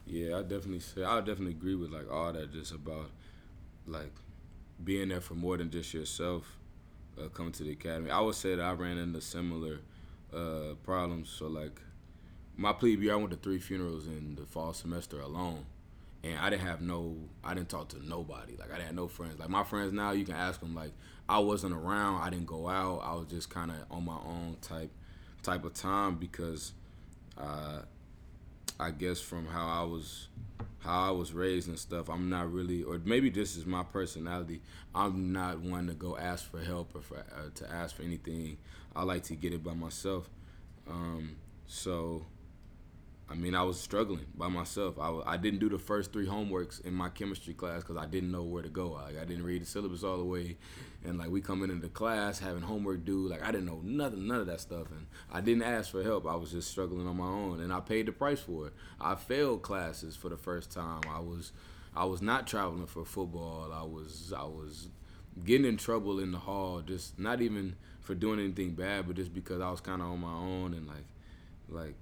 Yeah, 0.06 0.38
I 0.38 0.42
definitely 0.42 0.80
say 0.80 1.04
I 1.04 1.18
definitely 1.20 1.52
agree 1.52 1.76
with 1.76 1.90
like 1.90 2.10
all 2.10 2.32
that 2.32 2.52
just 2.52 2.72
about 2.72 3.10
like 3.86 4.12
being 4.82 5.08
there 5.08 5.20
for 5.20 5.34
more 5.34 5.56
than 5.56 5.70
just 5.70 5.94
yourself. 5.94 6.56
Uh, 7.20 7.28
coming 7.28 7.52
to 7.52 7.64
the 7.64 7.72
academy, 7.72 8.10
I 8.10 8.20
would 8.20 8.34
say 8.34 8.54
that 8.54 8.62
I 8.62 8.72
ran 8.72 8.96
into 8.96 9.20
similar 9.20 9.80
uh, 10.32 10.74
problems. 10.84 11.28
So 11.28 11.48
like 11.48 11.78
my 12.56 12.72
plebe 12.72 13.02
year, 13.02 13.12
I 13.12 13.16
went 13.16 13.30
to 13.30 13.36
three 13.36 13.58
funerals 13.58 14.06
in 14.06 14.36
the 14.36 14.46
fall 14.46 14.72
semester 14.72 15.20
alone, 15.20 15.66
and 16.22 16.38
I 16.38 16.50
didn't 16.50 16.66
have 16.66 16.80
no, 16.80 17.16
I 17.42 17.54
didn't 17.54 17.68
talk 17.68 17.88
to 17.90 18.06
nobody. 18.06 18.56
Like 18.56 18.70
I 18.70 18.74
didn't 18.74 18.86
have 18.86 18.96
no 18.96 19.08
friends. 19.08 19.38
Like 19.38 19.48
my 19.48 19.64
friends 19.64 19.92
now, 19.92 20.12
you 20.12 20.24
can 20.24 20.34
ask 20.34 20.60
them. 20.60 20.74
Like 20.74 20.92
I 21.28 21.38
wasn't 21.38 21.74
around. 21.74 22.22
I 22.22 22.30
didn't 22.30 22.46
go 22.46 22.68
out. 22.68 23.00
I 23.04 23.14
was 23.14 23.26
just 23.28 23.50
kind 23.50 23.70
of 23.70 23.76
on 23.90 24.04
my 24.04 24.18
own 24.26 24.56
type 24.60 24.90
type 25.42 25.64
of 25.64 25.72
time 25.74 26.16
because 26.16 26.72
uh, 27.38 27.80
I 28.78 28.90
guess 28.90 29.20
from 29.20 29.46
how 29.46 29.66
I 29.66 29.84
was 29.84 30.28
how 30.80 31.08
I 31.08 31.10
was 31.10 31.32
raised 31.32 31.68
and 31.68 31.78
stuff, 31.78 32.08
I'm 32.08 32.30
not 32.30 32.50
really, 32.52 32.82
or 32.82 33.00
maybe 33.04 33.28
this 33.30 33.56
is 33.56 33.66
my 33.66 33.82
personality. 33.82 34.62
I'm 34.94 35.32
not 35.32 35.60
one 35.60 35.86
to 35.88 35.92
go 35.92 36.16
ask 36.16 36.50
for 36.50 36.58
help 36.60 36.94
or 36.94 37.02
for, 37.02 37.18
uh, 37.18 37.50
to 37.54 37.70
ask 37.70 37.96
for 37.96 38.02
anything. 38.02 38.56
I 38.96 39.02
like 39.04 39.22
to 39.24 39.34
get 39.34 39.52
it 39.52 39.62
by 39.62 39.74
myself. 39.74 40.30
Um, 40.88 41.36
so 41.66 42.24
I 43.30 43.34
mean, 43.34 43.54
I 43.54 43.62
was 43.62 43.78
struggling 43.78 44.26
by 44.34 44.48
myself. 44.48 44.98
I, 44.98 45.20
I 45.24 45.36
didn't 45.36 45.60
do 45.60 45.68
the 45.68 45.78
first 45.78 46.12
three 46.12 46.26
homeworks 46.26 46.84
in 46.84 46.92
my 46.92 47.10
chemistry 47.10 47.54
class 47.54 47.82
because 47.82 47.96
I 47.96 48.06
didn't 48.06 48.32
know 48.32 48.42
where 48.42 48.62
to 48.62 48.68
go. 48.68 48.88
Like, 48.88 49.18
I 49.18 49.24
didn't 49.24 49.44
read 49.44 49.62
the 49.62 49.66
syllabus 49.66 50.02
all 50.02 50.16
the 50.16 50.24
way, 50.24 50.56
and 51.04 51.16
like 51.16 51.30
we 51.30 51.40
coming 51.40 51.70
into 51.70 51.88
class 51.88 52.40
having 52.40 52.62
homework 52.62 53.04
due. 53.04 53.28
Like 53.28 53.42
I 53.42 53.52
didn't 53.52 53.66
know 53.66 53.80
nothing, 53.84 54.26
none 54.26 54.40
of 54.40 54.46
that 54.48 54.60
stuff, 54.60 54.90
and 54.90 55.06
I 55.30 55.40
didn't 55.40 55.62
ask 55.62 55.92
for 55.92 56.02
help. 56.02 56.26
I 56.26 56.34
was 56.34 56.50
just 56.50 56.70
struggling 56.72 57.06
on 57.06 57.18
my 57.18 57.26
own, 57.26 57.60
and 57.60 57.72
I 57.72 57.78
paid 57.78 58.06
the 58.06 58.12
price 58.12 58.40
for 58.40 58.66
it. 58.66 58.72
I 59.00 59.14
failed 59.14 59.62
classes 59.62 60.16
for 60.16 60.28
the 60.28 60.36
first 60.36 60.72
time. 60.72 61.02
I 61.08 61.20
was 61.20 61.52
I 61.94 62.06
was 62.06 62.20
not 62.20 62.48
traveling 62.48 62.86
for 62.86 63.04
football. 63.04 63.70
I 63.72 63.84
was 63.84 64.32
I 64.36 64.42
was 64.42 64.88
getting 65.44 65.66
in 65.66 65.76
trouble 65.76 66.18
in 66.18 66.32
the 66.32 66.38
hall, 66.38 66.80
just 66.80 67.16
not 67.16 67.40
even 67.40 67.76
for 68.00 68.16
doing 68.16 68.40
anything 68.40 68.72
bad, 68.72 69.06
but 69.06 69.14
just 69.14 69.32
because 69.32 69.60
I 69.60 69.70
was 69.70 69.80
kind 69.80 70.02
of 70.02 70.08
on 70.08 70.20
my 70.20 70.34
own 70.34 70.74
and 70.74 70.88
like 70.88 71.06
like 71.68 71.94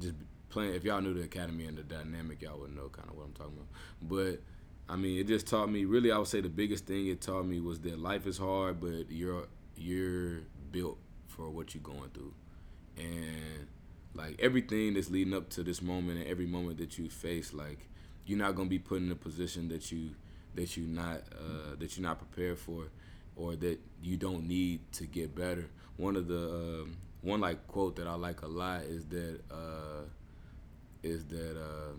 just 0.00 0.14
playing. 0.48 0.74
If 0.74 0.84
y'all 0.84 1.00
knew 1.00 1.14
the 1.14 1.22
academy 1.22 1.66
and 1.66 1.76
the 1.76 1.82
dynamic, 1.82 2.42
y'all 2.42 2.58
would 2.60 2.74
know 2.74 2.88
kind 2.88 3.08
of 3.08 3.16
what 3.16 3.24
I'm 3.24 3.32
talking 3.32 3.54
about. 3.54 3.68
But 4.02 4.40
I 4.88 4.96
mean, 4.96 5.18
it 5.18 5.26
just 5.26 5.46
taught 5.46 5.70
me. 5.70 5.84
Really, 5.84 6.10
I 6.10 6.18
would 6.18 6.28
say 6.28 6.40
the 6.40 6.48
biggest 6.48 6.86
thing 6.86 7.08
it 7.08 7.20
taught 7.20 7.44
me 7.46 7.60
was 7.60 7.80
that 7.80 7.98
life 7.98 8.26
is 8.26 8.38
hard, 8.38 8.80
but 8.80 9.10
you're 9.10 9.46
you're 9.76 10.40
built 10.72 10.98
for 11.26 11.50
what 11.50 11.74
you're 11.74 11.82
going 11.82 12.10
through, 12.14 12.34
and 12.96 13.66
like 14.14 14.36
everything 14.40 14.94
that's 14.94 15.10
leading 15.10 15.34
up 15.34 15.48
to 15.50 15.62
this 15.62 15.82
moment 15.82 16.18
and 16.18 16.26
every 16.26 16.46
moment 16.46 16.78
that 16.78 16.98
you 16.98 17.08
face, 17.08 17.52
like 17.52 17.88
you're 18.26 18.38
not 18.38 18.54
gonna 18.54 18.68
be 18.68 18.78
put 18.78 19.00
in 19.00 19.10
a 19.10 19.14
position 19.14 19.68
that 19.68 19.92
you 19.92 20.10
that 20.54 20.76
you 20.76 20.84
not 20.84 21.22
uh, 21.32 21.76
that 21.78 21.96
you're 21.96 22.06
not 22.06 22.18
prepared 22.18 22.58
for, 22.58 22.88
or 23.36 23.56
that 23.56 23.78
you 24.02 24.16
don't 24.16 24.46
need 24.46 24.80
to 24.92 25.06
get 25.06 25.34
better. 25.34 25.66
One 25.96 26.16
of 26.16 26.28
the 26.28 26.48
um, 26.48 26.96
one 27.22 27.40
like 27.40 27.66
quote 27.66 27.96
that 27.96 28.06
I 28.06 28.14
like 28.14 28.42
a 28.42 28.46
lot 28.46 28.82
is 28.82 29.04
that 29.06 29.40
uh, 29.50 30.04
is 31.02 31.24
that 31.26 31.56
uh, 31.56 31.92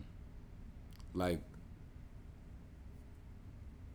like 1.13 1.39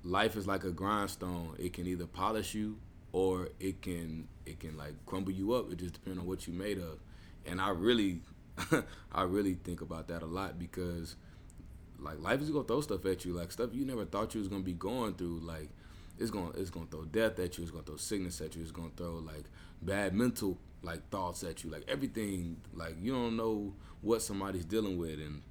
life 0.02 0.36
is 0.36 0.46
like 0.46 0.64
a 0.64 0.70
grindstone. 0.70 1.56
It 1.58 1.72
can 1.72 1.86
either 1.86 2.06
polish 2.06 2.54
you 2.54 2.78
or 3.12 3.48
it 3.58 3.80
can 3.80 4.28
it 4.46 4.60
can 4.60 4.76
like 4.76 4.94
crumble 5.06 5.32
you 5.32 5.52
up. 5.54 5.72
It 5.72 5.78
just 5.78 5.94
depends 5.94 6.18
on 6.18 6.26
what 6.26 6.46
you 6.46 6.52
made 6.52 6.78
of. 6.78 6.98
And 7.46 7.60
I 7.60 7.70
really 7.70 8.20
I 9.12 9.22
really 9.22 9.54
think 9.54 9.80
about 9.80 10.08
that 10.08 10.22
a 10.22 10.26
lot 10.26 10.58
because 10.58 11.16
like 11.98 12.20
life 12.20 12.42
is 12.42 12.50
gonna 12.50 12.64
throw 12.64 12.80
stuff 12.80 13.04
at 13.06 13.24
you, 13.24 13.32
like 13.32 13.50
stuff 13.50 13.70
you 13.72 13.84
never 13.84 14.04
thought 14.04 14.34
you 14.34 14.40
was 14.40 14.48
gonna 14.48 14.62
be 14.62 14.74
going 14.74 15.14
through. 15.14 15.40
Like 15.40 15.70
it's 16.18 16.30
gonna 16.30 16.50
it's 16.50 16.70
gonna 16.70 16.86
throw 16.86 17.04
death 17.04 17.38
at 17.38 17.56
you. 17.56 17.64
It's 17.64 17.70
gonna 17.70 17.84
throw 17.84 17.96
sickness 17.96 18.40
at 18.40 18.54
you. 18.54 18.62
It's 18.62 18.70
gonna 18.70 18.90
throw 18.96 19.14
like 19.14 19.44
bad 19.82 20.14
mental 20.14 20.58
like 20.84 21.08
thoughts 21.10 21.42
at 21.44 21.64
you. 21.64 21.70
Like 21.70 21.84
everything. 21.88 22.58
Like 22.72 22.96
you 23.00 23.12
don't 23.12 23.36
know 23.36 23.74
what 24.02 24.22
somebody's 24.22 24.64
dealing 24.64 24.98
with, 24.98 25.18
and 25.18 25.42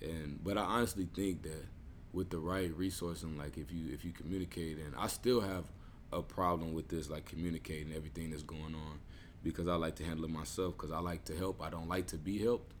and 0.00 0.42
but 0.42 0.56
I 0.58 0.62
honestly 0.62 1.08
think 1.14 1.42
that 1.42 1.66
with 2.12 2.30
the 2.30 2.38
right 2.38 2.74
resource 2.76 3.22
and 3.22 3.38
like 3.38 3.56
if 3.56 3.72
you 3.72 3.92
if 3.92 4.04
you 4.04 4.12
communicate, 4.12 4.78
and 4.78 4.94
I 4.98 5.06
still 5.06 5.40
have 5.40 5.64
a 6.12 6.22
problem 6.22 6.74
with 6.74 6.88
this 6.88 7.08
like 7.08 7.24
communicating 7.24 7.92
everything 7.94 8.30
that's 8.30 8.42
going 8.42 8.74
on 8.74 9.00
because 9.42 9.66
I 9.66 9.74
like 9.74 9.96
to 9.96 10.04
handle 10.04 10.26
it 10.26 10.30
myself 10.30 10.76
because 10.76 10.92
I 10.92 10.98
like 10.98 11.24
to 11.24 11.36
help. 11.36 11.62
I 11.62 11.70
don't 11.70 11.88
like 11.88 12.06
to 12.08 12.16
be 12.16 12.38
helped. 12.38 12.72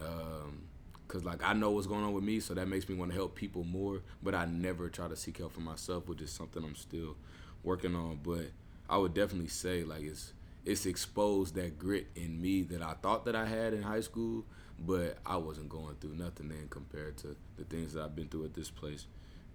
Um, 0.00 0.64
Cause 1.06 1.24
like 1.24 1.44
I 1.44 1.52
know 1.52 1.70
what's 1.70 1.86
going 1.86 2.02
on 2.02 2.12
with 2.14 2.24
me, 2.24 2.40
so 2.40 2.54
that 2.54 2.66
makes 2.66 2.88
me 2.88 2.94
want 2.94 3.10
to 3.10 3.14
help 3.16 3.34
people 3.34 3.62
more. 3.62 4.00
But 4.22 4.34
I 4.34 4.46
never 4.46 4.88
try 4.88 5.06
to 5.06 5.16
seek 5.16 5.38
help 5.38 5.52
for 5.52 5.60
myself, 5.60 6.08
which 6.08 6.22
is 6.22 6.30
something 6.30 6.64
I'm 6.64 6.74
still 6.74 7.16
working 7.62 7.94
on. 7.94 8.20
But 8.22 8.46
I 8.88 8.96
would 8.96 9.14
definitely 9.14 9.48
say 9.48 9.84
like 9.84 10.02
it's 10.02 10.32
it's 10.64 10.86
exposed 10.86 11.54
that 11.56 11.78
grit 11.78 12.06
in 12.16 12.40
me 12.40 12.62
that 12.62 12.82
I 12.82 12.94
thought 12.94 13.24
that 13.26 13.36
I 13.36 13.46
had 13.46 13.74
in 13.74 13.82
high 13.82 14.00
school, 14.00 14.44
but 14.78 15.18
I 15.26 15.36
wasn't 15.36 15.68
going 15.68 15.96
through 16.00 16.14
nothing 16.16 16.48
then 16.48 16.68
compared 16.70 17.16
to 17.18 17.36
the 17.56 17.64
things 17.64 17.92
that 17.94 18.02
I've 18.02 18.16
been 18.16 18.28
through 18.28 18.46
at 18.46 18.54
this 18.54 18.70
place. 18.70 19.06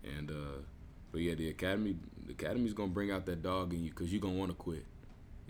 And 0.03 0.29
uh, 0.29 0.59
but 1.11 1.21
yeah, 1.21 1.35
the 1.35 1.49
academy 1.49 1.95
the 2.25 2.33
academy's 2.33 2.73
gonna 2.73 2.89
bring 2.91 3.11
out 3.11 3.25
that 3.25 3.41
dog 3.41 3.73
in 3.73 3.83
you 3.83 3.89
because 3.89 4.11
you're 4.11 4.21
gonna 4.21 4.35
want 4.37 4.51
to 4.51 4.55
quit. 4.55 4.85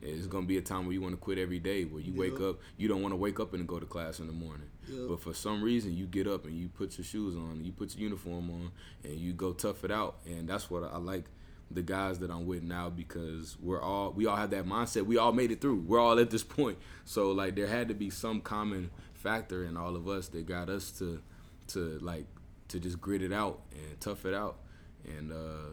It's 0.02 0.28
gonna 0.28 0.46
be 0.46 0.58
a 0.58 0.62
time 0.62 0.86
where 0.86 0.94
you 0.94 1.02
want 1.02 1.14
to 1.14 1.18
quit 1.18 1.38
every 1.38 1.60
day, 1.60 1.84
where 1.84 2.02
you 2.02 2.14
wake 2.14 2.40
up, 2.50 2.60
you 2.78 2.88
don't 2.88 3.02
want 3.02 3.12
to 3.12 3.18
wake 3.18 3.40
up 3.42 3.54
and 3.54 3.68
go 3.68 3.80
to 3.80 3.86
class 3.86 4.20
in 4.20 4.28
the 4.28 4.34
morning. 4.34 4.70
But 5.10 5.20
for 5.22 5.34
some 5.34 5.62
reason, 5.62 5.94
you 5.94 6.06
get 6.06 6.26
up 6.26 6.46
and 6.46 6.58
you 6.58 6.70
put 6.70 6.98
your 6.98 7.04
shoes 7.04 7.36
on, 7.36 7.66
you 7.66 7.74
put 7.74 7.94
your 7.96 8.04
uniform 8.04 8.50
on, 8.50 8.72
and 9.04 9.20
you 9.20 9.34
go 9.34 9.52
tough 9.52 9.84
it 9.84 9.92
out. 9.92 10.20
And 10.26 10.48
that's 10.48 10.70
what 10.70 10.84
I 10.86 10.98
like 10.98 11.26
the 11.72 11.82
guys 11.82 12.20
that 12.20 12.32
I'm 12.32 12.46
with 12.46 12.64
now 12.64 12.90
because 12.90 13.58
we're 13.62 13.82
all 13.82 14.12
we 14.12 14.26
all 14.26 14.36
have 14.36 14.50
that 14.52 14.66
mindset. 14.66 15.06
We 15.06 15.18
all 15.18 15.32
made 15.32 15.52
it 15.52 15.62
through. 15.62 15.82
We're 15.82 16.00
all 16.00 16.20
at 16.20 16.30
this 16.30 16.44
point. 16.44 16.78
So 17.06 17.32
like 17.32 17.56
there 17.56 17.68
had 17.68 17.88
to 17.90 17.94
be 17.94 18.10
some 18.10 18.42
common 18.42 18.90
factor 19.14 19.64
in 19.64 19.78
all 19.78 19.96
of 19.96 20.08
us 20.08 20.28
that 20.30 20.46
got 20.46 20.70
us 20.70 20.92
to 21.00 21.22
to 21.68 22.00
like 22.00 22.26
to 22.70 22.80
just 22.80 23.00
grit 23.00 23.22
it 23.22 23.34
out 23.34 23.62
and 23.72 24.00
tough 24.00 24.26
it 24.26 24.34
out 24.34 24.58
and 25.06 25.32
uh 25.32 25.70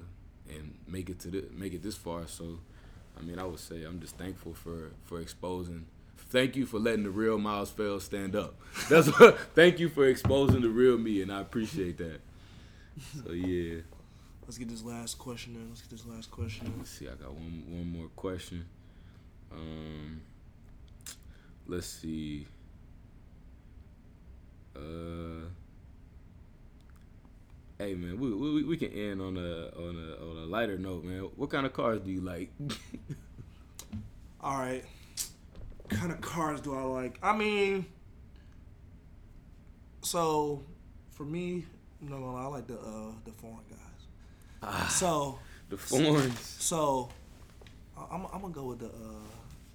and 0.49 0.75
make 0.87 1.11
it 1.11 1.19
to 1.21 1.29
the, 1.29 1.45
make 1.53 1.73
it 1.73 1.83
this 1.83 1.97
far. 1.97 2.27
So 2.27 2.59
I 3.19 3.23
mean, 3.23 3.39
I 3.39 3.45
would 3.45 3.59
say 3.61 3.85
I'm 3.85 4.01
just 4.01 4.17
thankful 4.17 4.53
for 4.55 4.91
for 5.05 5.21
exposing. 5.21 5.87
Thank 6.29 6.57
you 6.57 6.67
for 6.67 6.79
letting 6.79 7.05
the 7.05 7.11
real 7.11 7.39
Miles 7.39 7.71
Fell 7.71 8.01
stand 8.01 8.35
up. 8.35 8.61
That's 8.91 9.07
what, 9.21 9.39
thank 9.55 9.79
you 9.79 9.89
for 9.89 10.07
exposing 10.07 10.61
the 10.61 10.69
real 10.69 10.99
me, 10.99 11.23
and 11.23 11.33
I 11.33 11.41
appreciate 11.41 11.99
that. 11.99 12.21
So 13.25 13.33
yeah. 13.33 13.81
Let's 14.47 14.59
get 14.59 14.69
this 14.69 14.85
last 14.85 15.19
question 15.19 15.57
in. 15.57 15.69
Let's 15.71 15.83
get 15.83 15.91
this 15.91 16.07
last 16.07 16.31
question. 16.31 16.73
Let's 16.79 16.91
see. 16.91 17.09
I 17.09 17.15
got 17.15 17.35
one 17.35 17.65
one 17.69 17.91
more 17.91 18.09
question. 18.15 18.65
Um, 19.51 20.21
let's 21.67 21.89
see. 21.89 22.47
Uh, 24.77 25.49
hey 27.79 27.95
man, 27.95 28.21
we, 28.21 28.33
we 28.33 28.63
we 28.63 28.77
can 28.77 28.93
end 28.93 29.21
on 29.21 29.37
a 29.37 29.67
on 29.77 29.97
a 29.97 30.25
on 30.25 30.37
a 30.45 30.47
lighter 30.47 30.79
note, 30.79 31.03
man. 31.03 31.23
What 31.35 31.51
kind 31.51 31.67
of 31.67 31.73
cars 31.73 32.01
do 32.03 32.13
you 32.13 32.21
like? 32.21 32.53
All 34.41 34.59
right. 34.59 34.85
What 35.83 35.91
kind 35.91 36.13
of 36.13 36.21
cars 36.21 36.61
do 36.61 36.73
I 36.73 36.83
like? 36.83 37.19
I 37.21 37.37
mean, 37.37 37.85
so 40.03 40.63
for 41.11 41.25
me, 41.25 41.65
no, 42.01 42.19
no, 42.19 42.37
I 42.37 42.47
like 42.47 42.69
the 42.69 42.79
uh 42.79 43.11
the 43.25 43.33
foreign 43.33 43.65
guys. 43.69 43.86
Ah, 44.67 44.89
so 44.91 45.39
the 45.69 45.77
foreigns. 45.77 46.39
So 46.59 47.09
I'm, 47.97 48.27
I'm 48.33 48.41
gonna 48.41 48.53
go 48.53 48.65
with 48.65 48.81
the 48.81 48.87
uh, 48.87 49.27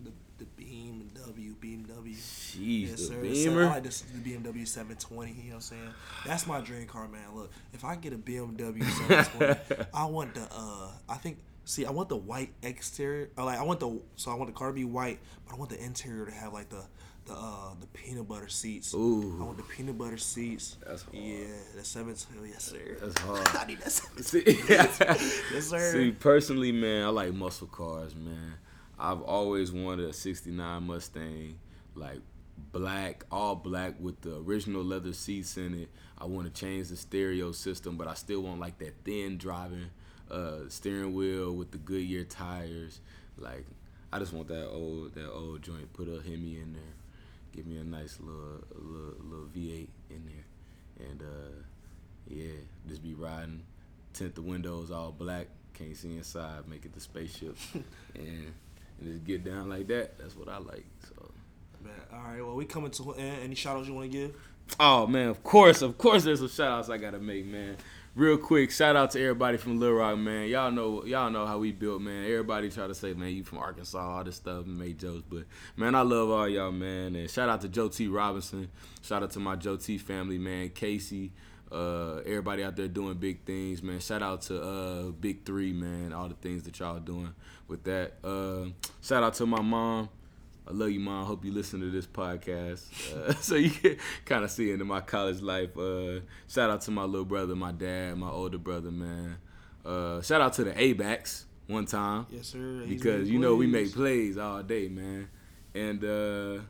the 0.02 0.12
the 0.38 0.46
BMW 0.64 1.56
BMW. 1.56 2.16
Jeez, 2.16 2.90
yes, 2.90 3.08
the 3.08 3.16
Beamer. 3.16 3.64
So 3.64 3.70
I 3.70 3.74
like 3.76 3.84
this, 3.84 4.02
the 4.02 4.20
BMW 4.20 4.68
720. 4.68 5.32
You 5.32 5.38
know 5.38 5.50
what 5.50 5.56
I'm 5.56 5.62
saying? 5.62 5.94
That's 6.26 6.46
my 6.48 6.60
dream 6.60 6.86
car, 6.88 7.08
man. 7.08 7.22
Look, 7.34 7.52
if 7.74 7.86
I 7.86 7.96
get 7.96 8.14
a 8.14 8.18
BMW 8.18 8.84
720, 8.84 9.86
I 9.94 10.06
want 10.06 10.34
the 10.36 10.48
uh, 10.52 10.90
I 11.10 11.16
think. 11.16 11.38
See, 11.64 11.86
I 11.86 11.92
want 11.92 12.10
the 12.10 12.18
white 12.18 12.52
exterior. 12.64 13.30
Like 13.38 13.60
I 13.60 13.64
want 13.64 13.80
the 13.80 14.02
so 14.16 14.32
I 14.32 14.36
want 14.36 14.48
the 14.50 14.58
car 14.58 14.70
to 14.70 14.74
be 14.74 14.84
white, 14.84 15.20
but 15.46 15.56
I 15.56 15.58
want 15.58 15.70
the 15.70 15.82
interior 15.82 16.26
to 16.26 16.32
have 16.32 16.54
like 16.54 16.70
the 16.70 16.84
the 17.32 17.38
uh 17.38 17.74
the 17.80 17.88
peanut 17.88 18.28
butter 18.28 18.48
seats. 18.48 18.94
Ooh. 18.94 19.38
I 19.42 19.46
want 19.46 19.58
the 19.58 19.64
peanut 19.64 19.98
butter 19.98 20.18
seats. 20.18 20.78
That's 20.86 21.04
hard. 21.04 21.16
Yeah, 21.16 21.46
the 21.76 21.84
seven 21.84 22.16
two. 22.16 22.46
Yes, 22.46 22.64
sir. 22.64 22.98
That's 23.02 23.20
hard. 23.22 23.48
I 23.56 23.66
need 23.66 23.80
that 23.80 23.92
seven. 23.92 24.24
See, 24.24 24.44
yes, 24.70 25.70
sir. 25.70 25.92
See, 25.92 26.12
personally, 26.12 26.72
man, 26.72 27.06
I 27.06 27.10
like 27.10 27.34
muscle 27.34 27.68
cars, 27.68 28.16
man. 28.16 28.56
I've 29.00 29.22
always 29.22 29.72
wanted 29.72 30.10
a 30.10 30.14
'69 30.14 30.84
Mustang, 30.84 31.60
like 31.96 32.20
black, 32.72 33.26
all 33.32 33.56
black 33.56 33.96
with 34.00 34.22
the 34.22 34.38
original 34.38 34.84
leather 34.84 35.14
seats 35.14 35.58
in 35.58 35.74
it. 35.74 35.90
I 36.18 36.26
want 36.26 36.54
to 36.54 36.60
change 36.60 36.90
the 36.90 36.98
stereo 36.98 37.52
system, 37.52 37.98
but 37.98 38.08
I 38.08 38.14
still 38.14 38.42
want 38.42 38.60
like 38.60 38.78
that 38.80 38.94
thin 39.04 39.38
driving 39.38 39.90
uh, 40.30 40.68
steering 40.68 41.14
wheel 41.14 41.54
with 41.54 41.72
the 41.72 41.78
Goodyear 41.78 42.26
tires. 42.26 43.00
Like, 43.38 43.66
I 44.14 44.20
just 44.20 44.34
want 44.34 44.50
that 44.50 44.70
old 44.70 45.16
that 45.16 45.32
old 45.32 45.64
joint. 45.64 45.92
Put 45.94 46.08
a 46.08 46.22
Hemi 46.22 46.58
in 46.58 46.74
there 46.74 47.01
give 47.52 47.66
me 47.66 47.78
a 47.78 47.84
nice 47.84 48.20
little 48.20 48.64
little, 48.74 49.16
little 49.24 49.48
V8 49.56 49.88
in 50.10 50.26
there, 50.26 51.08
and 51.08 51.22
uh, 51.22 51.64
yeah, 52.28 52.54
just 52.88 53.04
be 53.04 53.14
riding, 53.14 53.64
tint 54.14 54.36
the 54.36 54.42
windows 54.42 54.92
all 54.92 55.12
black, 55.12 55.48
can't 55.74 55.96
see 55.96 56.16
inside, 56.16 56.68
make 56.68 56.86
it 56.86 56.94
the 56.94 57.00
spaceship, 57.00 57.56
and 58.16 58.54
and 59.00 59.14
just 59.14 59.24
get 59.26 59.44
down 59.44 59.70
like 59.70 59.88
that. 59.88 60.18
That's 60.18 60.36
what 60.36 60.48
I 60.48 60.58
like. 60.58 60.86
So. 61.08 61.32
Man, 61.84 61.94
all 62.14 62.20
right. 62.20 62.46
Well, 62.46 62.56
we 62.56 62.66
coming 62.66 62.92
to 62.92 63.12
an 63.14 63.20
end. 63.20 63.44
Any 63.44 63.56
shout 63.56 63.78
outs 63.78 63.88
you 63.88 63.96
want 63.96 64.12
to 64.12 64.18
give? 64.18 64.36
Oh 64.80 65.08
man, 65.08 65.28
of 65.30 65.44
course, 65.44 65.82
of 65.82 65.98
course. 65.98 66.24
There's 66.24 66.40
some 66.40 66.48
shout 66.48 66.80
outs 66.80 66.90
I 66.90 66.98
gotta 66.98 67.20
make, 67.20 67.46
man. 67.46 67.78
Real 68.16 68.38
quick, 68.38 68.72
shout 68.72 68.96
out 68.96 69.12
to 69.12 69.22
everybody 69.22 69.58
from 69.58 69.80
Little 69.80 69.96
Rock, 69.96 70.18
man. 70.18 70.48
Y'all 70.48 70.72
know, 70.72 71.06
y'all 71.06 71.30
know 71.30 71.46
how 71.46 71.58
we 71.58 71.72
built, 71.72 72.02
man. 72.02 72.26
Everybody 72.26 72.70
try 72.70 72.88
to 72.88 72.96
say, 72.96 73.14
man, 73.14 73.30
you 73.30 73.44
from 73.44 73.60
Arkansas, 73.60 74.00
all 74.00 74.24
this 74.24 74.36
stuff, 74.36 74.66
and 74.66 74.78
make 74.78 74.98
jokes, 74.98 75.24
but 75.30 75.44
man, 75.76 75.96
I 75.96 76.02
love 76.02 76.30
all 76.30 76.48
y'all, 76.48 76.72
man. 76.72 77.16
And 77.16 77.30
shout 77.30 77.50
out 77.50 77.62
to 77.62 77.70
Joe 77.70 77.88
T. 77.88 78.08
Robinson. 78.08 78.70
Shout 79.02 79.24
out 79.24 79.32
to 79.32 79.40
my 79.40 79.56
Joe 79.56 79.78
T. 79.78 79.98
family, 79.98 80.38
man. 80.38 80.70
Casey. 80.70 81.32
Uh, 81.72 82.18
everybody 82.26 82.66
out 82.66 82.76
there 82.76 82.90
doing 82.90 83.14
big 83.14 83.46
things, 83.46 83.82
man. 83.82 84.00
Shout 84.02 84.22
out 84.22 84.42
to 84.42 84.62
uh, 84.62 85.04
Big 85.12 85.46
Three, 85.46 85.72
man. 85.72 86.12
All 86.12 86.28
the 86.28 86.36
things 86.36 86.64
that 86.64 86.78
y'all 86.78 87.00
doing 87.00 87.34
with 87.70 87.86
that. 87.86 88.16
Uh, 88.22 88.66
shout 89.02 89.24
out 89.24 89.36
to 89.36 89.46
my 89.46 89.62
mom. 89.62 90.10
I 90.72 90.74
love 90.74 90.90
you, 90.90 91.02
mom. 91.02 91.26
Hope 91.26 91.44
you 91.44 91.52
listen 91.52 91.82
to 91.82 91.92
this 91.92 92.08
podcast, 92.08 92.86
uh, 93.14 93.34
so 93.42 93.56
you 93.56 93.72
can 93.72 93.98
kind 94.24 94.46
of 94.46 94.52
see 94.52 94.72
into 94.72 94.86
my 94.86 95.02
college 95.02 95.42
life. 95.42 95.78
Uh, 95.78 96.22
shout 96.48 96.70
out 96.70 96.80
to 96.84 96.92
my 96.92 97.04
little 97.04 97.26
brother, 97.26 97.58
my 97.58 97.74
dad, 97.74 98.18
my 98.18 98.30
older 98.30 98.58
brother, 98.58 98.90
man. 98.90 99.36
Uh, 99.84 100.22
shout 100.22 100.40
out 100.40 100.54
to 100.54 100.64
the 100.64 100.82
A-backs 100.82 101.46
one 101.68 101.86
time. 101.86 102.26
Yes, 102.30 102.48
sir. 102.48 102.86
Because 102.88 103.30
you 103.30 103.38
know 103.38 103.56
we 103.56 103.68
make 103.68 103.94
plays 103.94 104.38
all 104.38 104.64
day, 104.64 104.88
man. 104.88 105.28
And 105.76 106.06
uh, 106.06 106.62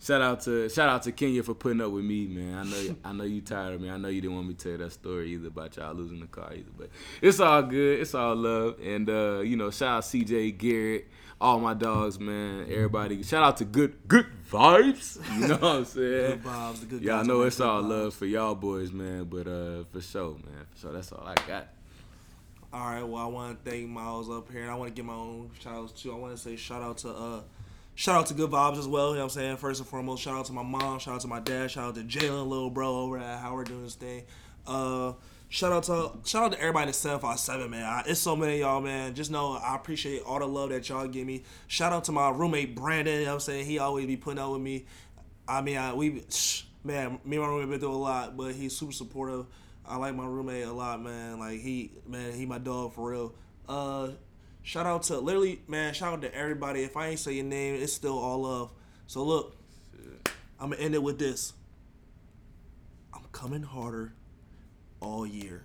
shout 0.00 0.22
out 0.22 0.40
to 0.42 0.68
shout 0.68 0.88
out 0.88 1.02
to 1.04 1.12
Kenya 1.12 1.42
for 1.42 1.54
putting 1.54 1.80
up 1.80 1.90
with 1.90 2.04
me, 2.04 2.26
man. 2.26 2.54
I 2.54 2.64
know 2.64 2.96
I 3.04 3.12
know 3.12 3.24
you 3.24 3.40
tired 3.40 3.74
of 3.74 3.80
me. 3.80 3.90
I 3.90 3.96
know 3.96 4.08
you 4.08 4.20
didn't 4.20 4.36
want 4.36 4.48
me 4.48 4.54
to 4.54 4.68
tell 4.70 4.78
that 4.78 4.92
story 4.92 5.32
either 5.32 5.48
about 5.48 5.76
y'all 5.76 5.94
losing 5.94 6.20
the 6.20 6.26
car 6.26 6.52
either, 6.52 6.70
but 6.76 6.90
it's 7.20 7.40
all 7.40 7.62
good. 7.62 8.00
It's 8.00 8.14
all 8.14 8.34
love. 8.34 8.76
And 8.82 9.08
uh, 9.08 9.40
you 9.40 9.56
know, 9.56 9.70
shout 9.70 9.98
out 9.98 10.02
CJ 10.04 10.58
Garrett 10.58 11.08
all 11.40 11.58
my 11.58 11.74
dogs, 11.74 12.20
man. 12.20 12.66
Everybody, 12.70 13.22
shout 13.22 13.42
out 13.42 13.56
to 13.58 13.64
good 13.64 13.96
good 14.06 14.26
vibes. 14.50 15.18
You 15.38 15.48
know 15.48 15.56
what 15.56 15.64
I'm 15.64 15.84
saying? 15.84 16.40
good 16.40 16.44
vibes, 16.44 16.88
good. 16.88 17.02
Y'all 17.02 17.24
know 17.24 17.42
it's 17.42 17.60
all 17.60 17.82
vibes. 17.82 17.88
love 17.88 18.14
for 18.14 18.26
y'all 18.26 18.54
boys, 18.54 18.92
man. 18.92 19.24
But 19.24 19.46
uh, 19.46 19.84
for 19.90 20.00
sure, 20.00 20.34
man. 20.34 20.66
For 20.70 20.78
sure, 20.80 20.92
that's 20.92 21.12
all 21.12 21.26
I 21.26 21.34
got. 21.46 21.68
All 22.72 22.84
right. 22.84 23.02
Well, 23.02 23.22
I 23.22 23.26
want 23.26 23.64
to 23.64 23.70
thank 23.70 23.88
Miles 23.88 24.30
up 24.30 24.50
here, 24.52 24.62
and 24.62 24.70
I 24.70 24.74
want 24.74 24.90
to 24.90 24.94
give 24.94 25.06
my 25.06 25.14
own 25.14 25.50
shout 25.58 25.74
outs 25.74 26.00
too. 26.00 26.12
I 26.12 26.16
want 26.16 26.36
to 26.36 26.40
say 26.40 26.56
shout 26.56 26.82
out 26.82 26.98
to 26.98 27.10
uh, 27.10 27.40
shout 27.94 28.16
out 28.16 28.26
to 28.26 28.34
Good 28.34 28.50
Vibes 28.50 28.78
as 28.78 28.88
well. 28.88 29.10
You 29.10 29.14
know 29.14 29.20
what 29.20 29.24
I'm 29.24 29.30
saying? 29.30 29.56
First 29.56 29.80
and 29.80 29.88
foremost, 29.88 30.22
shout 30.22 30.38
out 30.38 30.46
to 30.46 30.52
my 30.52 30.62
mom, 30.62 30.98
shout 30.98 31.14
out 31.14 31.20
to 31.22 31.28
my 31.28 31.40
dad, 31.40 31.70
shout 31.70 31.88
out 31.88 31.94
to 31.96 32.02
Jalen, 32.02 32.46
little 32.46 32.70
bro 32.70 32.96
over 32.96 33.18
at 33.18 33.40
Howard 33.40 33.68
doing 33.68 33.84
this 33.84 33.94
thing. 33.94 34.24
Uh, 34.66 35.12
shout 35.48 35.72
out 35.72 35.82
to 35.84 36.12
shout 36.28 36.44
out 36.44 36.52
to 36.52 36.60
everybody 36.60 36.88
in 36.88 36.92
seven 36.92 37.18
five 37.20 37.38
seven 37.38 37.70
man. 37.70 37.84
I, 37.84 38.02
it's 38.06 38.20
so 38.20 38.36
many 38.36 38.60
y'all, 38.60 38.80
man. 38.80 39.14
Just 39.14 39.30
know 39.30 39.52
I 39.52 39.74
appreciate 39.74 40.22
all 40.22 40.38
the 40.38 40.46
love 40.46 40.70
that 40.70 40.88
y'all 40.88 41.06
give 41.06 41.26
me. 41.26 41.44
Shout 41.66 41.92
out 41.92 42.04
to 42.04 42.12
my 42.12 42.30
roommate 42.30 42.74
Brandon. 42.74 43.14
You 43.14 43.20
know 43.20 43.26
what 43.26 43.34
I'm 43.34 43.40
saying? 43.40 43.66
He 43.66 43.78
always 43.78 44.06
be 44.06 44.16
putting 44.16 44.38
up 44.38 44.52
with 44.52 44.62
me. 44.62 44.86
I 45.46 45.60
mean, 45.60 45.76
I, 45.76 45.92
we 45.92 46.22
man, 46.84 47.18
me 47.24 47.36
and 47.36 47.44
my 47.44 47.48
roommate 47.48 47.70
been 47.70 47.80
through 47.80 47.92
a 47.92 47.94
lot, 47.94 48.36
but 48.36 48.54
he's 48.54 48.76
super 48.76 48.92
supportive. 48.92 49.46
I 49.86 49.96
like 49.96 50.14
my 50.14 50.26
roommate 50.26 50.66
a 50.66 50.72
lot, 50.72 51.02
man. 51.02 51.38
Like 51.38 51.60
he, 51.60 51.90
man, 52.06 52.32
he 52.32 52.46
my 52.46 52.58
dog 52.58 52.94
for 52.94 53.10
real. 53.10 53.34
Uh, 53.68 54.10
shout 54.62 54.86
out 54.86 55.04
to 55.04 55.18
literally, 55.18 55.62
man. 55.68 55.94
Shout 55.94 56.12
out 56.12 56.22
to 56.22 56.34
everybody. 56.34 56.82
If 56.82 56.96
I 56.96 57.08
ain't 57.08 57.18
say 57.18 57.34
your 57.34 57.44
name, 57.44 57.74
it's 57.74 57.92
still 57.92 58.18
all 58.18 58.42
love. 58.42 58.72
So 59.06 59.22
look, 59.24 59.56
I'm 60.58 60.70
gonna 60.70 60.82
end 60.82 60.94
it 60.94 61.02
with 61.02 61.18
this. 61.18 61.52
I'm 63.14 63.24
coming 63.32 63.62
harder 63.62 64.12
all 65.00 65.26
year. 65.26 65.64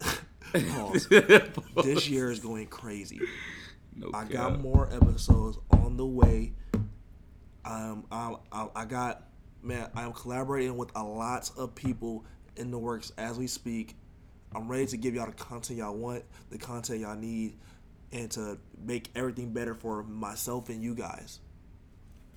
Pause. 0.52 1.08
This 1.84 2.08
year 2.08 2.30
is 2.30 2.40
going 2.40 2.66
crazy. 2.66 3.20
No 3.94 4.10
I 4.14 4.24
got 4.24 4.60
more 4.60 4.88
episodes 4.92 5.58
on 5.70 5.96
the 5.96 6.06
way. 6.06 6.52
Um, 7.64 8.06
I, 8.10 8.34
I, 8.50 8.68
I 8.74 8.84
got 8.84 9.24
man. 9.62 9.90
I'm 9.94 10.12
collaborating 10.12 10.76
with 10.76 10.90
a 10.96 11.02
lot 11.02 11.50
of 11.56 11.74
people 11.74 12.24
in 12.56 12.70
the 12.70 12.78
works 12.78 13.12
as 13.18 13.38
we 13.38 13.46
speak. 13.46 13.96
I'm 14.54 14.68
ready 14.68 14.86
to 14.86 14.96
give 14.96 15.14
y'all 15.14 15.26
the 15.26 15.32
content 15.32 15.78
y'all 15.78 15.94
want, 15.94 16.24
the 16.50 16.58
content 16.58 17.00
y'all 17.00 17.16
need, 17.16 17.56
and 18.12 18.30
to 18.32 18.58
make 18.82 19.10
everything 19.14 19.52
better 19.52 19.74
for 19.74 20.02
myself 20.02 20.68
and 20.68 20.82
you 20.82 20.94
guys. 20.94 21.40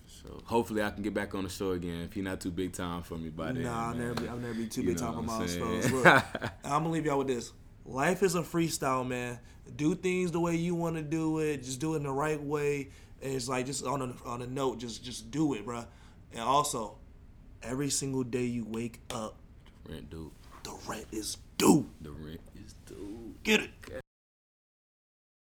So 0.05 0.41
hopefully 0.45 0.83
I 0.83 0.89
can 0.91 1.03
get 1.03 1.13
back 1.13 1.33
on 1.33 1.43
the 1.43 1.49
show 1.49 1.71
again. 1.71 2.01
If 2.01 2.15
you're 2.15 2.25
not 2.25 2.41
too 2.41 2.51
big 2.51 2.73
time 2.73 3.01
for 3.01 3.17
me 3.17 3.29
by 3.29 3.53
then. 3.53 3.63
Nah, 3.63 3.89
I'll 3.89 3.95
never 3.95 4.13
be, 4.13 4.27
I'll 4.27 4.37
never 4.37 4.53
be 4.53 4.67
too 4.67 4.81
You 4.81 4.89
big 4.89 4.97
time 4.97 5.13
for 5.13 5.21
milestones. 5.21 5.91
Look, 5.91 6.05
I'm 6.05 6.83
gonna 6.83 6.89
leave 6.89 7.05
y'all 7.05 7.17
with 7.17 7.27
this. 7.27 7.53
Life 7.85 8.21
is 8.21 8.35
a 8.35 8.41
freestyle, 8.41 9.07
man. 9.07 9.39
Do 9.75 9.95
things 9.95 10.31
the 10.31 10.39
way 10.39 10.55
you 10.55 10.75
want 10.75 10.97
to 10.97 11.01
do 11.01 11.39
it. 11.39 11.63
Just 11.63 11.79
do 11.79 11.93
it 11.93 11.97
in 11.97 12.03
the 12.03 12.11
right 12.11 12.41
way. 12.41 12.89
And 13.21 13.33
it's 13.33 13.47
like 13.47 13.65
just 13.65 13.85
on 13.85 14.01
a 14.01 14.27
on 14.27 14.41
a 14.41 14.47
note, 14.47 14.79
just 14.79 15.03
just 15.03 15.31
do 15.31 15.53
it, 15.53 15.65
bro. 15.65 15.85
And 16.33 16.41
also, 16.41 16.97
every 17.63 17.89
single 17.89 18.23
day 18.23 18.45
you 18.45 18.65
wake 18.67 18.99
up, 19.11 19.35
Rent 19.89 20.09
dude. 20.09 20.31
the 20.63 20.73
rent 20.87 21.05
is 21.11 21.37
due. 21.61 21.85
The 22.01 22.09
rent 22.09 22.41
is 22.55 22.73
due. 22.87 23.35
Get 23.43 23.61
it. 23.61 24.00